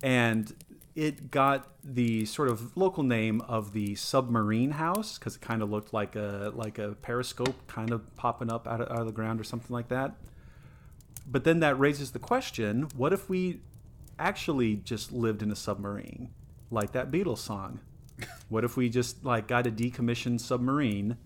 and 0.04 0.54
it 0.96 1.32
got 1.32 1.70
the 1.84 2.26
sort 2.26 2.50
of 2.50 2.78
local 2.78 3.04
name 3.04 3.42
of 3.42 3.74
the 3.74 3.96
submarine 3.96 4.72
house 4.72 5.18
because 5.18 5.36
it 5.36 5.42
kind 5.42 5.62
of 5.62 5.70
looked 5.70 5.94
like 5.94 6.16
a 6.16 6.52
like 6.54 6.78
a 6.78 6.90
periscope 7.02 7.56
kind 7.68 7.92
of 7.92 8.16
popping 8.16 8.52
up 8.52 8.68
out 8.68 8.82
of, 8.82 8.92
out 8.92 9.00
of 9.00 9.06
the 9.08 9.12
ground 9.12 9.40
or 9.40 9.44
something 9.44 9.74
like 9.74 9.88
that. 9.90 10.16
But 11.26 11.44
then 11.44 11.62
that 11.62 11.80
raises 11.80 12.12
the 12.12 12.20
question: 12.20 12.88
What 12.96 13.14
if 13.14 13.30
we 13.30 13.62
actually 14.20 14.76
just 14.76 15.12
lived 15.12 15.42
in 15.42 15.52
a 15.52 15.56
submarine, 15.56 16.30
like 16.70 16.92
that 16.92 17.12
Beatles 17.12 17.40
song? 17.40 17.80
What 18.50 18.64
if 18.64 18.78
we 18.78 18.90
just 18.90 19.26
like 19.26 19.48
got 19.48 19.66
a 19.66 19.72
decommissioned 19.72 20.40
submarine 20.40 21.18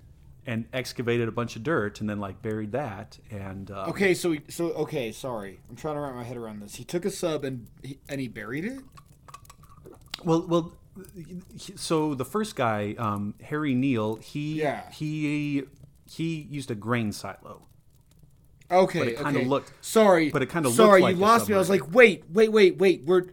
and 0.45 0.65
excavated 0.71 1.27
a 1.27 1.31
bunch 1.31 1.57
of 1.57 1.63
dirt 1.63 1.99
and 1.99 2.09
then 2.09 2.21
like 2.21 2.41
buried 2.41 2.71
that 2.71 3.19
and 3.29 3.69
um, 3.69 3.89
Okay, 3.89 4.13
so 4.13 4.37
so 4.47 4.71
okay, 4.71 5.11
sorry, 5.11 5.59
I'm 5.69 5.75
trying 5.75 5.95
to 5.95 6.01
wrap 6.01 6.15
my 6.15 6.23
head 6.23 6.37
around 6.37 6.61
this. 6.61 6.75
He 6.75 6.85
took 6.85 7.03
a 7.03 7.11
sub 7.11 7.43
and 7.43 7.67
he, 7.83 7.99
and 8.07 8.21
he 8.21 8.29
buried 8.29 8.63
it. 8.63 8.79
Well, 10.23 10.45
well. 10.47 10.71
So 11.75 12.15
the 12.15 12.25
first 12.25 12.55
guy, 12.55 12.95
um, 12.97 13.35
Harry 13.43 13.75
Neal, 13.75 14.15
he 14.15 14.59
Yeah. 14.61 14.89
he 14.91 15.63
he 16.09 16.47
used 16.49 16.71
a 16.71 16.75
grain 16.75 17.11
silo. 17.11 17.67
Okay, 18.71 18.99
But 18.99 19.07
it 19.07 19.15
kinda 19.17 19.39
okay. 19.39 19.45
looked- 19.47 19.71
Sorry, 19.81 20.29
but 20.29 20.41
it 20.41 20.49
kinda 20.49 20.69
looked 20.69 20.77
sorry. 20.77 21.01
like 21.01 21.15
you 21.15 21.21
lost 21.21 21.47
me. 21.49 21.55
I 21.55 21.57
was 21.57 21.69
like, 21.69 21.93
wait, 21.93 22.23
wait, 22.29 22.51
wait, 22.51 22.77
wait. 22.77 23.03
We're 23.05 23.25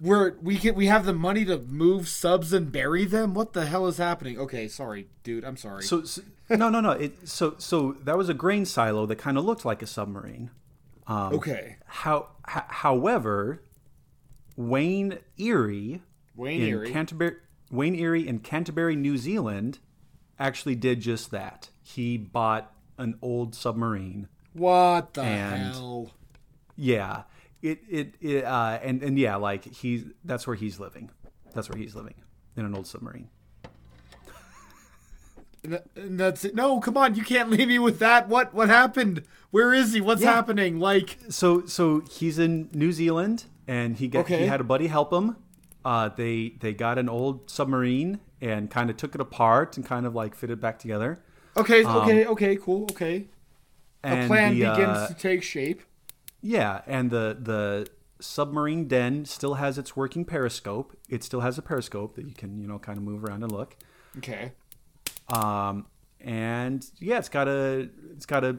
we're 0.00 0.36
we 0.40 0.56
can 0.56 0.74
we 0.74 0.86
have 0.86 1.04
the 1.04 1.12
money 1.12 1.44
to 1.46 1.58
move 1.58 2.08
subs 2.08 2.52
and 2.52 2.70
bury 2.72 3.04
them. 3.04 3.34
What 3.34 3.52
the 3.52 3.66
hell 3.66 3.86
is 3.88 3.98
happening? 3.98 4.38
Okay, 4.38 4.68
sorry, 4.68 5.08
dude. 5.22 5.44
I'm 5.44 5.56
sorry. 5.58 5.82
So, 5.82 6.04
so 6.04 6.22
no, 6.48 6.68
no, 6.70 6.80
no. 6.80 6.92
It, 6.92 7.28
so 7.28 7.54
so 7.58 7.92
that 8.04 8.16
was 8.16 8.28
a 8.30 8.34
grain 8.34 8.64
silo 8.64 9.04
that 9.06 9.16
kind 9.16 9.36
of 9.36 9.44
looked 9.44 9.64
like 9.64 9.82
a 9.82 9.86
submarine. 9.86 10.50
Um, 11.06 11.34
okay, 11.34 11.76
How, 11.86 12.28
h- 12.48 12.62
however, 12.68 13.62
Wayne 14.56 15.18
Erie 15.38 16.02
Wayne 16.40 16.62
in 16.62 16.68
Erie. 16.68 16.90
Canterbury, 16.90 17.36
Wayne 17.70 17.94
Erie 17.94 18.26
in 18.26 18.38
Canterbury, 18.40 18.96
New 18.96 19.16
Zealand, 19.18 19.78
actually 20.38 20.74
did 20.74 21.00
just 21.00 21.30
that. 21.30 21.70
He 21.82 22.16
bought 22.16 22.72
an 22.98 23.16
old 23.22 23.54
submarine. 23.54 24.28
what 24.52 25.14
the 25.14 25.22
and- 25.22 25.74
hell? 25.74 26.10
Yeah, 26.76 27.24
it 27.62 27.80
it, 27.90 28.14
it 28.20 28.44
uh, 28.44 28.78
and 28.82 29.02
and 29.02 29.18
yeah, 29.18 29.36
like 29.36 29.64
he's 29.64 30.04
that's 30.24 30.46
where 30.46 30.56
he's 30.56 30.80
living. 30.80 31.10
That's 31.54 31.68
where 31.68 31.76
he's 31.78 31.94
living 31.94 32.14
in 32.56 32.64
an 32.64 32.74
old 32.74 32.86
submarine. 32.86 33.28
And 35.62 36.18
that's 36.18 36.44
it. 36.46 36.54
No, 36.54 36.80
come 36.80 36.96
on. 36.96 37.16
You 37.16 37.22
can't 37.22 37.50
leave 37.50 37.68
me 37.68 37.78
with 37.78 37.98
that. 37.98 38.28
What 38.28 38.54
what 38.54 38.68
happened? 38.70 39.24
Where 39.50 39.74
is 39.74 39.92
he? 39.92 40.00
What's 40.00 40.22
Yeah. 40.22 40.32
happening? 40.32 40.78
Like, 40.78 41.18
So 41.28 41.66
so 41.66 42.00
he's 42.10 42.38
in 42.38 42.70
New 42.72 42.92
Zealand 42.92 43.44
and 43.68 43.96
he 43.96 44.08
got 44.08 44.20
Okay. 44.20 44.38
he 44.40 44.46
had 44.46 44.60
a 44.60 44.64
buddy 44.64 44.86
help 44.86 45.12
him. 45.12 45.36
Uh, 45.84 46.08
they 46.08 46.54
they 46.60 46.72
got 46.74 46.98
an 46.98 47.08
old 47.08 47.50
submarine 47.50 48.20
and 48.40 48.70
kind 48.70 48.90
of 48.90 48.96
took 48.96 49.14
it 49.14 49.20
apart 49.20 49.76
and 49.76 49.86
kind 49.86 50.06
of 50.06 50.14
like 50.14 50.34
fit 50.34 50.50
it 50.50 50.60
back 50.60 50.78
together. 50.78 51.22
okay, 51.56 51.84
okay, 51.84 52.26
okay, 52.26 52.56
cool, 52.56 52.84
okay. 52.90 53.26
A 54.02 54.18
Um, 54.22 54.26
plan 54.28 54.52
the, 54.58 54.60
begins 54.70 54.98
uh, 54.98 55.08
to 55.08 55.14
take 55.14 55.42
shape. 55.42 55.82
Yeah, 56.42 56.82
and 56.86 57.10
the 57.10 57.36
the 57.40 57.88
submarine 58.20 58.88
den 58.88 59.24
still 59.24 59.54
has 59.54 59.78
its 59.78 59.96
working 59.96 60.24
periscope. 60.24 60.96
It 61.08 61.22
still 61.24 61.40
has 61.40 61.58
a 61.58 61.62
periscope 61.62 62.14
that 62.16 62.26
you 62.26 62.34
can 62.34 62.60
you 62.60 62.66
know 62.66 62.78
kind 62.78 62.98
of 62.98 63.04
move 63.04 63.24
around 63.24 63.42
and 63.42 63.52
look. 63.52 63.76
Okay. 64.18 64.52
Um, 65.28 65.86
and 66.20 66.84
yeah, 66.98 67.18
it's 67.18 67.28
got 67.28 67.48
a 67.48 67.88
it's 68.12 68.26
got 68.26 68.44
a 68.44 68.58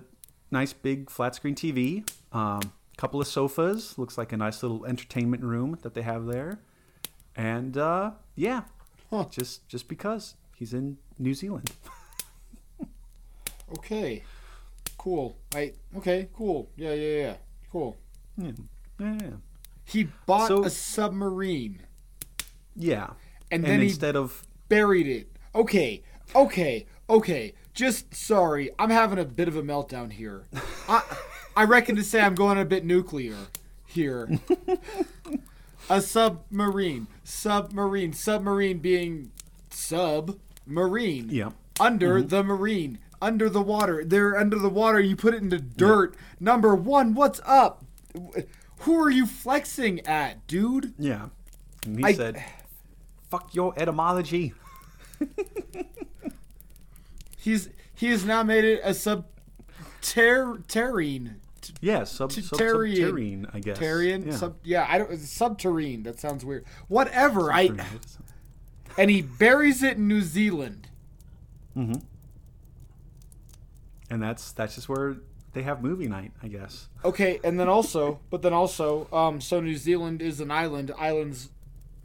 nice 0.50 0.74
big 0.74 1.10
flat 1.10 1.36
screen 1.36 1.56
TV. 1.56 2.08
Um, 2.32 2.62
couple 2.98 3.20
of 3.20 3.28
sofas. 3.28 3.98
Looks 3.98 4.18
like 4.18 4.32
a 4.32 4.38
nice 4.38 4.62
little 4.62 4.86
entertainment 4.86 5.44
room 5.44 5.78
that 5.82 5.94
they 5.96 6.04
have 6.04 6.26
there. 6.28 6.60
And 7.36 7.78
uh, 7.78 8.12
yeah, 8.36 8.62
Huh. 9.10 9.26
just 9.30 9.68
just 9.68 9.88
because 9.88 10.36
he's 10.56 10.74
in 10.74 10.98
New 11.20 11.34
Zealand. 11.34 11.72
Okay. 13.78 14.24
Cool. 14.98 15.38
I 15.56 15.74
okay, 15.98 16.28
cool. 16.36 16.70
Yeah, 16.76 16.94
yeah, 16.94 17.22
yeah. 17.22 17.36
Cool. 17.72 17.98
Yeah, 18.38 18.52
yeah, 19.00 19.18
yeah. 19.22 19.30
He 19.86 20.10
bought 20.26 20.48
So- 20.50 20.64
a 20.66 20.70
submarine 20.70 21.82
yeah. 22.76 23.12
and 23.50 23.64
then 23.64 23.80
he 23.80 23.88
instead 23.88 24.16
of 24.16 24.44
buried 24.70 25.08
it. 25.08 25.32
Okay. 25.56 26.04
Okay. 26.36 26.86
Okay. 27.10 27.54
Just 27.74 28.14
sorry. 28.14 28.70
I'm 28.78 28.90
having 28.90 29.20
a 29.20 29.26
bit 29.26 29.48
of 29.48 29.56
a 29.56 29.64
meltdown 29.64 30.12
here. 30.12 30.44
I 30.90 31.02
I 31.56 31.64
reckon 31.64 31.96
to 31.96 32.04
say 32.04 32.22
I'm 32.22 32.36
going 32.36 32.58
a 32.60 32.66
bit 32.66 32.86
nuclear 32.86 33.36
here. 33.88 34.30
a 35.90 36.02
submarine. 36.02 37.08
Submarine. 37.24 38.14
Submarine 38.14 38.80
being 38.80 39.32
submarine. 39.70 41.30
yeah, 41.30 41.52
under 41.80 42.20
mm-hmm. 42.20 42.28
the 42.28 42.44
marine, 42.44 43.00
under 43.22 43.50
the 43.50 43.62
water. 43.62 44.04
They're 44.04 44.38
under 44.38 44.58
the 44.58 44.70
water. 44.70 45.00
You 45.00 45.16
put 45.16 45.34
it 45.34 45.42
into 45.42 45.60
dirt. 45.60 46.16
Number 46.40 46.76
one, 46.76 47.14
what's 47.14 47.42
up? 47.46 47.84
Who 48.80 49.00
are 49.00 49.10
you 49.10 49.26
flexing 49.26 50.06
at, 50.08 50.46
dude? 50.48 50.94
yeah. 50.98 51.28
And 51.86 52.00
he 52.00 52.06
I- 52.06 52.14
said, 52.14 52.44
"Fuck 53.30 53.56
your 53.56 53.74
etymology." 53.78 54.54
He's 57.38 57.70
he 57.96 58.08
has 58.08 58.26
now 58.26 58.44
made 58.44 58.64
it 58.64 58.82
a 58.84 58.94
sub 58.94 59.26
ter 60.02 60.58
terrene. 60.68 61.36
T- 61.62 61.74
Yeah, 61.82 62.04
sub, 62.04 62.32
sub 62.32 62.44
subterrane, 62.60 63.50
I 63.54 63.60
guess. 63.60 63.78
Terrian, 63.78 64.26
Yeah. 64.26 64.36
sub 64.36 64.56
yeah, 64.64 64.86
I 64.90 64.98
don't 64.98 65.12
subterrene. 65.12 66.04
That 66.04 66.20
sounds 66.20 66.44
weird. 66.44 66.66
Whatever. 66.88 67.52
I 67.54 67.70
and 68.98 69.10
he 69.10 69.22
buries 69.22 69.84
it 69.84 69.98
in 69.98 70.08
New 70.08 70.22
Zealand. 70.22 70.90
Mm-hmm. 71.78 72.00
And 74.10 74.22
that's 74.22 74.52
that's 74.52 74.76
just 74.76 74.90
where 74.90 75.18
they 75.54 75.64
have 75.64 75.82
movie 75.82 76.08
night, 76.08 76.32
I 76.42 76.48
guess. 76.48 76.90
Okay, 77.04 77.40
and 77.44 77.60
then 77.60 77.68
also, 77.70 78.20
but 78.30 78.42
then 78.42 78.54
also, 78.54 79.08
um, 79.14 79.42
so 79.42 79.60
New 79.60 79.78
Zealand 79.78 80.22
is 80.22 80.40
an 80.40 80.50
island. 80.52 80.92
Islands, 80.98 81.50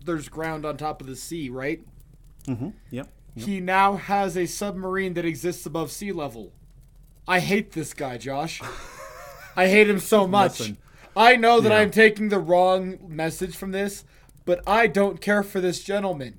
there's 0.04 0.28
ground 0.28 0.64
on 0.64 0.76
top 0.76 1.00
of 1.00 1.06
the 1.06 1.16
sea, 1.16 1.48
right? 1.48 1.80
Mm-hmm. 2.46 2.70
Yep. 2.90 3.08
He 3.36 3.60
now 3.60 3.96
has 3.96 4.36
a 4.36 4.46
submarine 4.46 5.12
that 5.14 5.24
exists 5.26 5.66
above 5.66 5.90
sea 5.92 6.10
level. 6.10 6.52
I 7.28 7.40
hate 7.40 7.72
this 7.72 7.92
guy, 7.92 8.16
Josh. 8.18 8.62
I 9.56 9.68
hate 9.68 9.88
him 9.88 9.98
so 9.98 10.26
much. 10.26 10.60
Listen. 10.60 10.76
I 11.16 11.36
know 11.36 11.60
that 11.60 11.70
Yeah. 11.70 11.78
I'm 11.78 11.90
taking 11.90 12.28
the 12.28 12.38
wrong 12.38 12.98
message 13.08 13.56
from 13.56 13.72
this, 13.72 14.04
but 14.44 14.60
I 14.66 14.86
don't 14.86 15.20
care 15.20 15.42
for 15.42 15.60
this 15.60 15.82
gentleman. 15.82 16.38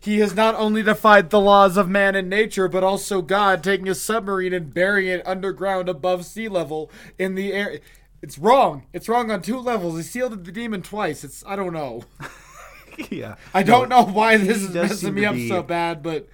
He 0.00 0.18
has 0.20 0.34
not 0.34 0.54
only 0.54 0.82
defied 0.82 1.30
the 1.30 1.40
laws 1.40 1.76
of 1.76 1.88
man 1.88 2.14
and 2.14 2.28
nature, 2.28 2.68
but 2.68 2.84
also 2.84 3.22
God, 3.22 3.62
taking 3.62 3.88
a 3.88 3.94
submarine 3.94 4.52
and 4.52 4.72
burying 4.72 5.18
it 5.20 5.26
underground 5.26 5.88
above 5.88 6.26
sea 6.26 6.48
level 6.48 6.90
in 7.18 7.34
the 7.34 7.52
air. 7.52 7.80
It's 8.20 8.38
wrong. 8.38 8.84
It's 8.92 9.08
wrong 9.08 9.30
on 9.30 9.42
two 9.42 9.58
levels. 9.58 9.96
He 9.96 10.02
sealed 10.02 10.44
the 10.44 10.52
demon 10.52 10.82
twice. 10.82 11.24
It's 11.24 11.42
I 11.46 11.56
don't 11.56 11.72
know. 11.72 12.04
yeah. 13.10 13.36
I 13.52 13.62
don't 13.62 13.88
know 13.88 14.04
why 14.04 14.36
this 14.36 14.62
is 14.62 14.74
messing 14.74 15.14
me 15.14 15.24
up 15.24 15.34
be- 15.34 15.48
so 15.48 15.62
bad, 15.62 16.02
but 16.02 16.28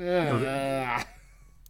uh, 0.00 1.02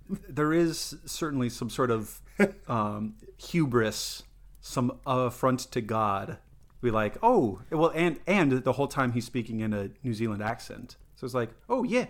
There 0.08 0.52
is 0.52 0.96
certainly 1.06 1.48
some 1.48 1.70
sort 1.70 1.90
of 1.90 2.20
um, 2.68 3.14
hubris, 3.38 4.22
some 4.60 4.98
affront 5.06 5.60
to 5.72 5.80
God. 5.80 6.38
Be 6.82 6.90
like, 6.90 7.16
oh, 7.22 7.60
well, 7.70 7.92
and 7.94 8.20
and 8.26 8.52
the 8.52 8.72
whole 8.72 8.88
time 8.88 9.12
he's 9.12 9.24
speaking 9.24 9.60
in 9.60 9.72
a 9.72 9.90
New 10.02 10.12
Zealand 10.12 10.42
accent. 10.42 10.96
So 11.16 11.24
it's 11.24 11.34
like, 11.34 11.50
oh 11.68 11.82
yeah, 11.82 12.06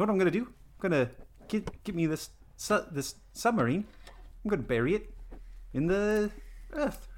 know 0.00 0.04
what 0.04 0.10
I'm 0.10 0.18
gonna 0.18 0.30
do? 0.30 0.46
I'm 0.46 0.90
gonna 0.90 1.10
get 1.48 1.84
get 1.84 1.94
me 1.94 2.06
this 2.06 2.30
su- 2.56 2.86
this 2.90 3.14
submarine. 3.32 3.84
I'm 4.44 4.50
gonna 4.50 4.62
bury 4.62 4.94
it 4.94 5.10
in 5.72 5.86
the 5.86 6.30
earth. 6.72 7.06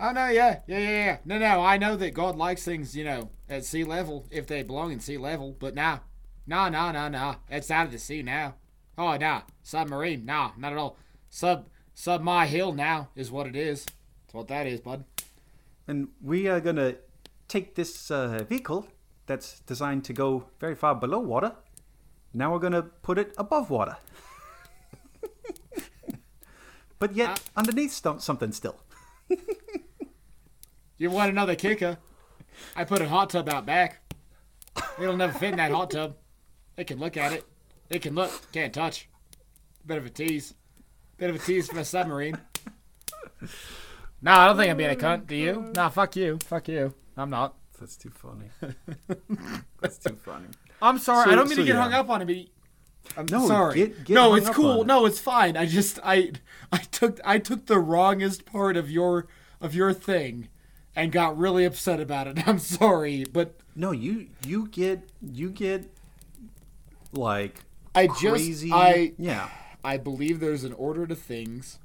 Oh 0.00 0.12
no, 0.12 0.28
yeah, 0.28 0.60
yeah, 0.68 0.78
yeah, 0.78 0.90
yeah. 0.90 1.16
No, 1.24 1.38
no, 1.38 1.60
I 1.60 1.76
know 1.76 1.96
that 1.96 2.14
God 2.14 2.36
likes 2.36 2.64
things, 2.64 2.96
you 2.96 3.02
know, 3.02 3.30
at 3.48 3.64
sea 3.64 3.82
level 3.82 4.28
if 4.30 4.46
they 4.46 4.62
belong 4.62 4.92
in 4.92 5.00
sea 5.00 5.18
level, 5.18 5.56
but 5.58 5.74
nah, 5.74 5.98
nah, 6.46 6.68
nah, 6.68 6.92
nah, 6.92 7.08
nah. 7.08 7.34
It's 7.50 7.68
out 7.68 7.86
of 7.86 7.90
the 7.90 7.98
sea 7.98 8.22
now. 8.22 8.54
Oh 8.98 9.16
nah, 9.16 9.42
submarine, 9.62 10.24
nah, 10.24 10.50
not 10.58 10.72
at 10.72 10.78
all. 10.78 10.96
Sub, 11.30 11.68
sub 11.94 12.20
my 12.20 12.46
hill 12.46 12.72
now 12.72 13.08
is 13.14 13.30
what 13.30 13.46
it 13.46 13.54
is. 13.54 13.84
That's 13.84 14.34
what 14.34 14.48
that 14.48 14.66
is, 14.66 14.80
bud. 14.80 15.04
And 15.86 16.08
we 16.20 16.48
are 16.48 16.60
gonna 16.60 16.96
take 17.46 17.76
this 17.76 18.10
uh, 18.10 18.44
vehicle 18.48 18.88
that's 19.26 19.60
designed 19.60 20.04
to 20.04 20.12
go 20.12 20.46
very 20.58 20.74
far 20.74 20.96
below 20.96 21.20
water. 21.20 21.52
Now 22.34 22.52
we're 22.52 22.58
gonna 22.58 22.82
put 22.82 23.18
it 23.18 23.34
above 23.38 23.70
water. 23.70 23.96
but 26.98 27.14
yet 27.14 27.40
underneath 27.56 27.92
st- 27.92 28.20
something 28.20 28.52
still. 28.52 28.80
You 31.00 31.10
want 31.10 31.30
another 31.30 31.54
kicker? 31.54 31.96
I 32.74 32.82
put 32.82 33.00
a 33.00 33.08
hot 33.08 33.30
tub 33.30 33.48
out 33.48 33.64
back. 33.64 34.00
It'll 35.00 35.16
never 35.16 35.32
fit 35.32 35.50
in 35.50 35.56
that 35.58 35.70
hot 35.70 35.92
tub. 35.92 36.16
It 36.76 36.88
can 36.88 36.98
look 36.98 37.16
at 37.16 37.32
it. 37.32 37.44
It 37.90 38.02
can 38.02 38.14
look, 38.14 38.30
can't 38.52 38.72
touch. 38.72 39.08
Bit 39.86 39.98
of 39.98 40.06
a 40.06 40.10
tease. 40.10 40.54
Bit 41.16 41.30
of 41.30 41.36
a 41.36 41.38
tease 41.38 41.68
from 41.68 41.78
a 41.78 41.84
submarine. 41.84 42.36
Nah, 44.20 44.44
I 44.44 44.46
don't 44.48 44.56
think 44.56 44.70
I'm 44.70 44.76
being 44.76 44.90
a 44.90 44.94
cunt. 44.96 45.26
Do 45.26 45.36
you? 45.36 45.72
Nah, 45.74 45.88
fuck 45.88 46.16
you. 46.16 46.38
Fuck 46.44 46.68
you. 46.68 46.92
I'm 47.16 47.30
not. 47.30 47.54
That's 47.78 47.96
too 47.96 48.10
funny. 48.10 48.50
That's 49.80 49.98
too 49.98 50.16
funny. 50.24 50.46
I'm 50.82 50.98
sorry. 50.98 51.26
So- 51.26 51.30
I 51.32 51.34
don't 51.34 51.48
mean 51.48 51.56
so 51.56 51.62
to 51.62 51.66
get 51.66 51.76
yeah. 51.76 51.82
hung 51.82 51.92
up 51.94 52.10
on 52.10 52.22
it. 52.22 52.26
But 52.26 53.18
I'm 53.18 53.26
No, 53.30 53.46
sorry. 53.46 53.74
get- 53.74 54.04
get 54.04 54.14
no, 54.14 54.34
it's 54.34 54.50
cool. 54.50 54.82
it. 54.82 54.86
No, 54.86 55.06
it's 55.06 55.18
fine. 55.20 55.56
I 55.56 55.66
just 55.66 55.98
I 56.04 56.32
I 56.72 56.78
took 56.78 57.20
I 57.24 57.38
took 57.38 57.66
the 57.66 57.78
wrongest 57.78 58.44
part 58.44 58.76
of 58.76 58.90
your 58.90 59.28
of 59.60 59.74
your 59.74 59.92
thing 59.92 60.48
and 60.94 61.10
got 61.12 61.38
really 61.38 61.64
upset 61.64 62.00
about 62.00 62.26
it. 62.26 62.38
I'm 62.48 62.58
sorry, 62.58 63.24
but 63.24 63.54
No, 63.76 63.92
you 63.92 64.28
you 64.46 64.66
get 64.68 65.08
you 65.22 65.50
get 65.50 65.84
like 67.12 67.60
I 67.94 68.06
crazy. 68.06 68.68
just 68.68 68.78
I 68.78 69.12
yeah. 69.18 69.48
I 69.84 69.96
believe 69.96 70.40
there's 70.40 70.64
an 70.64 70.72
order 70.74 71.06
to 71.06 71.14
things. 71.14 71.78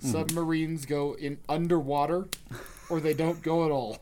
Mm-hmm. 0.00 0.10
Submarines 0.12 0.86
go 0.86 1.14
in 1.14 1.38
underwater, 1.48 2.28
or 2.90 3.00
they 3.00 3.14
don't 3.14 3.42
go 3.42 3.64
at 3.64 3.70
all. 3.70 3.98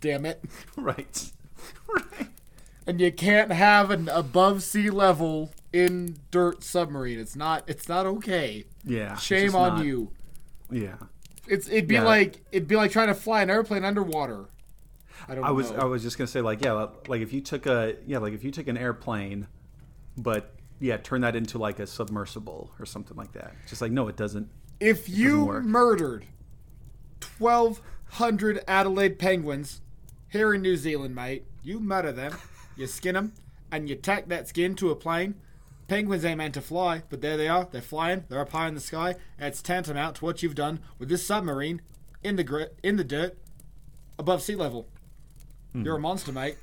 Damn 0.00 0.26
it! 0.26 0.42
Right. 0.76 1.30
right. 1.88 2.28
And 2.86 3.00
you 3.00 3.10
can't 3.12 3.52
have 3.52 3.90
an 3.90 4.08
above 4.08 4.62
sea 4.62 4.90
level 4.90 5.52
in 5.72 6.16
dirt 6.30 6.62
submarine. 6.62 7.18
It's 7.18 7.36
not. 7.36 7.64
It's 7.66 7.88
not 7.88 8.04
okay. 8.06 8.64
Yeah. 8.84 9.16
Shame 9.16 9.54
on 9.54 9.76
not- 9.76 9.84
you. 9.84 10.10
Yeah. 10.70 10.96
It's 11.46 11.68
it'd 11.68 11.86
be 11.88 11.94
Yeah. 11.94 12.04
like 12.04 12.40
it'd 12.52 12.68
be 12.68 12.76
like 12.76 12.90
trying 12.90 13.08
to 13.08 13.14
fly 13.14 13.42
an 13.42 13.50
airplane 13.50 13.84
underwater. 13.84 14.46
I 15.28 15.34
don't 15.34 15.44
I 15.44 15.50
was 15.52 15.70
know. 15.70 15.78
I 15.78 15.84
was 15.84 16.02
just 16.02 16.18
gonna 16.18 16.28
say 16.28 16.40
like 16.40 16.62
yeah 16.62 16.88
like 17.06 17.20
if 17.22 17.32
you 17.32 17.40
took 17.40 17.66
a 17.66 17.96
yeah 18.06 18.18
like 18.18 18.32
if 18.34 18.44
you 18.44 18.50
took 18.50 18.66
an 18.68 18.76
airplane, 18.76 19.46
but 20.16 20.54
yeah 20.80 20.96
turn 20.96 21.20
that 21.22 21.36
into 21.36 21.58
like 21.58 21.78
a 21.78 21.86
submersible 21.86 22.70
or 22.78 22.86
something 22.86 23.16
like 23.16 23.32
that. 23.32 23.52
Just 23.68 23.80
like 23.82 23.92
no, 23.92 24.08
it 24.08 24.16
doesn't. 24.16 24.48
if 24.80 25.08
you 25.08 25.44
work. 25.44 25.64
murdered 25.64 26.26
twelve 27.20 27.80
hundred 28.10 28.62
Adelaide 28.68 29.18
penguins 29.18 29.80
here 30.28 30.52
in 30.54 30.62
New 30.62 30.76
Zealand, 30.76 31.14
mate, 31.14 31.44
you 31.62 31.80
murder 31.80 32.12
them, 32.12 32.36
you 32.76 32.86
skin 32.86 33.14
them, 33.14 33.32
and 33.70 33.88
you 33.88 33.94
tack 33.94 34.28
that 34.28 34.48
skin 34.48 34.74
to 34.76 34.90
a 34.90 34.96
plane. 34.96 35.34
Penguins 35.86 36.24
ain't 36.24 36.38
meant 36.38 36.54
to 36.54 36.62
fly, 36.62 37.02
but 37.10 37.20
there 37.20 37.36
they 37.36 37.46
are. 37.46 37.68
They're 37.70 37.82
flying. 37.82 38.24
They're 38.28 38.40
up 38.40 38.50
high 38.52 38.68
in 38.68 38.74
the 38.74 38.80
sky. 38.80 39.16
And 39.38 39.48
it's 39.48 39.60
tantamount 39.60 40.16
to 40.16 40.24
what 40.24 40.42
you've 40.42 40.54
done 40.54 40.80
with 40.98 41.10
this 41.10 41.26
submarine 41.26 41.82
in 42.22 42.36
the 42.36 42.42
gr- 42.44 42.72
in 42.82 42.96
the 42.96 43.04
dirt 43.04 43.36
above 44.18 44.40
sea 44.42 44.54
level. 44.54 44.88
Hmm. 45.72 45.84
You're 45.84 45.96
a 45.96 46.00
monster, 46.00 46.32
mate. 46.32 46.56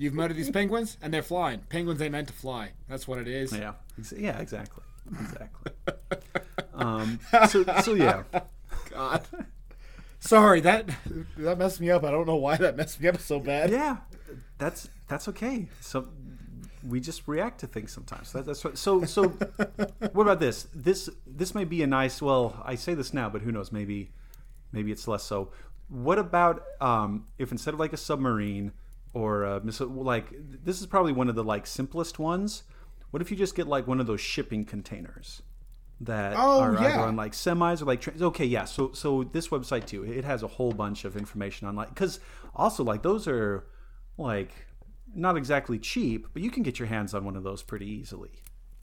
You've 0.00 0.14
murdered 0.14 0.38
these 0.38 0.50
penguins, 0.50 0.96
and 1.02 1.12
they're 1.12 1.22
flying. 1.22 1.60
Penguins 1.68 2.00
ain't 2.00 2.12
meant 2.12 2.28
to 2.28 2.32
fly. 2.32 2.70
That's 2.88 3.06
what 3.06 3.18
it 3.18 3.28
is. 3.28 3.52
Yeah. 3.52 3.74
Yeah. 4.16 4.38
Exactly. 4.38 4.82
Exactly. 5.20 5.72
um. 6.74 7.20
So 7.50 7.64
so 7.82 7.92
yeah. 7.92 8.22
God. 8.88 9.26
Sorry, 10.18 10.62
that 10.62 10.88
that 11.36 11.58
messed 11.58 11.82
me 11.82 11.90
up. 11.90 12.02
I 12.02 12.10
don't 12.10 12.26
know 12.26 12.36
why 12.36 12.56
that 12.56 12.78
messed 12.78 12.98
me 12.98 13.08
up 13.08 13.20
so 13.20 13.40
bad. 13.40 13.68
Yeah. 13.68 13.98
That's 14.56 14.88
that's 15.06 15.28
okay. 15.28 15.68
So 15.82 16.08
we 16.82 16.98
just 16.98 17.28
react 17.28 17.60
to 17.60 17.66
things 17.66 17.92
sometimes. 17.92 18.32
That, 18.32 18.46
that's 18.46 18.64
what, 18.64 18.78
so 18.78 19.04
so. 19.04 19.24
what 20.12 20.22
about 20.22 20.40
this? 20.40 20.66
This 20.74 21.10
this 21.26 21.54
may 21.54 21.64
be 21.64 21.82
a 21.82 21.86
nice. 21.86 22.22
Well, 22.22 22.58
I 22.64 22.74
say 22.74 22.94
this 22.94 23.12
now, 23.12 23.28
but 23.28 23.42
who 23.42 23.52
knows? 23.52 23.70
Maybe 23.70 24.12
maybe 24.72 24.92
it's 24.92 25.06
less 25.06 25.24
so. 25.24 25.52
What 25.90 26.18
about 26.18 26.62
um, 26.80 27.26
if 27.36 27.52
instead 27.52 27.74
of 27.74 27.80
like 27.80 27.92
a 27.92 27.98
submarine 27.98 28.72
or 29.12 29.60
missile, 29.64 29.88
like 29.88 30.26
this 30.64 30.80
is 30.80 30.86
probably 30.86 31.12
one 31.12 31.28
of 31.28 31.34
the 31.34 31.44
like 31.44 31.66
simplest 31.66 32.18
ones. 32.18 32.62
What 33.10 33.20
if 33.22 33.30
you 33.30 33.36
just 33.36 33.54
get 33.56 33.66
like 33.66 33.86
one 33.86 34.00
of 34.00 34.06
those 34.06 34.20
shipping 34.20 34.64
containers 34.64 35.42
that 36.02 36.34
Oh, 36.36 36.60
are 36.60 36.76
either 36.78 37.00
on 37.00 37.16
like 37.16 37.32
semis 37.32 37.82
or 37.82 37.86
like 37.86 38.00
trains? 38.00 38.22
Okay, 38.22 38.44
yeah. 38.44 38.64
So 38.64 38.92
so 38.92 39.24
this 39.24 39.48
website 39.48 39.86
too, 39.86 40.04
it 40.04 40.24
has 40.24 40.42
a 40.42 40.46
whole 40.46 40.72
bunch 40.72 41.04
of 41.04 41.16
information 41.16 41.66
on 41.66 41.74
like 41.76 41.88
because 41.88 42.20
also 42.54 42.84
like 42.84 43.02
those 43.02 43.26
are 43.26 43.66
like 44.16 44.52
not 45.12 45.36
exactly 45.36 45.78
cheap, 45.78 46.28
but 46.32 46.40
you 46.42 46.50
can 46.50 46.62
get 46.62 46.78
your 46.78 46.86
hands 46.88 47.14
on 47.14 47.24
one 47.24 47.34
of 47.36 47.42
those 47.42 47.62
pretty 47.64 47.86
easily. 47.90 48.30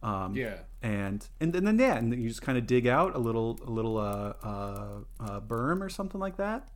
Um, 0.03 0.36
Yeah. 0.36 0.57
and 0.82 1.25
and, 1.39 1.55
and 1.55 1.65
then 1.65 1.80
yeah, 1.80 1.95
and 1.95 2.11
then 2.11 2.19
you 2.21 2.28
just 2.28 2.41
kind 2.41 2.57
of 2.57 2.67
dig 2.67 2.86
out 2.86 3.15
a 3.15 3.17
little 3.17 3.57
a 3.65 3.71
little 3.71 3.97
uh, 3.97 4.34
uh, 4.43 4.99
uh, 5.21 5.39
berm 5.39 5.82
or 5.82 5.89
something 5.89 6.19
like 6.19 6.36
that. 6.38 6.67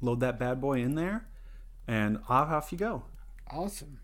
Load 0.00 0.20
that 0.20 0.38
bad 0.38 0.60
boy 0.60 0.80
in 0.82 0.94
there, 0.94 1.26
and 1.86 2.18
off 2.28 2.48
off 2.50 2.72
you 2.72 2.78
go. 2.78 3.04
Awesome. 3.50 4.00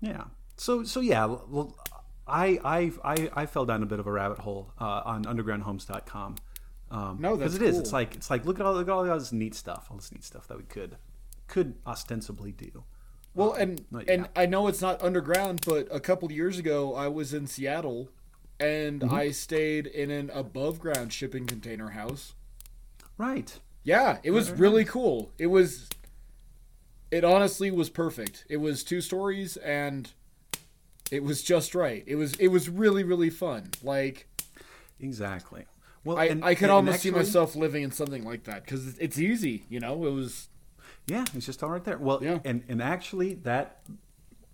Yeah. 0.00 0.24
So 0.56 0.84
so 0.84 1.00
yeah, 1.00 1.24
well, 1.26 1.76
I 2.26 2.92
I 3.04 3.30
I 3.34 3.46
fell 3.46 3.64
down 3.66 3.82
a 3.82 3.86
bit 3.86 3.98
of 4.00 4.06
a 4.06 4.12
rabbit 4.12 4.38
hole 4.40 4.72
uh, 4.80 5.02
on 5.04 5.24
undergroundhomes.com. 5.24 6.36
Um, 6.90 7.16
No, 7.20 7.36
that's 7.36 7.54
because 7.54 7.54
it 7.54 7.62
is. 7.62 7.78
It's 7.78 7.92
like 7.92 8.14
it's 8.14 8.30
like 8.30 8.44
look 8.44 8.60
at 8.60 8.66
all 8.66 8.74
look 8.74 8.86
at 8.88 8.92
all 8.92 9.04
this 9.04 9.32
neat 9.32 9.54
stuff, 9.54 9.88
all 9.90 9.96
this 9.96 10.12
neat 10.12 10.24
stuff 10.24 10.46
that 10.48 10.56
we 10.56 10.64
could 10.64 10.96
could 11.48 11.74
ostensibly 11.86 12.52
do. 12.52 12.84
Well, 13.34 13.52
and 13.54 13.84
Not 13.90 14.08
and. 14.08 14.28
I 14.36 14.46
know 14.46 14.68
it's 14.68 14.80
not 14.80 15.02
underground, 15.02 15.62
but 15.66 15.88
a 15.90 15.98
couple 15.98 16.30
years 16.30 16.58
ago 16.58 16.94
I 16.94 17.08
was 17.08 17.34
in 17.34 17.46
Seattle, 17.48 18.10
and 18.60 19.00
Mm-hmm. 19.00 19.14
I 19.14 19.30
stayed 19.32 19.88
in 19.88 20.10
an 20.12 20.30
above 20.30 20.78
ground 20.78 21.12
shipping 21.12 21.46
container 21.46 21.90
house. 21.90 22.34
Right. 23.18 23.58
Yeah, 23.82 24.18
it 24.22 24.30
was 24.30 24.50
really 24.52 24.84
cool. 24.84 25.32
It 25.36 25.48
was. 25.48 25.88
It 27.14 27.24
honestly 27.24 27.70
was 27.70 27.90
perfect. 27.90 28.44
It 28.48 28.56
was 28.56 28.82
two 28.82 29.00
stories 29.00 29.56
and 29.58 30.10
it 31.12 31.22
was 31.22 31.42
just 31.42 31.74
right. 31.74 32.02
It 32.08 32.16
was 32.16 32.34
it 32.34 32.48
was 32.48 32.68
really 32.68 33.04
really 33.04 33.30
fun. 33.30 33.70
Like 33.84 34.26
Exactly. 35.00 35.66
Well, 36.04 36.18
I, 36.18 36.24
and- 36.26 36.44
I 36.44 36.54
could 36.54 36.64
and 36.64 36.72
almost 36.72 37.00
see 37.02 37.10
myself 37.12 37.54
living 37.56 37.82
in 37.84 37.92
something 37.92 38.24
like 38.24 38.44
that 38.44 38.64
because 38.64 38.98
it's 38.98 39.18
easy. 39.18 39.64
You 39.68 39.78
know, 39.80 40.06
it 40.06 40.10
was 40.10 40.48
Yeah, 41.06 41.24
it's 41.34 41.46
just 41.46 41.62
all 41.62 41.70
right 41.70 41.84
there. 41.84 41.98
Well, 41.98 42.18
Yeah. 42.22 42.40
and 42.44 42.64
and 42.68 42.82
actually, 42.82 43.34
that 43.34 43.82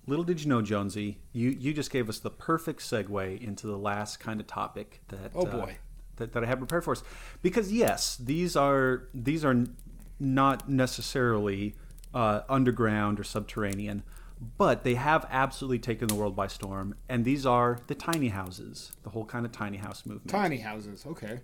little 0.06 0.24
did 0.24 0.42
you 0.42 0.48
know, 0.48 0.60
Jonesy, 0.60 1.18
you 1.32 1.48
you 1.50 1.72
just 1.72 1.90
gave 1.90 2.08
us 2.10 2.18
the 2.18 2.30
perfect 2.30 2.80
segue 2.80 3.40
into 3.42 3.66
the 3.66 3.78
last 3.78 4.20
kind 4.20 4.38
of 4.38 4.46
topic 4.46 5.00
that. 5.08 5.30
Oh, 5.34 5.46
uh, 5.46 5.50
boy. 5.50 5.78
that, 6.16 6.32
that 6.34 6.44
I 6.44 6.46
have 6.46 6.58
prepared 6.58 6.84
for 6.84 6.92
us, 6.92 7.02
because 7.40 7.72
yes, 7.72 8.16
these 8.16 8.54
are 8.54 9.08
these 9.14 9.44
are 9.46 9.64
not 10.18 10.68
necessarily 10.68 11.74
uh, 12.14 12.40
underground 12.48 13.20
or 13.20 13.24
subterranean, 13.24 14.02
but 14.56 14.84
they 14.84 14.94
have 14.94 15.26
absolutely 15.30 15.78
taken 15.78 16.08
the 16.08 16.14
world 16.14 16.34
by 16.34 16.46
storm. 16.46 16.94
And 17.08 17.24
these 17.24 17.44
are 17.46 17.78
the 17.86 17.94
tiny 17.94 18.28
houses, 18.28 18.92
the 19.02 19.10
whole 19.10 19.24
kind 19.24 19.44
of 19.46 19.52
tiny 19.52 19.78
house 19.78 20.04
movement 20.06 20.30
tiny 20.30 20.58
houses. 20.58 21.04
Okay. 21.06 21.40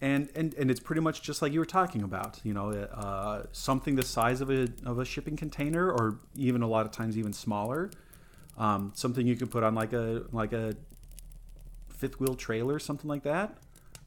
and 0.00 0.28
and 0.34 0.52
and 0.54 0.70
it's 0.70 0.80
pretty 0.80 1.00
much 1.00 1.22
just 1.22 1.40
like 1.40 1.52
you 1.52 1.58
were 1.58 1.64
talking 1.64 2.02
about 2.02 2.38
you 2.44 2.52
know 2.52 2.70
uh, 2.70 3.44
something 3.52 3.96
the 3.96 4.02
size 4.02 4.40
of 4.40 4.50
a 4.50 4.68
of 4.84 4.98
a 4.98 5.04
shipping 5.04 5.36
container 5.36 5.90
or 5.90 6.18
even 6.34 6.62
a 6.62 6.66
lot 6.68 6.84
of 6.84 6.92
times 6.92 7.16
even 7.16 7.32
smaller 7.32 7.90
um, 8.58 8.92
something 8.94 9.26
you 9.26 9.36
can 9.36 9.48
put 9.48 9.62
on 9.62 9.74
like 9.74 9.92
a 9.94 10.24
like 10.32 10.52
a 10.52 10.74
fifth 11.88 12.20
wheel 12.20 12.34
trailer 12.34 12.78
something 12.78 13.08
like 13.08 13.22
that 13.22 13.56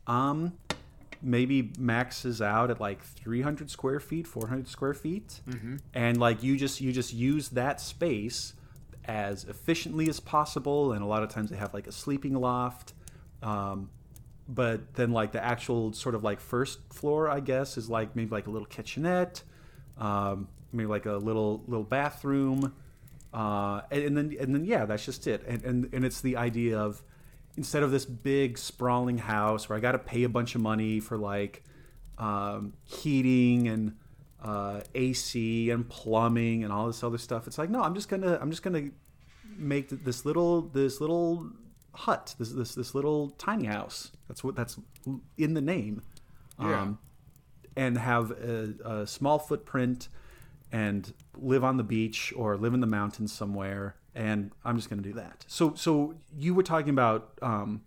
um, 0.06 0.54
maybe 1.22 1.72
maxes 1.78 2.42
out 2.42 2.72
at 2.72 2.80
like 2.80 3.02
300 3.04 3.70
square 3.70 4.00
feet 4.00 4.28
400 4.28 4.68
square 4.68 4.94
feet. 4.94 5.42
And 5.94 6.18
like 6.18 6.44
you 6.44 6.58
just 6.58 6.82
you 6.82 6.92
just 6.92 7.14
use 7.14 7.50
that 7.50 7.82
space 7.82 8.54
as 9.06 9.44
efficiently 9.46 10.08
as 10.10 10.20
possible 10.20 10.94
and 10.94 11.02
a 11.02 11.06
lot 11.06 11.24
of 11.24 11.30
times 11.30 11.50
they 11.50 11.58
have 11.58 11.74
like 11.74 11.88
a 11.88 11.92
sleeping 11.92 12.34
loft. 12.36 12.94
Um, 13.42 13.90
but 14.48 14.96
then 14.96 15.12
like 15.12 15.32
the 15.32 15.44
actual 15.44 15.94
sort 15.94 16.16
of 16.16 16.24
like 16.24 16.40
first 16.40 16.80
floor 16.92 17.30
i 17.30 17.40
guess 17.40 17.78
is 17.78 17.88
like 17.88 18.16
maybe 18.16 18.32
like 18.32 18.48
a 18.48 18.50
little 18.50 18.66
kitchenette 18.66 19.44
um, 20.00 20.48
maybe 20.72 20.88
like 20.88 21.06
a 21.06 21.14
little 21.14 21.64
little 21.68 21.84
bathroom. 21.84 22.74
Uh, 23.32 23.82
and, 23.92 24.04
and 24.04 24.18
then 24.18 24.38
and 24.40 24.56
then 24.56 24.66
yeah 24.66 24.86
that's 24.86 25.06
just 25.06 25.28
it. 25.28 25.44
And, 25.48 25.64
and 25.64 25.94
and 25.94 26.06
it's 26.06 26.22
the 26.22 26.38
idea 26.38 26.80
of 26.80 27.04
instead 27.58 27.84
of 27.84 27.92
this 27.92 28.06
big 28.06 28.58
sprawling 28.58 29.18
house 29.18 29.68
where 29.68 29.78
i 29.78 29.82
got 29.82 29.94
to 29.94 30.00
pay 30.00 30.24
a 30.24 30.30
bunch 30.30 30.56
of 30.56 30.62
money 30.62 31.00
for 31.00 31.18
like 31.18 31.64
um, 32.20 32.74
heating 32.84 33.68
and 33.68 33.96
uh, 34.44 34.82
AC 34.94 35.70
and 35.70 35.90
plumbing 35.90 36.64
and 36.64 36.72
all 36.72 36.88
this 36.88 37.04
other 37.04 37.18
stuff. 37.18 37.48
It's 37.48 37.58
like 37.58 37.70
no, 37.70 37.82
I'm 37.82 37.96
just 37.96 38.10
gonna 38.10 38.38
I'm 38.42 38.50
just 38.50 38.64
gonna 38.64 38.90
make 39.58 39.90
this 39.90 40.26
little 40.26 40.62
this 40.62 41.02
little 41.02 41.50
hut 41.94 42.36
this 42.38 42.52
this 42.52 42.76
this 42.76 42.94
little 42.94 43.32
tiny 43.32 43.66
house. 43.66 44.12
That's 44.28 44.44
what 44.44 44.56
that's 44.56 44.78
in 45.38 45.54
the 45.54 45.62
name. 45.62 46.02
Yeah. 46.60 46.82
Um, 46.82 47.00
and 47.76 47.98
have 47.98 48.32
a, 48.32 48.74
a 48.84 49.08
small 49.08 49.40
footprint 49.40 50.10
and 50.72 51.14
live 51.38 51.64
on 51.64 51.78
the 51.78 51.84
beach 51.84 52.34
or 52.36 52.58
live 52.58 52.74
in 52.74 52.82
the 52.82 52.88
mountains 52.88 53.32
somewhere 53.32 53.96
and 54.16 54.52
i'm 54.66 54.76
just 54.76 54.90
going 54.90 55.02
to 55.02 55.08
do 55.08 55.14
that 55.16 55.46
so 55.48 55.74
so 55.76 56.14
you 56.38 56.54
were 56.54 56.64
talking 56.64 56.90
about 56.90 57.32
um, 57.42 57.82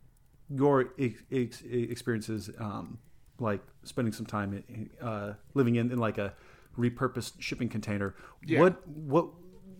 your 0.48 0.92
ex- 0.98 1.22
ex- 1.32 1.62
experiences 1.62 2.50
um, 2.58 2.98
like 3.38 3.60
spending 3.84 4.12
some 4.12 4.26
time 4.26 4.62
in, 4.68 4.90
uh, 5.00 5.34
living 5.54 5.76
in, 5.76 5.90
in 5.90 5.98
like 5.98 6.18
a 6.18 6.34
repurposed 6.78 7.32
shipping 7.40 7.68
container 7.68 8.14
Yeah. 8.46 8.60
what 8.60 8.86
what 8.88 9.26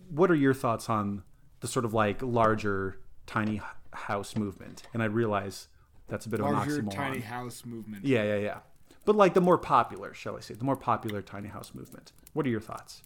what 0.09 0.29
are 0.31 0.35
your 0.35 0.53
thoughts 0.53 0.89
on 0.89 1.23
the 1.61 1.67
sort 1.67 1.85
of 1.85 1.93
like 1.93 2.21
larger 2.21 2.99
tiny 3.25 3.61
house 3.93 4.35
movement 4.35 4.83
and 4.93 5.01
i 5.01 5.05
realize 5.05 5.67
that's 6.09 6.25
a 6.25 6.29
bit 6.29 6.39
of 6.41 6.47
Larger 6.47 6.79
an 6.79 6.85
oxymoron 6.87 6.95
tiny 6.95 7.19
house 7.21 7.65
movement. 7.65 8.03
yeah, 8.05 8.23
yeah, 8.23 8.35
yeah. 8.37 8.57
But 9.05 9.15
like 9.15 9.33
the 9.33 9.41
more 9.41 9.57
popular, 9.57 10.13
shall 10.13 10.35
I 10.35 10.41
say, 10.41 10.53
the 10.53 10.65
more 10.65 10.75
popular 10.75 11.21
tiny 11.21 11.47
house 11.47 11.73
movement. 11.73 12.11
What 12.33 12.45
are 12.45 12.49
your 12.49 12.59
thoughts? 12.61 13.03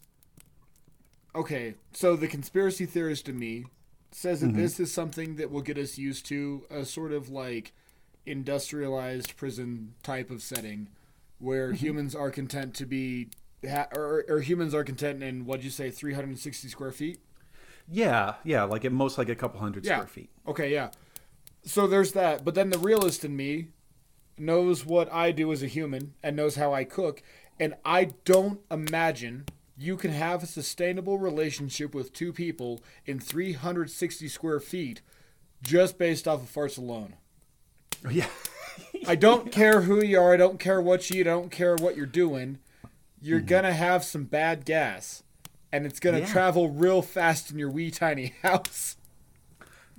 Okay, 1.34 1.74
so 1.92 2.16
the 2.16 2.26
conspiracy 2.28 2.86
theorist 2.86 3.28
in 3.28 3.38
me 3.38 3.66
says 4.10 4.42
Mm-hmm. 4.42 4.52
that 4.56 4.62
this 4.62 4.80
is 4.80 4.92
something 4.92 5.36
that 5.36 5.50
will 5.50 5.60
get 5.60 5.78
us 5.78 5.98
used 5.98 6.26
to 6.26 6.64
a 6.70 6.84
sort 6.84 7.12
of 7.12 7.28
like 7.28 7.72
industrialized 8.26 9.36
prison 9.36 9.94
type 10.02 10.30
of 10.30 10.42
setting 10.42 10.88
where 11.38 11.68
Mm-hmm. 11.68 11.76
humans 11.76 12.14
are 12.14 12.30
content 12.30 12.74
to 12.74 12.86
be 12.86 13.28
ha- 13.68 13.88
or, 13.94 14.24
or 14.28 14.40
humans 14.40 14.74
are 14.74 14.84
content 14.84 15.22
in 15.22 15.44
what'd 15.44 15.64
you 15.64 15.70
say 15.70 15.90
360 15.90 16.68
square 16.68 16.92
feet 16.92 17.18
Yeah, 17.90 18.34
yeah, 18.44 18.64
like 18.64 18.84
at 18.84 18.92
most 18.92 19.18
like 19.18 19.28
a 19.28 19.34
couple 19.34 19.60
hundred 19.60 19.84
Yeah. 19.84 19.96
square 19.96 20.06
feet. 20.08 20.30
okay 20.46 20.72
yeah 20.72 20.90
so 21.64 21.86
there's 21.86 22.12
that 22.12 22.44
but 22.44 22.54
then 22.54 22.70
the 22.70 22.78
realist 22.78 23.24
in 23.24 23.36
me 23.36 23.68
knows 24.38 24.86
what 24.86 25.12
i 25.12 25.30
do 25.32 25.52
as 25.52 25.62
a 25.62 25.66
human 25.66 26.14
and 26.22 26.36
knows 26.36 26.54
how 26.56 26.72
i 26.72 26.84
cook 26.84 27.22
and 27.60 27.74
i 27.84 28.04
don't 28.24 28.60
imagine 28.70 29.44
you 29.78 29.96
can 29.96 30.10
have 30.10 30.42
a 30.42 30.46
sustainable 30.46 31.18
relationship 31.18 31.94
with 31.94 32.12
two 32.12 32.32
people 32.32 32.80
in 33.06 33.20
360 33.20 34.26
square 34.28 34.58
feet 34.60 35.00
just 35.62 35.98
based 35.98 36.26
off 36.26 36.42
of 36.42 36.52
farts 36.52 36.78
alone 36.78 37.14
Yeah. 38.10 38.26
i 39.06 39.14
don't 39.14 39.52
care 39.60 39.82
who 39.82 40.02
you 40.04 40.20
are 40.20 40.34
i 40.34 40.36
don't 40.36 40.58
care 40.60 40.80
what 40.80 41.08
you 41.10 41.20
eat 41.20 41.26
i 41.26 41.30
don't 41.30 41.50
care 41.50 41.76
what 41.76 41.96
you're 41.96 42.06
doing 42.06 42.58
you're 43.20 43.38
mm-hmm. 43.38 43.48
gonna 43.48 43.72
have 43.72 44.04
some 44.04 44.24
bad 44.24 44.64
gas 44.64 45.22
and 45.72 45.84
it's 45.86 46.00
gonna 46.00 46.20
Yeah. 46.20 46.26
travel 46.26 46.70
real 46.70 47.02
fast 47.02 47.50
in 47.50 47.58
your 47.58 47.70
wee 47.70 47.90
tiny 47.90 48.34
house 48.42 48.96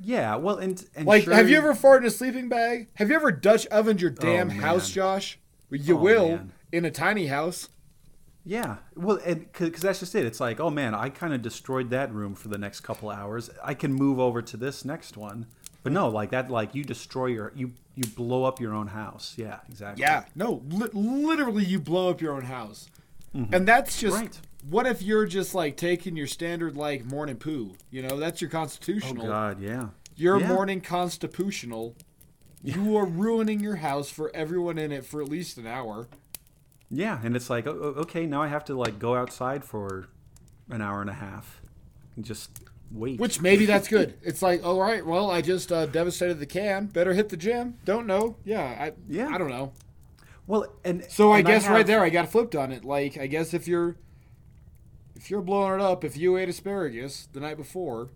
Yeah, 0.02 0.36
well, 0.38 0.58
and, 0.58 0.82
and 0.96 1.06
Like, 1.06 1.26
sure- 1.26 1.34
have 1.34 1.50
you 1.50 1.58
ever 1.58 1.74
farted 1.74 2.00
in 2.00 2.06
a 2.06 2.10
sleeping 2.10 2.48
bag? 2.48 2.88
Have 2.96 3.10
you 3.10 3.16
ever 3.16 3.32
Dutch 3.34 3.68
ovened 3.70 4.02
your 4.02 4.12
oh, 4.12 4.22
damn 4.22 4.48
man. 4.48 4.58
house, 4.60 4.90
Josh? 4.90 5.38
You 5.70 5.98
Oh, 5.98 6.02
will 6.02 6.28
man. 6.30 6.52
in 6.72 6.86
a 6.86 6.90
tiny 6.92 7.28
house. 7.28 7.68
Yeah, 8.50 8.78
well, 8.96 9.20
and 9.24 9.46
because 9.54 9.82
that's 9.84 10.00
just 10.00 10.16
it. 10.16 10.26
It's 10.26 10.40
like, 10.40 10.60
oh 10.60 10.72
man, 10.72 10.96
I 10.96 11.10
kind 11.10 11.36
of 11.36 11.44
destroyed 11.44 11.92
that 11.92 12.12
room 12.12 12.34
for 12.34 12.48
the 12.48 12.58
next 12.58 12.80
couple 12.80 13.12
hours. 13.12 13.52
I 13.64 13.76
can 13.76 13.94
move 13.94 14.20
over 14.20 14.42
to 14.42 14.58
this 14.58 14.84
next 14.84 15.16
one, 15.16 15.46
but 15.84 15.92
no, 15.92 16.08
like 16.10 16.32
that, 16.32 16.50
like 16.50 16.74
you 16.74 16.84
destroy 16.84 17.28
your, 17.28 17.54
you 17.56 17.74
you 17.96 18.06
blow 18.16 18.46
up 18.46 18.60
your 18.60 18.74
own 18.74 18.88
house. 18.88 19.36
Yeah, 19.38 19.60
exactly. 19.70 20.02
Yeah, 20.02 20.24
no, 20.34 20.64
li- 20.68 20.90
literally, 20.94 21.64
you 21.64 21.80
blow 21.80 22.10
up 22.10 22.22
your 22.22 22.34
own 22.34 22.46
house, 22.46 22.90
and 23.34 23.68
that's 23.68 24.00
just. 24.00 24.16
Mm-hmm. 24.16 24.26
Right. 24.26 24.40
What 24.70 24.86
if 24.88 25.02
you're 25.02 25.26
just 25.26 25.56
like 25.56 25.78
taking 25.78 26.18
your 26.18 26.28
standard 26.28 26.76
like 26.76 27.06
morning 27.06 27.38
poo? 27.38 27.76
You 27.92 28.02
know, 28.02 28.18
that's 28.18 28.42
your 28.42 28.50
constitutional. 28.50 29.26
Oh. 29.26 29.30
God, 29.30 29.62
yeah. 29.62 29.90
Your 30.18 30.38
Yeah. 30.42 30.48
morning 30.50 30.82
constitutional. 30.82 31.96
You 32.62 32.98
are 32.98 33.06
ruining 33.06 33.62
your 33.62 33.78
house 33.78 34.10
for 34.10 34.30
everyone 34.36 34.78
in 34.78 34.92
it 34.92 35.06
for 35.06 35.22
at 35.22 35.30
least 35.30 35.58
an 35.58 35.66
hour. 35.66 36.10
Yeah, 36.92 37.20
and 37.24 37.36
it's 37.36 37.50
like, 37.50 37.68
okay, 37.68 38.26
now 38.26 38.42
I 38.42 38.48
have 38.48 38.66
to 38.66 38.76
like 38.78 38.98
go 39.00 39.16
outside 39.16 39.64
for 39.64 40.08
an 40.70 40.82
hour 40.82 41.02
and 41.02 41.10
a 41.10 41.14
half 41.14 41.62
and 42.16 42.26
just 42.26 42.50
wait. 42.92 43.20
Which 43.20 43.42
maybe 43.42 43.66
that's 43.66 43.88
good. 43.98 44.16
It's 44.24 44.42
like, 44.42 44.66
all 44.66 44.80
right, 44.82 45.06
well, 45.06 45.30
I 45.30 45.42
just 45.42 45.72
uh, 45.72 45.86
devastated 45.86 46.40
the 46.40 46.46
can. 46.48 46.88
Better 46.88 47.14
hit 47.14 47.30
the 47.30 47.38
gym. 47.38 47.76
Don't 47.86 48.08
know. 48.08 48.38
Yeah, 48.44 48.62
I 48.64 48.94
Yeah. 49.08 49.30
I 49.30 49.38
don't 49.38 49.50
know. 49.50 49.72
well, 50.48 50.66
and 50.84 51.06
So 51.10 51.32
I 51.32 51.42
guess 51.44 51.68
right 51.68 51.78
have- 51.80 51.88
there, 51.88 52.02
I 52.04 52.10
got 52.10 52.30
flipped 52.32 52.56
on 52.56 52.72
it. 52.72 52.84
Like, 52.84 53.18
I 53.18 53.28
guess 53.28 53.54
if 53.54 53.68
you're 53.68 53.96
if 55.16 55.30
you're 55.30 55.42
blowing 55.42 55.76
it 55.80 55.82
up, 55.82 56.04
if 56.04 56.16
you 56.18 56.38
ate 56.38 56.48
asparagus 56.50 57.28
the 57.34 57.40
night 57.42 57.58
before, 57.58 58.10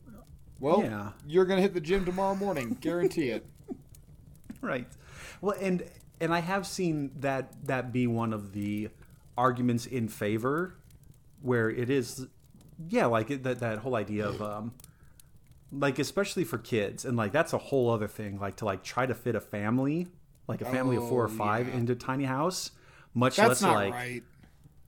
well, 0.59 0.82
Yeah. 0.82 1.11
you're 1.28 1.45
gonna 1.45 1.61
hit 1.61 1.74
the 1.74 1.82
gym 1.82 2.05
tomorrow 2.05 2.34
morning, 2.34 2.78
guarantee 2.80 3.30
it. 3.30 3.45
right. 4.61 4.88
Well, 5.41 5.55
and 5.59 5.84
and 6.24 6.34
I 6.34 6.39
have 6.39 6.65
seen 6.65 7.11
that 7.19 7.53
that 7.67 7.91
be 7.91 8.07
one 8.07 8.34
of 8.34 8.53
the 8.53 8.89
arguments 9.38 9.86
in 9.86 10.07
favor, 10.07 10.76
where 11.41 11.69
it 11.69 11.89
is, 11.89 12.26
yeah, 12.88 13.07
like 13.07 13.30
it, 13.30 13.43
that 13.43 13.59
that 13.59 13.80
whole 13.80 13.95
idea 13.95 14.28
of 14.28 14.41
um, 14.41 14.74
like 15.71 15.99
especially 15.99 16.45
for 16.45 16.57
kids, 16.57 17.03
and 17.03 17.17
like 17.17 17.34
that's 17.34 17.51
a 17.51 17.57
whole 17.57 17.89
other 17.89 18.07
thing. 18.07 18.39
Like 18.39 18.55
to 18.57 18.65
like 18.65 18.84
try 18.84 19.05
to 19.05 19.13
fit 19.13 19.36
a 19.36 19.41
family, 19.41 20.07
like 20.47 20.61
a 20.61 20.65
family 20.65 20.95
of 20.95 21.07
four 21.09 21.24
or 21.24 21.30
five, 21.30 21.67
yeah. 21.67 21.76
into 21.76 21.93
tiny 21.93 22.24
house, 22.24 22.71
much 23.13 23.36
That's 23.36 23.49
less 23.49 23.61
not 23.61 23.76
like 23.76 23.93
right. 23.93 24.24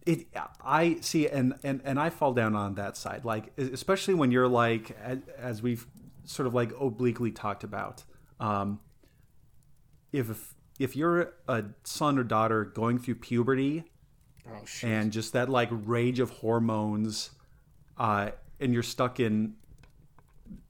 it 0.06 0.28
i 0.64 0.98
see 1.02 1.28
and 1.28 1.54
and 1.64 1.82
and 1.84 2.00
i 2.00 2.10
fall 2.10 2.34
down 2.34 2.56
on 2.56 2.76
that 2.76 2.98
side 2.98 3.26
like 3.26 3.52
especially 3.58 4.14
when 4.14 4.32
you're 4.32 4.48
like 4.48 4.96
as, 5.02 5.20
as 5.38 5.62
we've 5.62 5.86
sort 6.26 6.48
of 6.48 6.54
like 6.54 6.72
obliquely 6.80 7.32
talked 7.32 7.64
about 7.64 8.04
um 8.40 8.80
if 10.12 10.55
if 10.80 10.96
you're 10.96 11.34
a 11.48 11.64
son 11.84 12.18
or 12.20 12.24
daughter 12.24 12.66
going 12.66 13.00
through 13.00 13.16
puberty 13.16 13.84
Oh 14.48 14.64
and 14.84 15.12
just 15.12 15.34
that 15.34 15.50
like 15.50 15.70
rage 15.72 16.20
of 16.20 16.30
hormones 16.30 17.32
uh 17.98 18.30
and 18.60 18.74
you're 18.74 18.84
stuck 18.84 19.20
in 19.20 19.56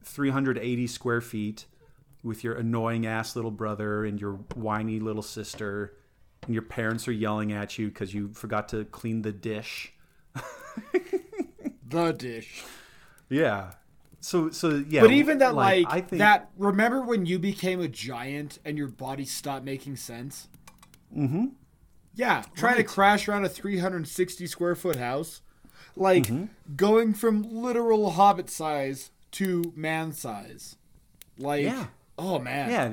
380 0.03 0.87
square 0.87 1.21
feet 1.21 1.65
with 2.23 2.43
your 2.43 2.55
annoying 2.55 3.05
ass 3.05 3.35
little 3.35 3.51
brother 3.51 4.05
and 4.05 4.19
your 4.19 4.33
whiny 4.55 4.99
little 4.99 5.21
sister 5.21 5.97
and 6.43 6.53
your 6.53 6.63
parents 6.63 7.07
are 7.07 7.11
yelling 7.11 7.51
at 7.51 7.77
you 7.77 7.87
because 7.87 8.13
you 8.13 8.29
forgot 8.33 8.69
to 8.69 8.85
clean 8.85 9.21
the 9.23 9.31
dish. 9.31 9.93
The 11.87 12.11
dish. 12.11 12.63
yeah 13.29 13.73
so 14.25 14.49
so 14.49 14.83
yeah 14.89 15.01
But 15.01 15.11
even 15.11 15.37
that, 15.37 15.53
like, 15.55 15.85
i 15.87 16.01
think 16.01 16.19
that. 16.19 16.49
Remember 16.57 17.01
when 17.01 17.25
you 17.25 17.37
became 17.39 17.79
a 17.79 17.87
giant 17.87 18.57
and 18.65 18.77
your 18.77 18.87
body 18.87 19.25
stopped 19.25 19.63
making 19.63 19.97
sense? 19.97 20.47
Mm-hmm. 21.15 21.45
Yeah, 22.15 22.43
trying 22.55 22.77
to 22.77 22.83
crash 22.83 23.27
around 23.27 23.45
a 23.45 23.49
360 23.49 24.47
square 24.47 24.75
foot 24.75 24.95
house, 24.95 25.41
like 25.95 26.23
Mm-hmm. 26.23 26.75
going 26.75 27.13
from 27.13 27.43
literal 27.43 28.11
hobbit 28.11 28.49
size 28.49 29.11
to 29.31 29.73
man 29.75 30.11
size. 30.13 30.77
Like, 31.37 31.63
Yeah. 31.63 31.87
oh 32.17 32.39
man, 32.39 32.69
yeah 32.69 32.85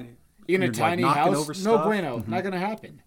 in 0.49 0.61
a 0.63 0.67
you're, 0.67 0.73
like, 0.75 0.75
tiny 0.75 1.03
knocking 1.03 1.23
house, 1.35 1.47
no 1.49 1.53
stuff. 1.55 1.81
Mm-hmm. 1.81 1.89
bueno, 1.89 2.25
not 2.27 2.43
gonna 2.43 2.59
happen. 2.59 3.01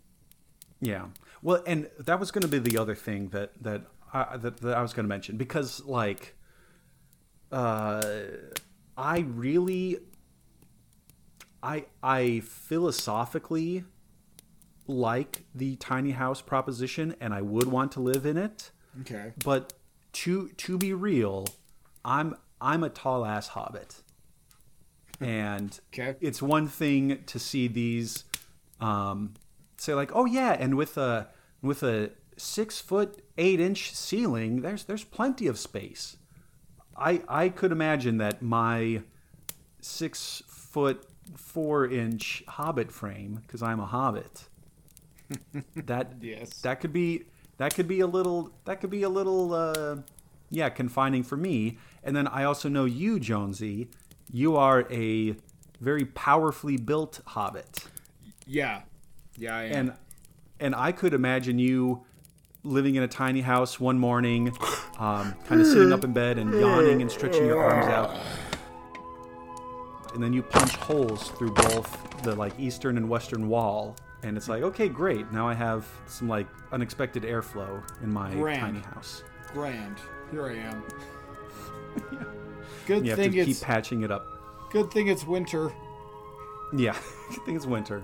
Yeah. 0.81 1.05
Well, 1.43 1.61
and 1.67 1.89
that 1.99 2.19
was 2.19 2.31
going 2.31 2.41
to 2.41 2.47
be 2.47 2.57
the 2.57 2.77
other 2.77 2.95
thing 2.95 3.29
that 3.29 3.51
that 3.61 3.83
I, 4.13 4.37
that, 4.37 4.57
that 4.61 4.75
I 4.77 4.81
was 4.81 4.93
going 4.93 5.03
to 5.03 5.09
mention 5.09 5.37
because 5.37 5.83
like 5.85 6.35
uh 7.51 8.01
I 8.97 9.19
really 9.19 9.97
I 11.61 11.85
I 12.03 12.41
philosophically 12.41 13.83
like 14.87 15.43
the 15.53 15.75
tiny 15.77 16.11
house 16.11 16.41
proposition 16.41 17.15
and 17.19 17.33
I 17.33 17.41
would 17.41 17.67
want 17.67 17.91
to 17.93 17.99
live 17.99 18.25
in 18.25 18.37
it, 18.37 18.71
Okay. 19.01 19.33
but 19.43 19.73
to 20.13 20.49
to 20.49 20.77
be 20.77 20.93
real, 20.93 21.45
I'm 22.03 22.35
I'm 22.61 22.83
a 22.83 22.89
tall 22.89 23.25
ass 23.25 23.49
hobbit. 23.49 24.01
And 25.19 25.77
Okay. 25.93 26.15
it's 26.21 26.41
one 26.41 26.67
thing 26.67 27.23
to 27.25 27.39
see 27.39 27.67
these 27.67 28.25
um, 28.79 29.33
say 29.77 29.93
like, 29.93 30.11
oh 30.13 30.25
yeah, 30.25 30.55
and 30.59 30.75
with 30.75 30.97
a 30.97 31.29
with 31.61 31.81
a 31.83 32.11
six 32.37 32.79
foot 32.79 33.23
eight 33.37 33.59
inch 33.59 33.91
ceiling, 33.93 34.61
there's 34.61 34.83
there's 34.85 35.03
plenty 35.03 35.47
of 35.47 35.57
space. 35.57 36.17
I 36.97 37.21
I 37.27 37.49
could 37.49 37.71
imagine 37.71 38.17
that 38.17 38.41
my 38.41 39.01
six 39.81 40.43
foot 40.47 41.05
four 41.35 41.85
inch 41.87 42.43
hobbit 42.47 42.91
frame, 42.91 43.41
because 43.45 43.61
I'm 43.61 43.79
a 43.79 43.85
hobbit, 43.85 44.47
that 45.75 46.13
Yes. 46.21 46.61
that 46.61 46.79
could 46.79 46.93
be 46.93 47.23
that 47.57 47.73
could 47.75 47.87
be 47.87 47.99
a 48.01 48.07
little 48.07 48.51
that 48.65 48.81
could 48.81 48.89
be 48.89 49.03
a 49.03 49.09
little 49.09 49.53
uh, 49.53 49.97
yeah 50.49 50.69
confining 50.69 51.23
for 51.23 51.37
me. 51.37 51.77
And 52.03 52.15
then 52.15 52.27
I 52.27 52.43
also 52.43 52.69
know 52.69 52.85
you, 52.85 53.19
Jonesy. 53.19 53.89
You 54.31 54.55
are 54.57 54.87
a 54.91 55.35
very 55.79 56.05
powerfully 56.05 56.77
built 56.77 57.21
hobbit, 57.27 57.85
Yeah. 58.47 58.81
Yeah, 59.37 59.55
I 59.57 59.63
am. 59.63 59.71
and 59.75 59.93
and 60.59 60.75
I 60.75 60.91
could 60.93 61.13
imagine 61.13 61.59
you 61.59 62.05
living 62.65 62.95
in 62.95 63.03
a 63.03 63.07
tiny 63.07 63.41
house 63.41 63.79
one 63.79 63.97
morning, 63.99 64.49
um, 64.99 65.35
kind 65.47 65.61
of 65.61 65.67
sitting 65.67 65.93
up 65.93 66.03
in 66.03 66.11
bed 66.11 66.37
and 66.37 66.51
yawning 66.59 67.01
and 67.01 67.11
stretching 67.11 67.45
your 67.45 67.63
arms 67.63 67.85
out. 67.87 68.19
And 70.13 70.23
then 70.23 70.33
you 70.33 70.41
punch 70.41 70.75
holes 70.75 71.29
through 71.31 71.51
both 71.51 72.23
the 72.23 72.35
like 72.35 72.59
eastern 72.59 72.97
and 72.97 73.07
western 73.07 73.47
wall, 73.47 73.95
and 74.23 74.35
it's 74.35 74.49
like, 74.49 74.63
okay, 74.63 74.89
great. 74.89 75.31
Now 75.31 75.47
I 75.47 75.53
have 75.53 75.87
some 76.07 76.27
like 76.27 76.47
unexpected 76.71 77.23
airflow 77.23 77.83
in 78.01 78.11
my 78.11 78.33
Grand. 78.33 78.59
tiny 78.59 78.79
house. 78.79 79.23
Grand. 79.53 79.97
Here 80.31 80.45
I 80.47 80.55
am. 80.55 80.83
Good 82.87 82.87
thing 82.87 82.97
it's. 82.97 83.05
You 83.05 83.09
have 83.11 83.19
thing 83.19 83.31
to 83.33 83.45
keep 83.45 83.61
patching 83.61 84.01
it 84.03 84.11
up. 84.11 84.25
good 84.71 84.91
thing 84.91 85.07
it's 85.07 85.25
winter. 85.25 85.71
Yeah, 86.75 86.91
I 87.29 87.35
think 87.45 87.55
it's 87.57 87.65
winter. 87.65 88.03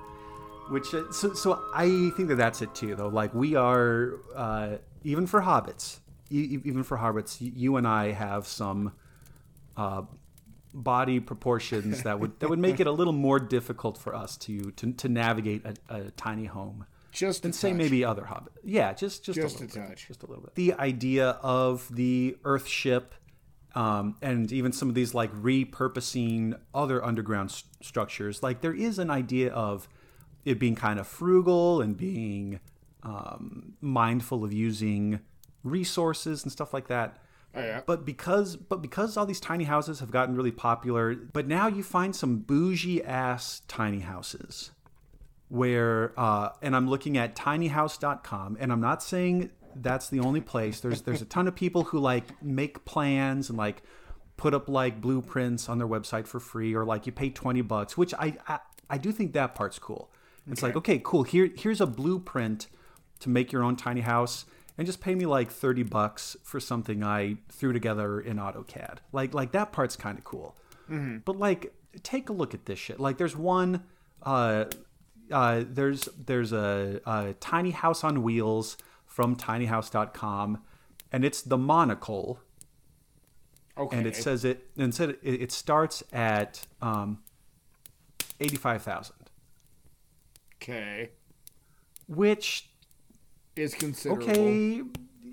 Which 0.72 0.94
uh, 0.94 1.12
so 1.12 1.34
so 1.34 1.62
I 1.74 2.12
think 2.16 2.30
that 2.30 2.36
that's 2.38 2.62
it 2.62 2.74
too 2.74 2.96
though. 2.96 3.10
Like 3.10 3.34
we 3.34 3.56
are 3.56 4.14
uh, 4.36 4.78
even 5.04 5.28
for 5.28 5.42
hobbits, 5.42 6.00
even 6.30 6.84
for 6.84 6.98
hobbits, 6.98 7.38
you 7.40 7.76
and 7.76 7.86
I 7.88 8.12
have 8.12 8.48
some 8.48 8.94
uh, 9.76 10.04
body 10.74 11.20
proportions 11.20 12.04
that 12.04 12.20
would 12.20 12.40
that 12.40 12.50
would 12.50 12.60
make 12.60 12.80
it 12.80 12.88
a 12.88 12.92
little 12.92 13.14
more 13.14 13.40
difficult 13.40 13.98
for 13.98 14.16
us 14.16 14.38
to 14.38 14.72
to, 14.72 14.94
to 14.94 15.10
navigate 15.10 15.66
a, 15.66 15.76
a 15.96 16.12
tiny 16.12 16.46
home 16.46 16.86
Just 17.12 17.42
than 17.42 17.52
a 17.52 17.54
say 17.54 17.70
touch. 17.72 17.78
maybe 17.78 18.06
other 18.06 18.24
hobbit. 18.26 18.54
Yeah, 18.64 18.94
just 18.94 19.26
just, 19.26 19.38
Just 19.40 19.56
a 19.60 19.64
a 19.64 19.68
little 19.68 19.82
bit, 19.82 19.90
touch. 19.90 20.08
just 20.08 20.24
a 20.24 20.28
little 20.28 20.44
bit. 20.44 20.56
The 20.56 20.74
idea 20.76 21.32
of 21.42 21.94
the 21.94 22.38
Earth 22.46 22.68
ship, 22.68 23.14
um, 23.76 24.16
and 24.22 24.50
even 24.54 24.72
some 24.72 24.88
of 24.88 24.96
these 24.96 25.14
like 25.14 25.34
repurposing 25.34 26.58
other 26.74 27.04
underground 27.04 27.50
s- 27.50 27.64
structures. 27.82 28.42
Like 28.42 28.62
there 28.62 28.74
is 28.74 29.00
an 29.00 29.10
idea 29.10 29.52
of 29.52 29.90
it 30.46 30.60
being 30.60 30.76
kind 30.76 31.00
of 31.00 31.08
frugal 31.08 31.82
and 31.82 31.98
being 31.98 32.60
um, 33.04 33.74
mindful 33.82 34.44
of 34.44 34.54
using 34.54 35.20
resources 35.64 36.44
and 36.44 36.52
stuff 36.52 36.74
like 36.74 36.88
that. 36.88 37.18
Oh, 37.54 37.60
yeah. 37.60 37.82
But 37.86 38.06
because 38.06 38.56
but 38.56 38.82
because 38.82 39.18
all 39.18 39.26
these 39.26 39.42
tiny 39.42 39.66
houses 39.66 40.00
have 40.00 40.12
gotten 40.12 40.36
really 40.36 40.52
popular, 40.52 41.16
but 41.16 41.48
now 41.48 41.68
you 41.68 41.84
find 41.84 42.16
some 42.16 42.38
bougie 42.38 43.04
ass 43.04 43.62
tiny 43.68 44.00
houses 44.00 44.72
where 45.50 46.14
uh, 46.18 46.50
and 46.62 46.76
I'm 46.76 46.90
looking 46.90 47.18
at 47.18 47.36
tinyhouse.com 47.36 48.58
and 48.60 48.72
I'm 48.72 48.80
not 48.80 49.04
saying 49.04 49.50
that's 49.76 50.08
the 50.08 50.22
only 50.22 50.40
place. 50.40 50.80
There's 50.80 51.02
there's 51.02 51.22
a 51.22 51.26
ton 51.26 51.48
of 51.48 51.56
people 51.56 51.84
who 51.84 52.00
like 52.00 52.42
make 52.42 52.86
plans 52.86 53.50
and 53.50 53.58
like 53.58 53.84
put 54.38 54.54
up 54.54 54.70
like 54.70 55.02
blueprints 55.02 55.68
on 55.68 55.78
their 55.78 55.88
website 55.88 56.28
for 56.28 56.40
free 56.40 56.74
or 56.74 56.86
like 56.86 57.06
you 57.06 57.12
pay 57.12 57.30
20 57.30 57.62
bucks, 57.64 57.98
which 57.98 58.14
I 58.14 58.38
I, 58.48 58.60
I 58.90 58.98
do 58.98 59.12
think 59.12 59.34
that 59.34 59.56
part's 59.56 59.78
cool. 59.78 60.10
It's 60.50 60.64
like, 60.64 60.76
okay, 60.76 61.00
cool. 61.04 61.24
Here 61.24 61.50
here's 61.56 61.82
a 61.82 61.86
blueprint 61.86 62.68
to 63.20 63.30
make 63.30 63.52
your 63.52 63.64
own 63.64 63.76
tiny 63.76 64.02
house 64.02 64.46
and 64.78 64.88
just 64.88 65.00
pay 65.02 65.14
me 65.14 65.26
like 65.26 65.52
30 65.52 65.84
bucks 65.84 66.36
for 66.44 66.60
something 66.60 67.04
I 67.04 67.38
threw 67.50 67.72
together 67.74 68.20
in 68.20 68.38
AutoCAD. 68.38 68.98
Like 69.12 69.34
like 69.34 69.52
that 69.52 69.72
part's 69.72 69.96
kind 69.96 70.18
of 70.18 70.24
cool. 70.24 70.56
But 71.24 71.38
like 71.38 71.74
take 72.04 72.30
a 72.30 72.34
look 72.34 72.54
at 72.54 72.66
this 72.66 72.80
shit. 72.80 73.00
Like 73.00 73.18
there's 73.18 73.36
one 73.36 73.84
uh 74.24 74.66
uh, 75.32 75.64
there's 75.66 76.10
there's 76.26 76.52
a, 76.52 77.00
a 77.06 77.34
tiny 77.40 77.72
house 77.72 78.04
on 78.04 78.22
wheels 78.22 78.76
from 79.06 79.36
tinyhouse.com 79.38 80.58
and 81.12 81.24
it's 81.24 81.42
the 81.42 81.58
monocle 81.58 82.40
Okay. 83.78 83.98
and 83.98 84.06
it 84.06 84.18
says 84.18 84.44
it 84.44 84.68
and 84.78 84.94
said 84.94 85.12
it, 85.12 85.42
it 85.42 85.52
starts 85.54 86.04
at 86.12 86.68
um, 86.82 87.20
85,000 88.42 89.16
okay. 90.62 91.10
which 92.08 92.70
Is 93.56 93.74
considerable. 93.74 94.30
okay 94.30 94.82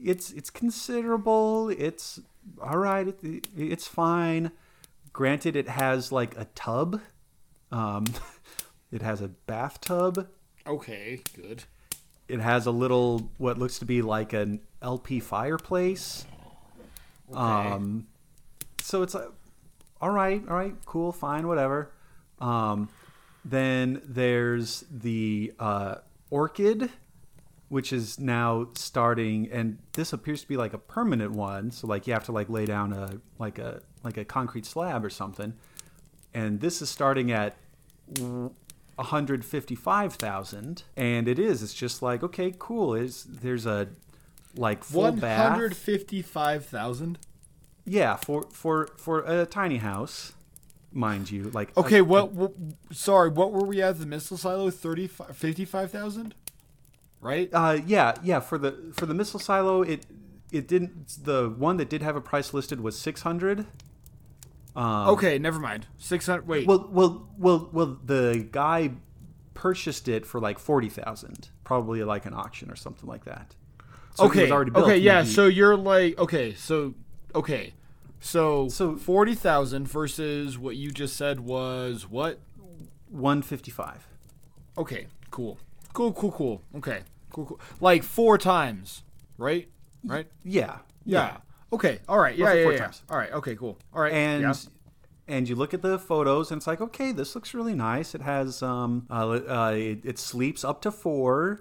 it's 0.02 0.30
it's 0.30 0.50
considerable 0.50 1.68
it's 1.70 2.20
all 2.62 2.78
right 2.78 3.08
it, 3.22 3.48
it's 3.56 3.86
fine 3.86 4.52
granted 5.12 5.56
it 5.56 5.68
has 5.68 6.10
like 6.12 6.36
a 6.38 6.46
tub 6.54 7.00
um, 7.72 8.04
it 8.92 9.02
has 9.02 9.20
a 9.20 9.28
bathtub 9.28 10.28
Okay. 10.66 11.22
Good. 11.34 11.64
it 12.28 12.40
has 12.40 12.66
a 12.66 12.70
little 12.70 13.30
what 13.38 13.58
looks 13.58 13.78
to 13.78 13.86
be 13.86 14.02
like 14.02 14.34
an 14.34 14.60
LP 14.82 15.18
fireplace. 15.18 16.26
Um, 17.32 18.06
so 18.82 19.02
it's 19.02 19.14
like, 19.14 19.28
all 20.00 20.10
right, 20.10 20.42
all 20.48 20.54
right, 20.56 20.74
cool, 20.84 21.10
fine, 21.12 21.46
whatever. 21.48 21.90
Um, 22.38 22.88
then 23.44 24.02
there's 24.04 24.84
the 24.90 25.52
uh, 25.58 25.96
orchid, 26.30 26.90
which 27.68 27.92
is 27.92 28.18
now 28.18 28.68
starting, 28.74 29.48
and 29.50 29.78
this 29.92 30.12
appears 30.12 30.42
to 30.42 30.48
be 30.48 30.56
like 30.56 30.72
a 30.74 30.78
permanent 30.78 31.32
one. 31.32 31.70
So 31.70 31.86
like 31.86 32.06
you 32.06 32.12
have 32.12 32.24
to 32.24 32.32
like 32.32 32.48
lay 32.48 32.66
down 32.66 32.92
a 32.92 33.20
like 33.38 33.58
a 33.58 33.82
like 34.04 34.16
a 34.16 34.24
concrete 34.24 34.66
slab 34.66 35.04
or 35.04 35.10
something, 35.10 35.54
and 36.34 36.60
this 36.60 36.80
is 36.82 36.88
starting 36.90 37.30
at 37.32 37.56
155,000 39.48 40.82
and 40.96 41.28
it 41.28 41.38
is 41.38 41.62
it's 41.62 41.74
just 41.74 42.02
like 42.02 42.22
okay 42.22 42.52
cool. 42.58 42.94
Is 42.94 43.24
there's 43.24 43.66
a 43.66 43.88
like 44.56 44.82
full 44.82 45.02
One 45.02 45.18
bath 45.18 45.50
hundred 45.52 45.76
fifty-five 45.76 46.64
thousand. 46.66 47.18
yeah 47.84 48.16
for 48.16 48.46
for 48.52 48.88
for 48.96 49.20
a 49.20 49.46
tiny 49.46 49.76
house 49.78 50.32
mind 50.92 51.30
you 51.30 51.50
like 51.50 51.70
a- 51.76 51.80
Okay. 51.80 52.00
What, 52.00 52.32
what? 52.32 52.52
Sorry. 52.92 53.28
What 53.28 53.52
were 53.52 53.64
we 53.64 53.82
at 53.82 53.98
the 53.98 54.06
missile 54.06 54.36
silo? 54.36 54.70
35 54.70 55.36
55,000? 55.36 56.34
Right. 57.20 57.50
uh 57.52 57.78
yeah 57.84 58.14
yeah 58.22 58.38
for 58.38 58.58
the 58.58 58.92
for 58.94 59.04
the 59.06 59.14
missile 59.14 59.40
silo 59.40 59.82
it 59.82 60.06
it 60.52 60.68
didn't 60.68 61.24
the 61.24 61.48
one 61.50 61.76
that 61.78 61.90
did 61.90 62.00
have 62.00 62.14
a 62.14 62.20
price 62.20 62.54
listed 62.54 62.80
was 62.80 62.96
600 62.98 63.66
um 64.76 65.08
Okay. 65.08 65.38
Never 65.38 65.58
mind. 65.58 65.86
Six 65.98 66.26
hundred. 66.26 66.46
Wait. 66.46 66.66
well 66.68 66.88
well 66.92 67.28
well 67.36 67.68
well 67.72 67.98
the 68.04 68.46
guy 68.52 68.92
purchased 69.54 70.06
it 70.06 70.24
for 70.24 70.40
like 70.40 70.58
40,000 70.60 71.48
probably 71.64 72.04
like 72.04 72.24
an 72.26 72.34
auction 72.34 72.70
or 72.70 72.76
something 72.76 73.08
like 73.08 73.24
that 73.24 73.56
So 74.14 74.26
okay. 74.26 74.48
already 74.50 74.70
built, 74.70 74.84
okay. 74.86 74.98
Yeah. 74.98 75.24
So 75.24 75.46
you're 75.46 75.76
like 75.76 76.16
okay. 76.18 76.54
So 76.54 76.94
okay. 77.34 77.74
So 78.20 78.68
So- 78.68 78.96
forty 78.96 79.34
thousand 79.34 79.88
versus 79.88 80.58
what 80.58 80.76
you 80.76 80.90
just 80.90 81.16
said 81.16 81.40
was 81.40 82.08
what? 82.08 82.40
155 83.10 84.06
Okay. 84.76 85.06
Cool. 85.30 85.58
Cool. 85.92 86.12
Cool. 86.12 86.32
Cool. 86.32 86.62
Okay. 86.76 87.00
Cool. 87.30 87.46
Cool. 87.46 87.60
Like 87.80 88.02
four 88.02 88.38
times, 88.38 89.02
right? 89.36 89.68
Right. 90.04 90.26
yeah 90.44 90.78
Yeah. 91.04 91.38
Okay. 91.72 92.00
All 92.08 92.18
right. 92.18 92.36
Yeah. 92.36 92.52
Yeah. 92.52 92.62
four 92.64 92.72
yeah. 92.72 92.78
times. 92.78 93.02
All 93.10 93.16
right. 93.16 93.32
Okay. 93.32 93.54
Cool. 93.56 93.78
All 93.94 94.02
right. 94.02 94.12
and 94.12 94.42
yeah. 94.42 94.54
and 95.26 95.48
you 95.48 95.56
look 95.56 95.74
at 95.74 95.82
the 95.82 95.98
photos 95.98 96.50
and 96.50 96.58
it's 96.58 96.66
like 96.66 96.80
okay 96.80 97.12
this 97.12 97.34
looks 97.34 97.52
really 97.54 97.74
nice 97.74 98.14
it 98.14 98.22
has 98.22 98.62
um 98.62 99.06
uh, 99.10 99.28
uh 99.28 99.72
it, 99.76 100.00
it 100.04 100.18
sleeps 100.18 100.64
up 100.64 100.80
to 100.82 100.90
four 100.90 101.60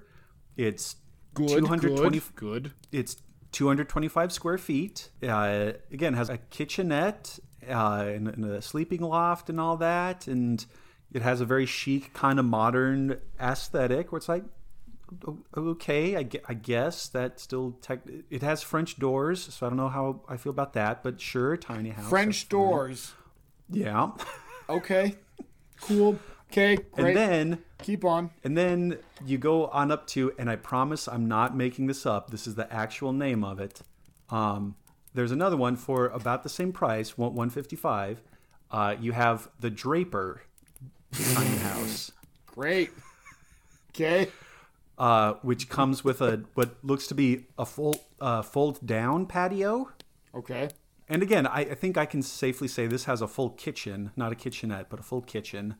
it's 0.55 0.95
good. 1.33 1.49
220 1.49 2.19
Good. 2.19 2.35
Good. 2.35 2.71
it's 2.91 3.17
225 3.51 4.31
square 4.31 4.57
feet 4.57 5.09
uh 5.23 5.71
again 5.91 6.13
has 6.13 6.29
a 6.29 6.37
kitchenette 6.37 7.39
uh 7.69 8.05
and, 8.07 8.27
and 8.27 8.45
a 8.45 8.61
sleeping 8.61 9.01
loft 9.01 9.49
and 9.49 9.59
all 9.59 9.77
that 9.77 10.27
and 10.27 10.65
it 11.13 11.21
has 11.21 11.41
a 11.41 11.45
very 11.45 11.65
chic 11.65 12.13
kind 12.13 12.39
of 12.39 12.45
modern 12.45 13.17
aesthetic 13.39 14.11
where 14.11 14.17
it's 14.17 14.29
like 14.29 14.43
okay 15.55 16.17
I, 16.17 16.27
I 16.49 16.53
guess 16.53 17.07
that 17.09 17.39
still 17.39 17.77
tech 17.81 18.01
it 18.29 18.43
has 18.43 18.61
french 18.61 18.99
doors 18.99 19.53
so 19.53 19.65
i 19.65 19.69
don't 19.69 19.77
know 19.77 19.87
how 19.87 20.21
i 20.27 20.35
feel 20.35 20.49
about 20.49 20.73
that 20.73 21.01
but 21.01 21.21
sure 21.21 21.55
tiny 21.55 21.91
house 21.91 22.09
French 22.09 22.49
doors. 22.49 23.13
yeah 23.69 24.11
Okay. 24.69 25.15
Cool. 25.81 26.19
Okay. 26.51 26.77
Great. 26.93 27.07
and 27.07 27.17
then 27.17 27.59
Keep 27.81 28.05
on. 28.05 28.29
and 28.43 28.57
then 28.57 28.97
you 29.25 29.37
go 29.37 29.67
on 29.67 29.91
up 29.91 30.07
to 30.07 30.31
and 30.39 30.49
i 30.49 30.55
promise 30.55 31.07
i'm 31.07 31.27
not 31.27 31.55
making 31.55 31.87
this 31.87 32.05
up 32.05 32.29
this 32.31 32.47
is 32.47 32.55
the 32.55 32.71
actual 32.73 33.11
name 33.13 33.43
of 33.43 33.59
it 33.59 33.81
um, 34.29 34.75
there's 35.13 35.31
another 35.31 35.57
one 35.57 35.75
for 35.75 36.07
about 36.07 36.43
the 36.43 36.49
same 36.49 36.71
price 36.71 37.17
one- 37.17 37.33
155 37.35 38.21
uh, 38.71 38.95
you 38.99 39.11
have 39.11 39.49
the 39.59 39.69
draper 39.69 40.41
tiny 41.11 41.57
house 41.57 42.11
Great. 42.47 42.89
Okay. 43.91 44.27
uh, 44.97 45.33
which 45.43 45.69
comes 45.69 46.03
with 46.03 46.21
a 46.21 46.43
what 46.55 46.75
looks 46.83 47.07
to 47.07 47.13
be 47.15 47.45
a 47.57 47.65
full 47.65 47.95
uh, 48.19 48.41
fold 48.41 48.85
down 48.85 49.25
patio 49.25 49.91
Okay. 50.33 50.69
and 51.09 51.21
again 51.21 51.45
I, 51.45 51.61
I 51.61 51.75
think 51.75 51.97
i 51.97 52.05
can 52.05 52.21
safely 52.21 52.67
say 52.67 52.87
this 52.87 53.03
has 53.05 53.21
a 53.21 53.27
full 53.27 53.49
kitchen 53.51 54.11
not 54.15 54.31
a 54.31 54.35
kitchenette 54.35 54.89
but 54.89 54.99
a 54.99 55.03
full 55.03 55.21
kitchen 55.21 55.75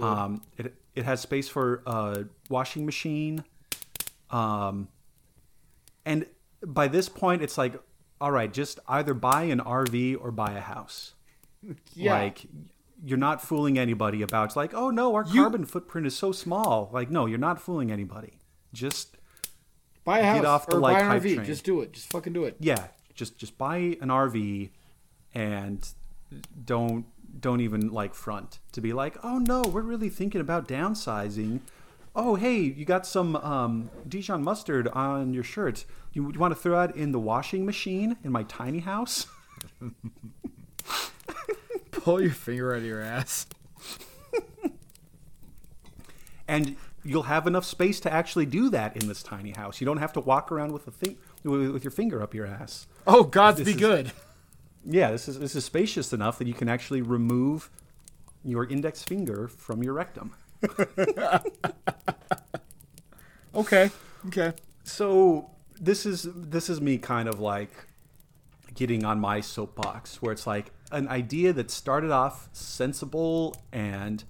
um, 0.00 0.42
it, 0.56 0.74
it 0.94 1.04
has 1.04 1.20
space 1.20 1.48
for 1.48 1.82
a 1.86 2.24
washing 2.48 2.84
machine 2.86 3.44
um, 4.30 4.88
and 6.04 6.26
by 6.64 6.88
this 6.88 7.08
point 7.08 7.42
it's 7.42 7.56
like 7.58 7.74
all 8.20 8.30
right 8.32 8.52
just 8.52 8.78
either 8.88 9.14
buy 9.14 9.44
an 9.44 9.60
rv 9.60 10.16
or 10.20 10.30
buy 10.30 10.52
a 10.52 10.60
house 10.60 11.14
Yeah. 11.94 12.14
like 12.18 12.46
you're 13.04 13.18
not 13.18 13.40
fooling 13.40 13.78
anybody 13.78 14.22
about 14.22 14.46
it's 14.46 14.56
like 14.56 14.74
oh 14.74 14.90
no 14.90 15.14
our 15.14 15.24
You- 15.26 15.42
carbon 15.42 15.64
footprint 15.64 16.06
is 16.06 16.16
so 16.16 16.32
small 16.32 16.90
like 16.92 17.10
no 17.10 17.26
you're 17.26 17.38
not 17.38 17.60
fooling 17.60 17.90
anybody 17.92 18.34
just 18.72 19.14
Buy 20.04 20.20
a 20.20 20.24
house 20.24 20.36
Get 20.38 20.44
off 20.46 20.66
the, 20.66 20.76
or 20.76 20.80
like, 20.80 20.94
buy 20.96 21.00
an 21.16 21.20
RV. 21.20 21.34
train. 21.34 21.44
Just 21.46 21.64
do 21.64 21.82
it. 21.82 21.92
Just 21.92 22.10
fucking 22.10 22.32
do 22.32 22.44
it. 22.44 22.56
yeah, 22.60 22.86
just 23.14 23.36
just 23.36 23.58
buy 23.58 23.76
an 24.00 24.08
RV 24.08 24.70
and 25.34 25.86
don't 26.64 27.04
don't 27.38 27.60
even 27.60 27.88
like 27.90 28.14
front 28.14 28.58
to 28.72 28.80
be 28.80 28.92
like, 28.92 29.16
oh 29.22 29.38
no, 29.38 29.62
we're 29.62 29.82
really 29.82 30.08
thinking 30.08 30.40
about 30.40 30.66
downsizing. 30.68 31.60
Oh 32.16 32.34
hey, 32.34 32.58
you 32.60 32.84
got 32.84 33.06
some 33.06 33.36
um, 33.36 33.90
Dijon 34.08 34.42
mustard 34.42 34.88
on 34.88 35.32
your 35.34 35.44
shirt. 35.44 35.84
You, 36.12 36.32
you 36.32 36.38
want 36.38 36.52
to 36.54 36.60
throw 36.60 36.82
it 36.82 36.96
in 36.96 37.12
the 37.12 37.20
washing 37.20 37.64
machine 37.66 38.16
in 38.24 38.32
my 38.32 38.42
tiny 38.44 38.80
house? 38.80 39.26
Pull 41.90 42.20
your 42.22 42.30
finger 42.32 42.72
out 42.72 42.78
of 42.78 42.84
your 42.84 43.02
ass. 43.02 43.46
and 46.48 46.76
you'll 47.04 47.24
have 47.24 47.46
enough 47.46 47.64
space 47.64 48.00
to 48.00 48.12
actually 48.12 48.46
do 48.46 48.70
that 48.70 48.96
in 48.96 49.08
this 49.08 49.22
tiny 49.22 49.50
house. 49.52 49.80
You 49.80 49.84
don't 49.84 49.98
have 49.98 50.12
to 50.14 50.20
walk 50.20 50.50
around 50.50 50.72
with 50.72 50.86
a 50.86 50.90
thing 50.90 51.18
with 51.44 51.70
with 51.70 51.84
your 51.84 51.90
finger 51.90 52.22
up 52.22 52.34
your 52.34 52.46
ass. 52.46 52.86
Oh, 53.06 53.24
God, 53.24 53.56
This 53.56 53.64
be 53.66 53.70
is- 53.72 53.76
good. 53.78 54.12
Yeah, 54.90 55.10
this 55.10 55.28
is 55.28 55.38
this 55.38 55.54
is 55.54 55.64
spacious 55.64 56.12
enough 56.12 56.38
that 56.38 56.48
you 56.48 56.54
can 56.54 56.68
actually 56.68 57.02
remove 57.02 57.70
your 58.42 58.64
index 58.66 59.02
finger 59.02 59.46
from 59.46 59.82
your 59.82 59.92
rectum. 59.92 60.34
Okay. 63.54 63.90
Okay. 64.26 64.52
So 64.84 65.50
this 65.80 66.06
is 66.06 66.28
this 66.34 66.70
is 66.70 66.80
me 66.80 66.98
kind 66.98 67.28
of 67.28 67.40
like 67.40 67.72
getting 68.74 69.04
on 69.04 69.18
my 69.18 69.40
soapbox 69.40 70.22
where 70.22 70.32
it's 70.32 70.46
like 70.46 70.70
an 70.92 71.08
idea 71.08 71.52
that 71.52 71.70
started 71.70 72.10
off 72.10 72.48
sensible 72.52 73.56
and 73.72 74.22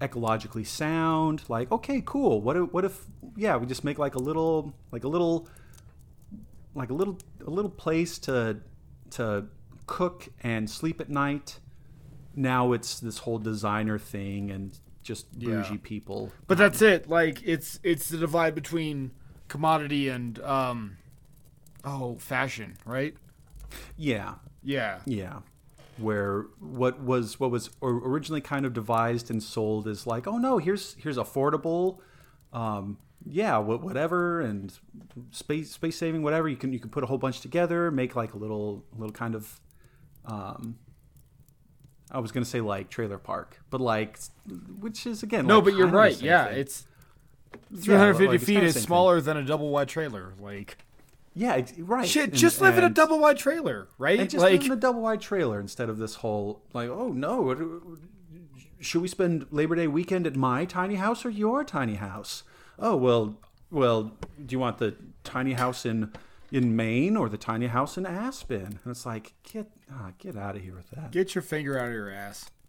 ecologically 0.00 0.66
sound 0.66 1.42
like 1.48 1.70
okay 1.72 2.00
cool 2.04 2.40
what 2.40 2.56
if, 2.56 2.72
what 2.72 2.84
if 2.84 3.04
yeah 3.36 3.56
we 3.56 3.66
just 3.66 3.82
make 3.82 3.98
like 3.98 4.14
a 4.14 4.18
little 4.18 4.72
like 4.92 5.02
a 5.02 5.08
little 5.08 5.48
like 6.74 6.90
a 6.90 6.94
little 6.94 7.18
a 7.44 7.50
little 7.50 7.70
place 7.70 8.18
to 8.18 8.58
to 9.10 9.44
cook 9.88 10.28
and 10.44 10.70
sleep 10.70 11.00
at 11.00 11.08
night 11.10 11.58
now 12.36 12.72
it's 12.72 13.00
this 13.00 13.18
whole 13.18 13.38
designer 13.38 13.98
thing 13.98 14.50
and 14.50 14.78
just 15.02 15.26
Yeah. 15.36 15.48
bougie 15.62 15.78
people 15.78 16.30
But 16.46 16.58
that's 16.58 16.80
it. 16.82 17.08
Like 17.08 17.42
it's 17.44 17.80
it's 17.82 18.08
the 18.10 18.18
divide 18.18 18.54
between 18.54 19.10
commodity 19.48 20.08
and 20.08 20.38
um 20.40 20.98
oh, 21.84 22.16
fashion, 22.18 22.76
right? 22.84 23.14
yeah 23.96 24.34
Yeah. 24.62 25.00
Yeah, 25.06 25.40
where 25.96 26.42
what 26.60 27.00
was 27.00 27.40
what 27.40 27.50
was 27.50 27.70
originally 27.82 28.40
kind 28.42 28.66
of 28.66 28.72
devised 28.74 29.30
and 29.30 29.42
sold 29.42 29.88
is 29.88 30.06
like, 30.06 30.26
oh 30.26 30.38
no, 30.38 30.58
here's 30.58 30.94
here's 31.02 31.16
affordable, 31.16 31.98
um, 32.52 32.98
yeah, 33.26 33.58
whatever, 33.58 34.40
and 34.40 34.72
space 35.32 35.72
space 35.72 35.96
saving, 35.96 36.22
whatever. 36.22 36.48
You 36.48 36.56
can 36.56 36.72
you 36.72 36.78
can 36.78 36.90
put 36.90 37.02
a 37.02 37.06
whole 37.06 37.18
bunch 37.18 37.40
together, 37.40 37.90
make 37.90 38.14
like 38.14 38.34
a 38.34 38.38
little 38.38 38.84
little 38.96 39.12
kind 39.12 39.34
of, 39.34 39.60
um, 40.28 40.76
I 42.10 42.20
was 42.20 42.32
gonna 42.32 42.46
say 42.46 42.60
like 42.60 42.88
trailer 42.90 43.18
park, 43.18 43.58
but 43.70 43.80
like, 43.80 44.18
which 44.80 45.06
is 45.06 45.22
again 45.22 45.46
No, 45.46 45.56
like 45.56 45.64
but 45.64 45.74
you're 45.74 45.86
kind 45.86 45.88
of 45.88 45.92
the 45.92 45.98
right. 45.98 46.22
Yeah, 46.22 46.46
thing. 46.48 46.58
it's 46.58 46.86
Yeah, 47.70 47.82
350 48.12 48.26
like, 48.28 48.40
feet 48.40 48.62
is 48.62 48.74
same 48.74 48.80
thing. 48.80 48.86
smaller 48.86 49.20
than 49.20 49.36
a 49.36 49.42
double 49.44 49.70
wide 49.70 49.88
trailer. 49.88 50.32
Like 50.40 50.78
Yeah, 51.34 51.60
right. 51.78 52.08
shit, 52.08 52.30
And- 52.30 52.34
just 52.34 52.60
live 52.60 52.78
in 52.78 52.84
a 52.84 52.90
double 52.90 53.18
wide 53.18 53.36
trailer, 53.38 53.88
right? 53.98 54.18
and 54.20 54.30
just 54.30 54.42
like 54.42 54.60
live 54.62 54.66
in 54.66 54.72
a 54.72 54.76
double 54.76 55.02
wide 55.02 55.20
trailer 55.20 55.60
instead 55.60 55.88
of 55.88 55.98
this 55.98 56.16
whole 56.16 56.62
like 56.72 56.88
oh 56.88 57.08
no 57.08 57.96
should 58.80 59.02
we 59.02 59.08
spend 59.08 59.46
labor 59.50 59.74
day 59.74 59.86
weekend 59.88 60.26
at 60.26 60.36
my 60.36 60.64
tiny 60.64 60.94
house 60.94 61.24
or 61.24 61.30
your 61.30 61.64
tiny 61.64 61.96
house 61.96 62.44
oh 62.78 62.94
well 62.96 63.36
well 63.72 64.12
do 64.46 64.52
you 64.54 64.58
want 64.58 64.78
the 64.78 64.94
tiny 65.24 65.54
house 65.54 65.84
in 65.84 66.12
in 66.50 66.74
maine 66.74 67.16
or 67.16 67.28
the 67.28 67.36
tiny 67.38 67.66
house 67.66 67.98
in 67.98 68.06
aspen 68.06 68.78
and 68.82 68.86
it's 68.86 69.04
like 69.04 69.34
get 69.42 69.70
ah, 69.92 70.12
get 70.18 70.36
out 70.36 70.56
of 70.56 70.62
here 70.62 70.74
with 70.74 70.88
that 70.90 71.10
get 71.10 71.34
your 71.34 71.42
finger 71.42 71.78
out 71.78 71.88
of 71.88 71.92
your 71.92 72.10
ass. 72.10 72.50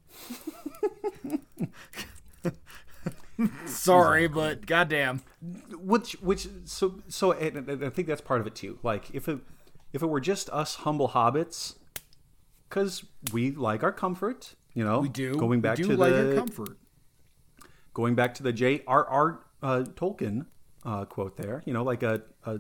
Sorry, 3.65 4.27
but 4.27 4.65
goddamn. 4.65 5.21
which 5.71 6.13
which 6.21 6.47
so 6.65 7.01
so 7.07 7.33
I 7.33 7.89
think 7.89 8.07
that's 8.07 8.19
part 8.21 8.41
of 8.41 8.47
it 8.47 8.55
too. 8.55 8.79
Like 8.83 9.09
if 9.13 9.29
it 9.29 9.39
if 9.93 10.03
it 10.03 10.07
were 10.07 10.19
just 10.19 10.49
us 10.49 10.75
humble 10.75 11.09
hobbits, 11.09 11.75
because 12.67 13.05
we 13.31 13.51
like 13.51 13.81
our 13.81 13.93
comfort, 13.93 14.55
you 14.73 14.83
know, 14.83 14.99
We 14.99 15.09
do. 15.09 15.35
going 15.35 15.61
back 15.61 15.77
we 15.77 15.85
do 15.85 15.91
to 15.91 15.97
like 15.97 16.11
the 16.13 16.25
your 16.25 16.35
comfort. 16.35 16.77
going 17.93 18.15
back 18.15 18.33
to 18.35 18.43
the 18.43 18.51
J.R.R. 18.51 19.39
Uh, 19.63 19.83
Tolkien 19.95 20.45
uh, 20.85 21.05
quote 21.05 21.37
there, 21.37 21.63
you 21.65 21.73
know, 21.73 21.83
like 21.83 22.03
a, 22.03 22.21
a 22.45 22.59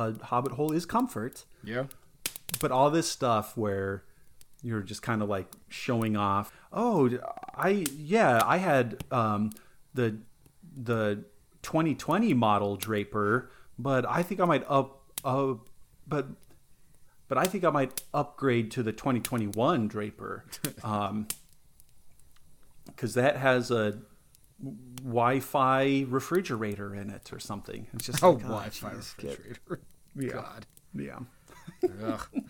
a 0.00 0.24
hobbit 0.26 0.52
hole 0.52 0.72
is 0.72 0.86
comfort, 0.86 1.44
Yeah. 1.62 1.84
but 2.60 2.70
all 2.72 2.90
this 2.90 3.08
stuff 3.10 3.56
where 3.56 4.04
you're 4.62 4.82
just 4.82 5.02
kind 5.02 5.22
of 5.22 5.28
like 5.28 5.46
showing 5.68 6.16
off. 6.16 6.52
Oh, 6.72 7.10
I 7.54 7.86
yeah, 7.96 8.42
I 8.44 8.58
had 8.58 9.04
um, 9.10 9.50
the 9.94 10.18
the 10.76 11.24
2020 11.62 12.32
model 12.34 12.76
Draper, 12.76 13.50
but 13.78 14.04
I 14.08 14.22
think 14.22 14.40
I 14.40 14.44
might 14.44 14.64
up 14.68 15.02
uh, 15.24 15.54
but 16.06 16.26
but 17.28 17.38
I 17.38 17.44
think 17.44 17.64
I 17.64 17.70
might 17.70 18.02
upgrade 18.12 18.70
to 18.72 18.82
the 18.82 18.92
2021 18.92 19.88
Draper. 19.88 20.44
Um, 20.84 21.26
because 22.86 23.14
that 23.14 23.36
has 23.36 23.70
a 23.70 23.98
Wi-Fi 25.02 26.04
refrigerator 26.08 26.94
in 26.94 27.10
it 27.10 27.32
or 27.32 27.38
something. 27.38 27.86
It's 27.94 28.06
just 28.06 28.22
Oh, 28.22 28.32
like, 28.32 28.44
ah, 28.44 28.48
Wi-Fi 28.48 28.90
geez, 28.94 29.14
refrigerator. 29.18 29.80
Yeah. 30.16 30.32
God. 30.32 30.66
yeah. 30.94 31.18
Ugh. 32.04 32.26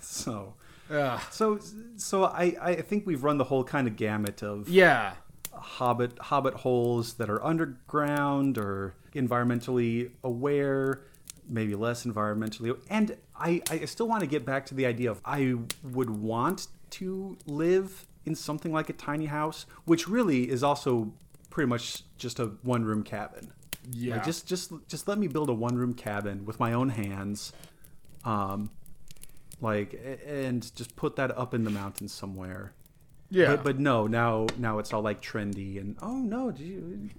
So 0.00 0.54
Ugh. 0.90 1.20
so 1.30 1.58
so 1.96 2.24
I 2.24 2.54
I 2.60 2.74
think 2.82 3.06
we've 3.06 3.22
run 3.24 3.38
the 3.38 3.44
whole 3.44 3.64
kind 3.64 3.86
of 3.88 3.96
gamut 3.96 4.42
of 4.42 4.68
Yeah. 4.68 5.14
hobbit 5.52 6.18
hobbit 6.18 6.54
holes 6.54 7.14
that 7.14 7.30
are 7.30 7.42
underground 7.44 8.58
or 8.58 8.94
environmentally 9.14 10.10
aware 10.22 11.00
maybe 11.48 11.74
less 11.74 12.04
environmentally 12.06 12.76
and 12.88 13.16
I, 13.34 13.62
I 13.70 13.84
still 13.86 14.06
want 14.08 14.20
to 14.20 14.26
get 14.26 14.44
back 14.46 14.64
to 14.66 14.74
the 14.74 14.86
idea 14.86 15.10
of 15.10 15.20
i 15.24 15.54
would 15.82 16.08
want 16.10 16.68
to 16.90 17.36
live 17.46 18.06
in 18.24 18.34
something 18.34 18.72
like 18.72 18.88
a 18.88 18.92
tiny 18.92 19.26
house 19.26 19.66
which 19.84 20.08
really 20.08 20.48
is 20.50 20.62
also 20.62 21.12
pretty 21.50 21.68
much 21.68 22.02
just 22.16 22.38
a 22.38 22.46
one 22.62 22.84
room 22.84 23.02
cabin 23.02 23.52
Yeah. 23.90 24.16
Like, 24.16 24.24
just 24.24 24.46
just 24.46 24.72
just 24.88 25.08
let 25.08 25.18
me 25.18 25.26
build 25.28 25.48
a 25.48 25.54
one 25.54 25.76
room 25.76 25.94
cabin 25.94 26.44
with 26.44 26.58
my 26.60 26.72
own 26.72 26.90
hands 26.90 27.52
um 28.24 28.70
like 29.60 30.00
and 30.26 30.74
just 30.74 30.96
put 30.96 31.16
that 31.16 31.36
up 31.36 31.54
in 31.54 31.64
the 31.64 31.70
mountains 31.70 32.12
somewhere 32.12 32.72
Yeah. 33.30 33.56
but, 33.56 33.64
but 33.64 33.78
no, 33.78 34.06
now 34.06 34.46
now 34.58 34.78
it's 34.78 34.92
all 34.92 35.02
like 35.02 35.20
trendy 35.22 35.80
and 35.80 35.96
oh 36.02 36.18
no, 36.18 36.50
did 36.50 36.66
you 36.66 37.10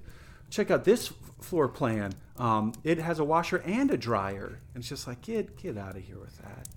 check 0.49 0.69
out 0.71 0.83
this 0.83 1.07
floor 1.41 1.67
plan? 1.67 2.13
Um, 2.37 2.73
it 2.83 2.97
has 2.99 3.17
a 3.19 3.23
washer 3.23 3.57
and 3.65 3.89
a 3.91 3.97
dryer. 3.97 4.59
And 4.73 4.81
it's 4.81 4.89
just 4.89 5.07
like 5.07 5.21
get 5.21 5.57
get 5.57 5.77
out 5.77 5.95
of 5.97 6.03
here 6.03 6.19
with 6.19 6.37
that. 6.39 6.67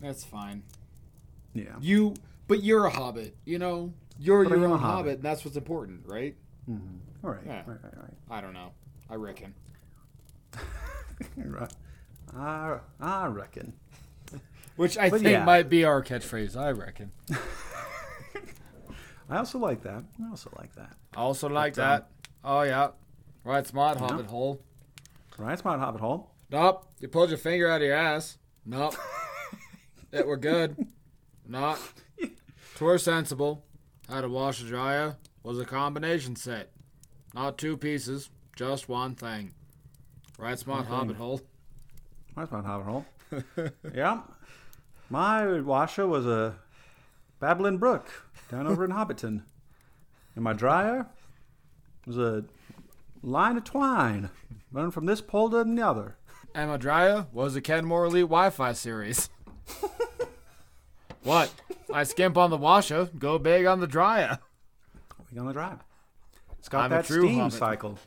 That's 0.00 0.24
fine. 0.24 0.62
Yeah. 1.54 1.74
You, 1.80 2.14
but 2.48 2.62
you're 2.62 2.86
a 2.86 2.90
hobbit. 2.90 3.36
You 3.44 3.58
know, 3.58 3.92
you're 4.18 4.44
But 4.44 4.58
your 4.58 4.64
own 4.68 4.78
hobbit. 4.78 4.82
hobbit. 4.82 5.14
and 5.16 5.22
that's 5.22 5.44
what's 5.44 5.56
important, 5.56 6.02
right? 6.06 6.34
All 6.68 7.30
right. 7.30 7.40
Yeah. 7.44 7.62
Right. 7.66 7.78
Right. 7.82 7.96
Right. 7.96 8.14
I 8.30 8.40
don't 8.40 8.52
know. 8.54 8.72
I 9.10 9.14
reckon. 9.16 9.54
right. 11.36 11.72
I, 12.36 12.78
I 13.00 13.26
reckon. 13.26 13.72
Which 14.76 14.96
I 14.96 15.10
But 15.10 15.20
think 15.20 15.32
yeah. 15.32 15.44
might 15.44 15.68
be 15.68 15.84
our 15.84 16.02
catchphrase. 16.02 16.56
I 16.56 16.70
reckon. 16.70 17.12
I 19.30 19.36
also 19.38 19.58
like 19.58 19.82
that. 19.82 20.04
I 20.24 20.30
also 20.30 20.50
like 20.58 20.74
that. 20.74 20.92
I 21.16 21.20
also 21.20 21.48
like 21.48 21.74
But, 21.76 21.82
um, 21.82 21.88
that. 21.88 22.08
Oh 22.44 22.62
yeah. 22.62 22.88
Right, 23.44 23.66
smart 23.66 23.98
hobbit 23.98 24.26
hole. 24.26 24.62
Right, 25.38 25.58
Smart 25.58 25.80
Hobbit 25.80 26.00
Hole. 26.02 26.30
Nope. 26.50 26.86
You 27.00 27.08
pulled 27.08 27.30
your 27.30 27.38
finger 27.38 27.68
out 27.68 27.80
of 27.80 27.86
your 27.86 27.96
ass. 27.96 28.36
Nope. 28.66 28.94
that 30.10 30.26
we're 30.26 30.36
good. 30.36 30.86
Not. 31.48 31.80
Twere 32.76 32.98
sensible. 32.98 33.64
Had 34.08 34.24
a 34.24 34.28
washer 34.28 34.66
dryer. 34.66 35.16
Was 35.42 35.58
a 35.58 35.64
combination 35.64 36.36
set. 36.36 36.70
Not 37.34 37.58
two 37.58 37.76
pieces. 37.76 38.30
Just 38.54 38.88
one 38.88 39.14
thing. 39.14 39.54
Right, 40.38 40.58
smart 40.58 40.86
thing. 40.86 40.94
hobbit 40.94 41.16
hole. 41.16 41.40
Right, 42.34 42.48
Smart 42.48 42.64
Hobbit 42.64 42.86
Hole. 42.86 43.04
yeah. 43.94 44.20
My 45.10 45.60
washer 45.60 46.06
was 46.06 46.26
a 46.26 46.56
babbling 47.40 47.78
brook 47.78 48.08
down 48.50 48.66
over 48.66 48.84
in 48.84 48.90
Hobbiton. 48.90 49.42
And 50.34 50.44
my 50.44 50.54
dryer 50.54 51.06
was 52.06 52.16
a 52.16 52.44
line 53.22 53.58
of 53.58 53.64
twine 53.64 54.30
running 54.72 54.90
from 54.90 55.04
this 55.04 55.20
pole 55.20 55.50
to 55.50 55.62
the 55.62 55.82
other. 55.82 56.16
And 56.54 56.70
my 56.70 56.78
dryer 56.78 57.26
was 57.32 57.54
a 57.54 57.60
Kenmore 57.60 58.06
Elite 58.06 58.22
Wi-Fi 58.22 58.72
series. 58.72 59.28
what? 61.24 61.52
I 61.92 62.04
skimp 62.04 62.36
on 62.36 62.50
the 62.50 62.56
washer, 62.56 63.08
go 63.18 63.38
big 63.38 63.66
on 63.66 63.80
the 63.80 63.86
dryer. 63.86 64.38
We 65.32 65.38
on 65.38 65.46
the 65.46 65.52
dryer. 65.52 65.78
It's 66.58 66.68
got 66.68 66.84
I'm 66.84 66.90
that 66.90 67.04
true 67.06 67.22
steam 67.22 67.38
hobbit. 67.38 67.52
cycle. 67.58 67.98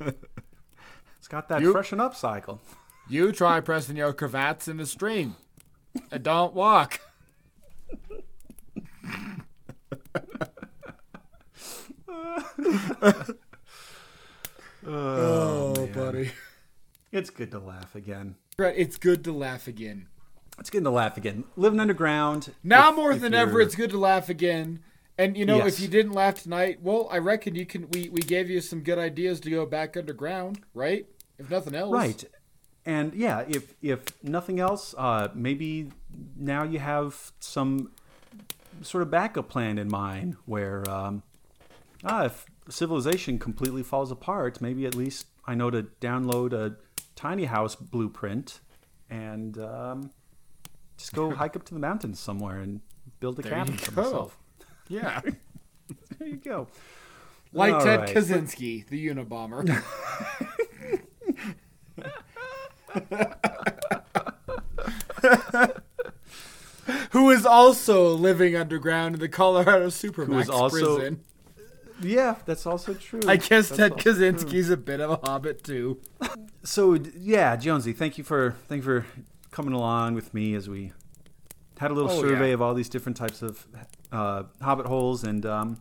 It's 1.18 1.28
got 1.28 1.48
that 1.50 1.60
You- 1.60 1.72
freshen 1.72 2.00
up 2.00 2.14
cycle. 2.16 2.60
You 3.08 3.32
try 3.32 3.60
pressing 3.60 3.96
your 3.96 4.12
cravats 4.14 4.66
in 4.68 4.78
the 4.78 4.86
stream. 4.86 5.36
And 6.10 6.22
don't 6.22 6.54
walk. 6.54 7.00
oh, 14.86 15.74
oh 15.76 15.86
buddy. 15.94 16.30
It's 17.12 17.30
good 17.30 17.50
to 17.52 17.58
laugh 17.58 17.94
again. 17.94 18.36
Right, 18.58 18.74
It's 18.76 18.96
good 18.96 19.24
to 19.24 19.32
laugh 19.32 19.66
again. 19.68 20.08
It's 20.58 20.70
good 20.70 20.84
to 20.84 20.90
laugh 20.90 21.16
again. 21.16 21.44
Living 21.56 21.80
underground. 21.80 22.52
Now 22.62 22.90
if- 22.90 22.96
more 22.96 23.12
if 23.12 23.20
than 23.20 23.34
ever, 23.34 23.52
you're- 23.52 23.64
it's 23.64 23.74
good 23.76 23.90
to 23.90 23.98
laugh 23.98 24.28
again. 24.28 24.80
And 25.16 25.36
you 25.36 25.44
know, 25.44 25.58
Yes. 25.58 25.74
if 25.74 25.80
you 25.80 25.88
didn't 25.88 26.12
laugh 26.12 26.42
tonight, 26.42 26.78
well, 26.82 27.08
I 27.10 27.18
reckon 27.18 27.54
you 27.56 27.66
can. 27.66 27.88
We 27.90 28.08
we 28.08 28.20
gave 28.20 28.48
you 28.50 28.60
some 28.60 28.82
good 28.82 28.98
ideas 28.98 29.40
to 29.40 29.50
go 29.50 29.66
back 29.66 29.96
underground, 29.96 30.60
right? 30.74 31.06
If 31.38 31.50
nothing 31.50 31.74
else, 31.74 31.92
right. 31.92 32.24
And 32.86 33.14
yeah, 33.14 33.44
if 33.48 33.74
if 33.82 34.04
nothing 34.22 34.60
else, 34.60 34.94
uh, 34.96 35.28
maybe 35.34 35.90
now 36.36 36.62
you 36.62 36.78
have 36.78 37.32
some 37.40 37.90
sort 38.80 39.02
of 39.02 39.10
backup 39.10 39.48
plan 39.48 39.76
in 39.76 39.88
mind 39.88 40.36
where, 40.46 40.88
um, 40.88 41.22
ah, 42.04 42.26
if 42.26 42.46
civilization 42.68 43.38
completely 43.40 43.82
falls 43.82 44.12
apart, 44.12 44.60
maybe 44.60 44.86
at 44.86 44.94
least 44.94 45.26
I 45.46 45.54
know 45.56 45.68
to 45.70 45.82
download 46.00 46.52
a 46.52 46.76
tiny 47.16 47.46
house 47.46 47.74
blueprint 47.74 48.60
and 49.10 49.58
um, 49.58 50.10
just 50.98 51.14
go 51.14 51.30
hike 51.30 51.56
up 51.56 51.64
to 51.64 51.74
the 51.74 51.80
mountains 51.80 52.20
somewhere 52.20 52.60
and 52.60 52.80
build 53.20 53.38
a 53.38 53.42
There 53.42 53.52
cabin 53.52 53.72
you 53.74 53.78
for 53.78 53.90
go. 53.92 54.02
myself. 54.02 54.38
Yeah, 54.88 55.20
There 56.18 56.28
you 56.28 56.36
go. 56.36 56.68
like 57.52 57.72
All 57.74 57.80
Ted 57.80 58.00
right. 58.00 58.14
Kaczynski, 58.16 58.86
the 58.88 59.08
Unabomber. 59.08 59.66
Who 67.10 67.30
is 67.30 67.44
also 67.44 68.14
living 68.14 68.56
underground 68.56 69.14
in 69.16 69.20
the 69.20 69.28
Colorado 69.28 69.88
Supermax 69.88 70.48
also- 70.48 70.96
prison. 70.98 71.20
Yeah, 72.00 72.36
that's 72.46 72.64
also 72.64 72.94
true. 72.94 73.20
I 73.26 73.36
guess 73.36 73.70
That's 73.70 73.76
Ted 73.76 73.92
also 73.92 74.02
true. 74.44 74.72
A 74.72 74.76
bit 74.76 75.00
of 75.00 75.10
a 75.10 75.16
hobbit 75.16 75.64
too. 75.64 75.98
So 76.62 76.94
yeah, 77.18 77.56
Jonesy, 77.56 77.92
thank 77.92 78.18
you 78.18 78.24
for 78.24 78.54
thank 78.68 78.84
you 78.84 78.84
for 78.84 79.06
coming 79.50 79.72
along 79.74 80.14
with 80.14 80.32
me 80.34 80.54
as 80.54 80.68
we 80.68 80.92
had 81.78 81.90
a 81.90 81.94
little 81.94 82.10
Oh, 82.10 82.20
survey 82.20 82.48
yeah. 82.48 82.54
of 82.54 82.62
all 82.62 82.74
these 82.74 82.88
different 82.88 83.16
types 83.16 83.42
of 83.42 83.66
uh, 84.12 84.44
hobbit 84.62 84.86
holes, 84.86 85.24
and 85.24 85.44
um, 85.46 85.80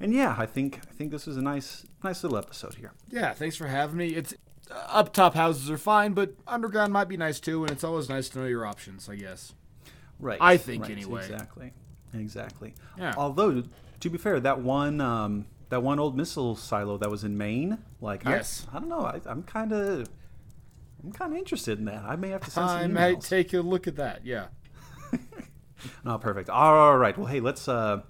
and 0.00 0.12
yeah, 0.14 0.34
I 0.38 0.46
think 0.46 0.80
I 0.88 0.92
think 0.92 1.10
this 1.10 1.26
was 1.26 1.36
a 1.36 1.42
nice 1.42 1.84
nice 2.04 2.22
little 2.22 2.38
episode 2.38 2.74
here. 2.74 2.92
Yeah, 3.10 3.32
thanks 3.34 3.56
for 3.56 3.66
having 3.66 3.96
me. 3.96 4.08
It's 4.08 4.34
uh, 4.70 4.74
up 4.88 5.12
top 5.12 5.34
houses 5.34 5.70
are 5.70 5.78
fine, 5.78 6.12
but 6.12 6.34
underground 6.46 6.92
might 6.92 7.08
be 7.08 7.16
nice 7.16 7.40
too, 7.40 7.62
and 7.62 7.70
it's 7.70 7.84
always 7.84 8.08
nice 8.08 8.28
to 8.30 8.38
know 8.40 8.46
your 8.46 8.64
options. 8.66 9.08
I 9.08 9.16
guess. 9.16 9.54
Right. 10.18 10.38
I 10.40 10.56
think 10.56 10.82
right, 10.82 10.92
anyway. 10.92 11.22
Exactly. 11.24 11.72
Exactly. 12.14 12.74
Yeah. 12.98 13.14
Although 13.16 13.64
to 14.00 14.10
be 14.10 14.18
fair, 14.18 14.38
that 14.40 14.60
one 14.60 15.00
um, 15.00 15.46
that 15.70 15.82
one 15.82 15.98
old 15.98 16.16
missile 16.16 16.54
silo 16.54 16.98
that 16.98 17.10
was 17.10 17.24
in 17.24 17.36
Maine, 17.36 17.78
like 18.00 18.22
Yes. 18.24 18.66
I, 18.72 18.76
I 18.76 18.80
don't 18.80 18.88
know, 18.88 19.00
I, 19.00 19.20
I'm 19.26 19.42
kind 19.42 19.72
of 19.72 20.08
I'm 21.04 21.12
kind 21.12 21.32
of 21.32 21.38
interested 21.38 21.78
in 21.78 21.84
that. 21.86 22.04
I 22.06 22.16
may 22.16 22.28
have 22.30 22.42
to 22.42 22.50
send 22.50 22.66
I 22.66 22.82
some 22.82 22.92
might 22.94 23.18
emails. 23.18 23.28
take 23.28 23.52
a 23.54 23.60
look 23.60 23.86
at 23.86 23.96
that. 23.96 24.24
Yeah. 24.24 24.46
Oh, 26.06 26.16
perfect. 26.16 26.48
All 26.48 26.96
right. 26.96 27.16
Well, 27.18 27.26
hey, 27.26 27.40
let's 27.40 27.66
uh, 27.66 28.02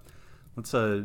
let's 0.57 0.74
uh, 0.74 1.05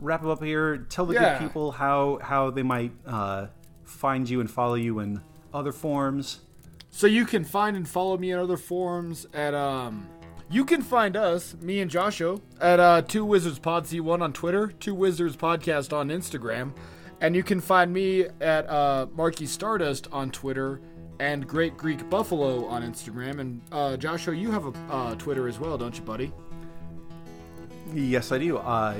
wrap 0.00 0.24
up 0.24 0.42
here. 0.42 0.78
Tell 0.78 1.04
the 1.04 1.12
Yeah. 1.14 1.38
good 1.38 1.44
people 1.46 1.72
how 1.72 2.18
how 2.22 2.50
they 2.50 2.62
might 2.62 2.92
uh, 3.06 3.48
find 3.84 4.28
you 4.28 4.40
and 4.40 4.50
follow 4.50 4.76
you 4.76 4.98
in 5.00 5.20
other 5.52 5.72
forms. 5.72 6.40
So 6.88 7.06
you 7.06 7.26
can 7.26 7.44
find 7.44 7.76
and 7.76 7.86
follow 7.86 8.16
me 8.16 8.30
in 8.30 8.38
other 8.38 8.56
forums 8.56 9.26
at 9.34 9.52
um. 9.54 10.08
You 10.52 10.64
can 10.64 10.82
find 10.82 11.16
us, 11.16 11.54
me 11.60 11.80
and 11.80 11.88
Joshua, 11.90 12.40
at 12.60 12.80
uh, 12.80 13.02
Two 13.02 13.24
Wizards 13.26 13.58
Pod 13.60 13.84
C1 13.84 14.20
on 14.22 14.32
Twitter, 14.32 14.68
Two 14.68 14.94
Wizards 14.94 15.36
Podcast 15.36 15.92
on 15.96 16.08
Instagram, 16.08 16.72
and 17.20 17.36
you 17.36 17.42
can 17.44 17.60
find 17.60 17.92
me 17.92 18.24
at 18.40 18.68
uh, 18.68 19.06
Marky 19.14 19.44
Stardust 19.46 20.08
on 20.10 20.30
Twitter 20.32 20.80
and 21.20 21.46
Great 21.46 21.76
Greek 21.76 22.08
Buffalo 22.08 22.64
on 22.64 22.82
Instagram. 22.82 23.38
And 23.40 23.60
uh, 23.70 23.96
Joshua, 23.96 24.34
you 24.34 24.50
have 24.50 24.66
a 24.66 24.92
uh, 24.92 25.14
Twitter 25.16 25.46
as 25.46 25.60
well, 25.60 25.78
don't 25.78 25.96
you, 25.96 26.02
buddy? 26.02 26.32
Yes, 27.94 28.32
I 28.32 28.38
do. 28.38 28.56
Uh, 28.56 28.96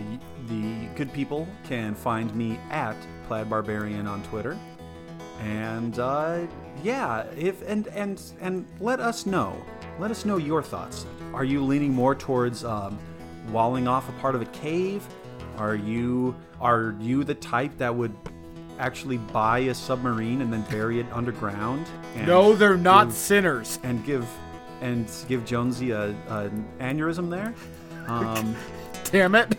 the 0.48 0.86
good 0.96 1.12
people 1.12 1.48
can 1.64 1.94
find 1.94 2.34
me 2.34 2.58
at 2.70 2.96
Plaid 3.26 3.48
Barbarian 3.48 4.06
on 4.06 4.22
Twitter, 4.24 4.58
and 5.40 5.98
uh, 5.98 6.46
yeah, 6.82 7.24
if 7.36 7.66
and 7.68 7.86
and 7.88 8.20
and 8.40 8.66
let 8.80 9.00
us 9.00 9.26
know. 9.26 9.56
Let 9.98 10.10
us 10.10 10.24
know 10.24 10.36
your 10.38 10.62
thoughts. 10.62 11.06
Are 11.32 11.44
you 11.44 11.62
leaning 11.62 11.92
more 11.92 12.14
towards 12.14 12.64
um, 12.64 12.98
walling 13.50 13.86
off 13.86 14.08
a 14.08 14.12
part 14.12 14.34
of 14.34 14.42
a 14.42 14.46
cave? 14.46 15.06
Are 15.56 15.74
you 15.74 16.34
are 16.60 16.96
you 17.00 17.22
the 17.22 17.34
type 17.34 17.76
that 17.78 17.94
would 17.94 18.12
actually 18.80 19.18
buy 19.18 19.58
a 19.60 19.74
submarine 19.74 20.40
and 20.42 20.52
then 20.52 20.62
bury 20.70 20.98
it 21.00 21.06
underground? 21.12 21.86
And 22.16 22.26
No, 22.26 22.54
they're 22.54 22.76
not 22.76 23.08
give- 23.08 23.14
sinners. 23.16 23.78
and 23.82 24.04
give 24.04 24.26
and 24.80 25.08
give 25.28 25.44
Jonesy 25.44 25.90
a, 25.90 26.08
an 26.28 26.66
aneurysm 26.80 27.28
there. 27.30 27.54
Um, 28.08 28.56
Damn 29.04 29.34
it. 29.34 29.54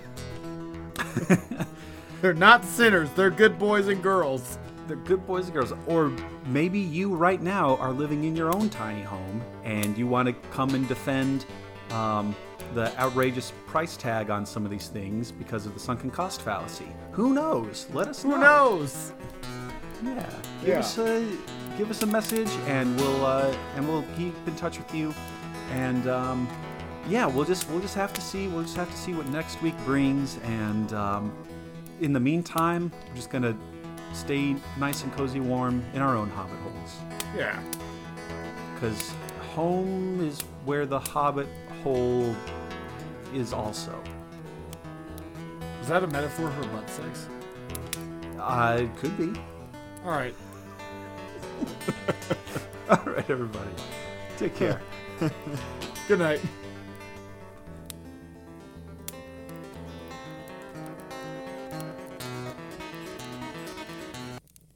they're 2.22 2.34
not 2.34 2.66
sinners. 2.66 3.10
They're 3.12 3.30
good 3.30 3.58
boys 3.60 3.88
and 3.88 4.02
girls. 4.02 4.58
They're 4.88 4.98
good 4.98 5.26
boys 5.28 5.46
and 5.46 5.54
girls. 5.54 5.74
Or 5.88 6.12
maybe 6.48 6.80
you 6.80 7.14
right 7.16 7.42
now 7.42 7.78
are 7.78 7.92
living 7.92 8.24
in 8.24 8.36
your 8.36 8.54
own 8.54 8.70
tiny 8.70 9.04
home 9.04 9.42
and 9.64 9.96
you 9.98 10.08
want 10.08 10.28
to 10.28 10.34
come 10.50 10.74
and 10.76 10.88
defend 10.88 11.46
um, 11.92 12.36
the 12.74 12.98
outrageous 13.00 13.52
price 13.68 13.98
tag 13.98 14.30
on 14.30 14.46
some 14.46 14.64
of 14.66 14.72
these 14.72 14.88
things 14.88 15.32
because 15.32 15.66
of 15.66 15.74
the 15.74 15.80
sunken 15.80 16.10
cost 16.12 16.42
fallacy. 16.42 16.88
Who 17.12 17.34
knows? 17.34 17.88
Let 17.94 18.08
us 18.08 18.24
know. 18.24 18.36
Who 18.36 18.42
knows? 18.42 19.14
Yeah. 20.04 20.30
Give 20.62 20.68
Yeah. 20.70 20.80
us 20.80 20.98
a 20.98 21.38
give 21.78 21.90
us 21.90 22.02
a 22.04 22.06
message 22.06 22.50
and 22.68 22.96
we'll 23.00 23.26
uh, 23.26 23.54
and 23.76 23.88
we'll 23.88 24.06
keep 24.18 24.36
in 24.48 24.56
touch 24.56 24.78
with 24.78 24.94
you. 24.94 25.14
And 25.72 26.08
um, 26.08 26.48
yeah, 27.08 27.26
we'll 27.26 27.46
just 27.46 27.70
we'll 27.70 27.82
just 27.82 27.96
have 27.96 28.14
to 28.14 28.22
see 28.22 28.48
we'll 28.48 28.64
just 28.64 28.78
have 28.78 28.90
to 28.90 28.98
see 28.98 29.14
what 29.14 29.28
next 29.30 29.62
week 29.62 29.76
brings. 29.86 30.38
And 30.44 30.92
um, 30.94 31.32
in 32.00 32.14
the 32.14 32.20
meantime, 32.20 32.92
we're 33.10 33.16
just 33.16 33.30
gonna 33.30 33.56
stay 34.14 34.56
nice 34.80 35.04
and 35.04 35.14
cozy, 35.14 35.40
warm 35.40 35.84
in 35.94 36.02
our 36.02 36.16
own 36.18 36.30
hobbit 36.32 36.58
holes. 36.60 36.96
Yeah. 37.36 37.62
Because 38.74 39.14
home 39.54 40.20
is 40.26 40.42
where 40.66 40.86
the 40.86 41.00
hobbit 41.00 41.48
hole 41.84 42.36
is 43.34 43.54
also. 43.54 44.02
Is 45.82 45.88
that 45.88 46.04
a 46.04 46.08
metaphor 46.08 46.52
for 46.52 46.68
butt 46.70 46.90
sex? 46.90 47.28
Uh, 48.40 48.80
it 48.82 48.96
could 48.98 49.18
be. 49.18 49.40
All 50.06 50.12
right. 50.12 50.36
All 52.90 53.04
right, 53.06 53.30
everybody. 53.30 53.70
Take 54.38 54.56
care. 54.56 54.82
Good 56.08 56.20
night. 56.20 56.42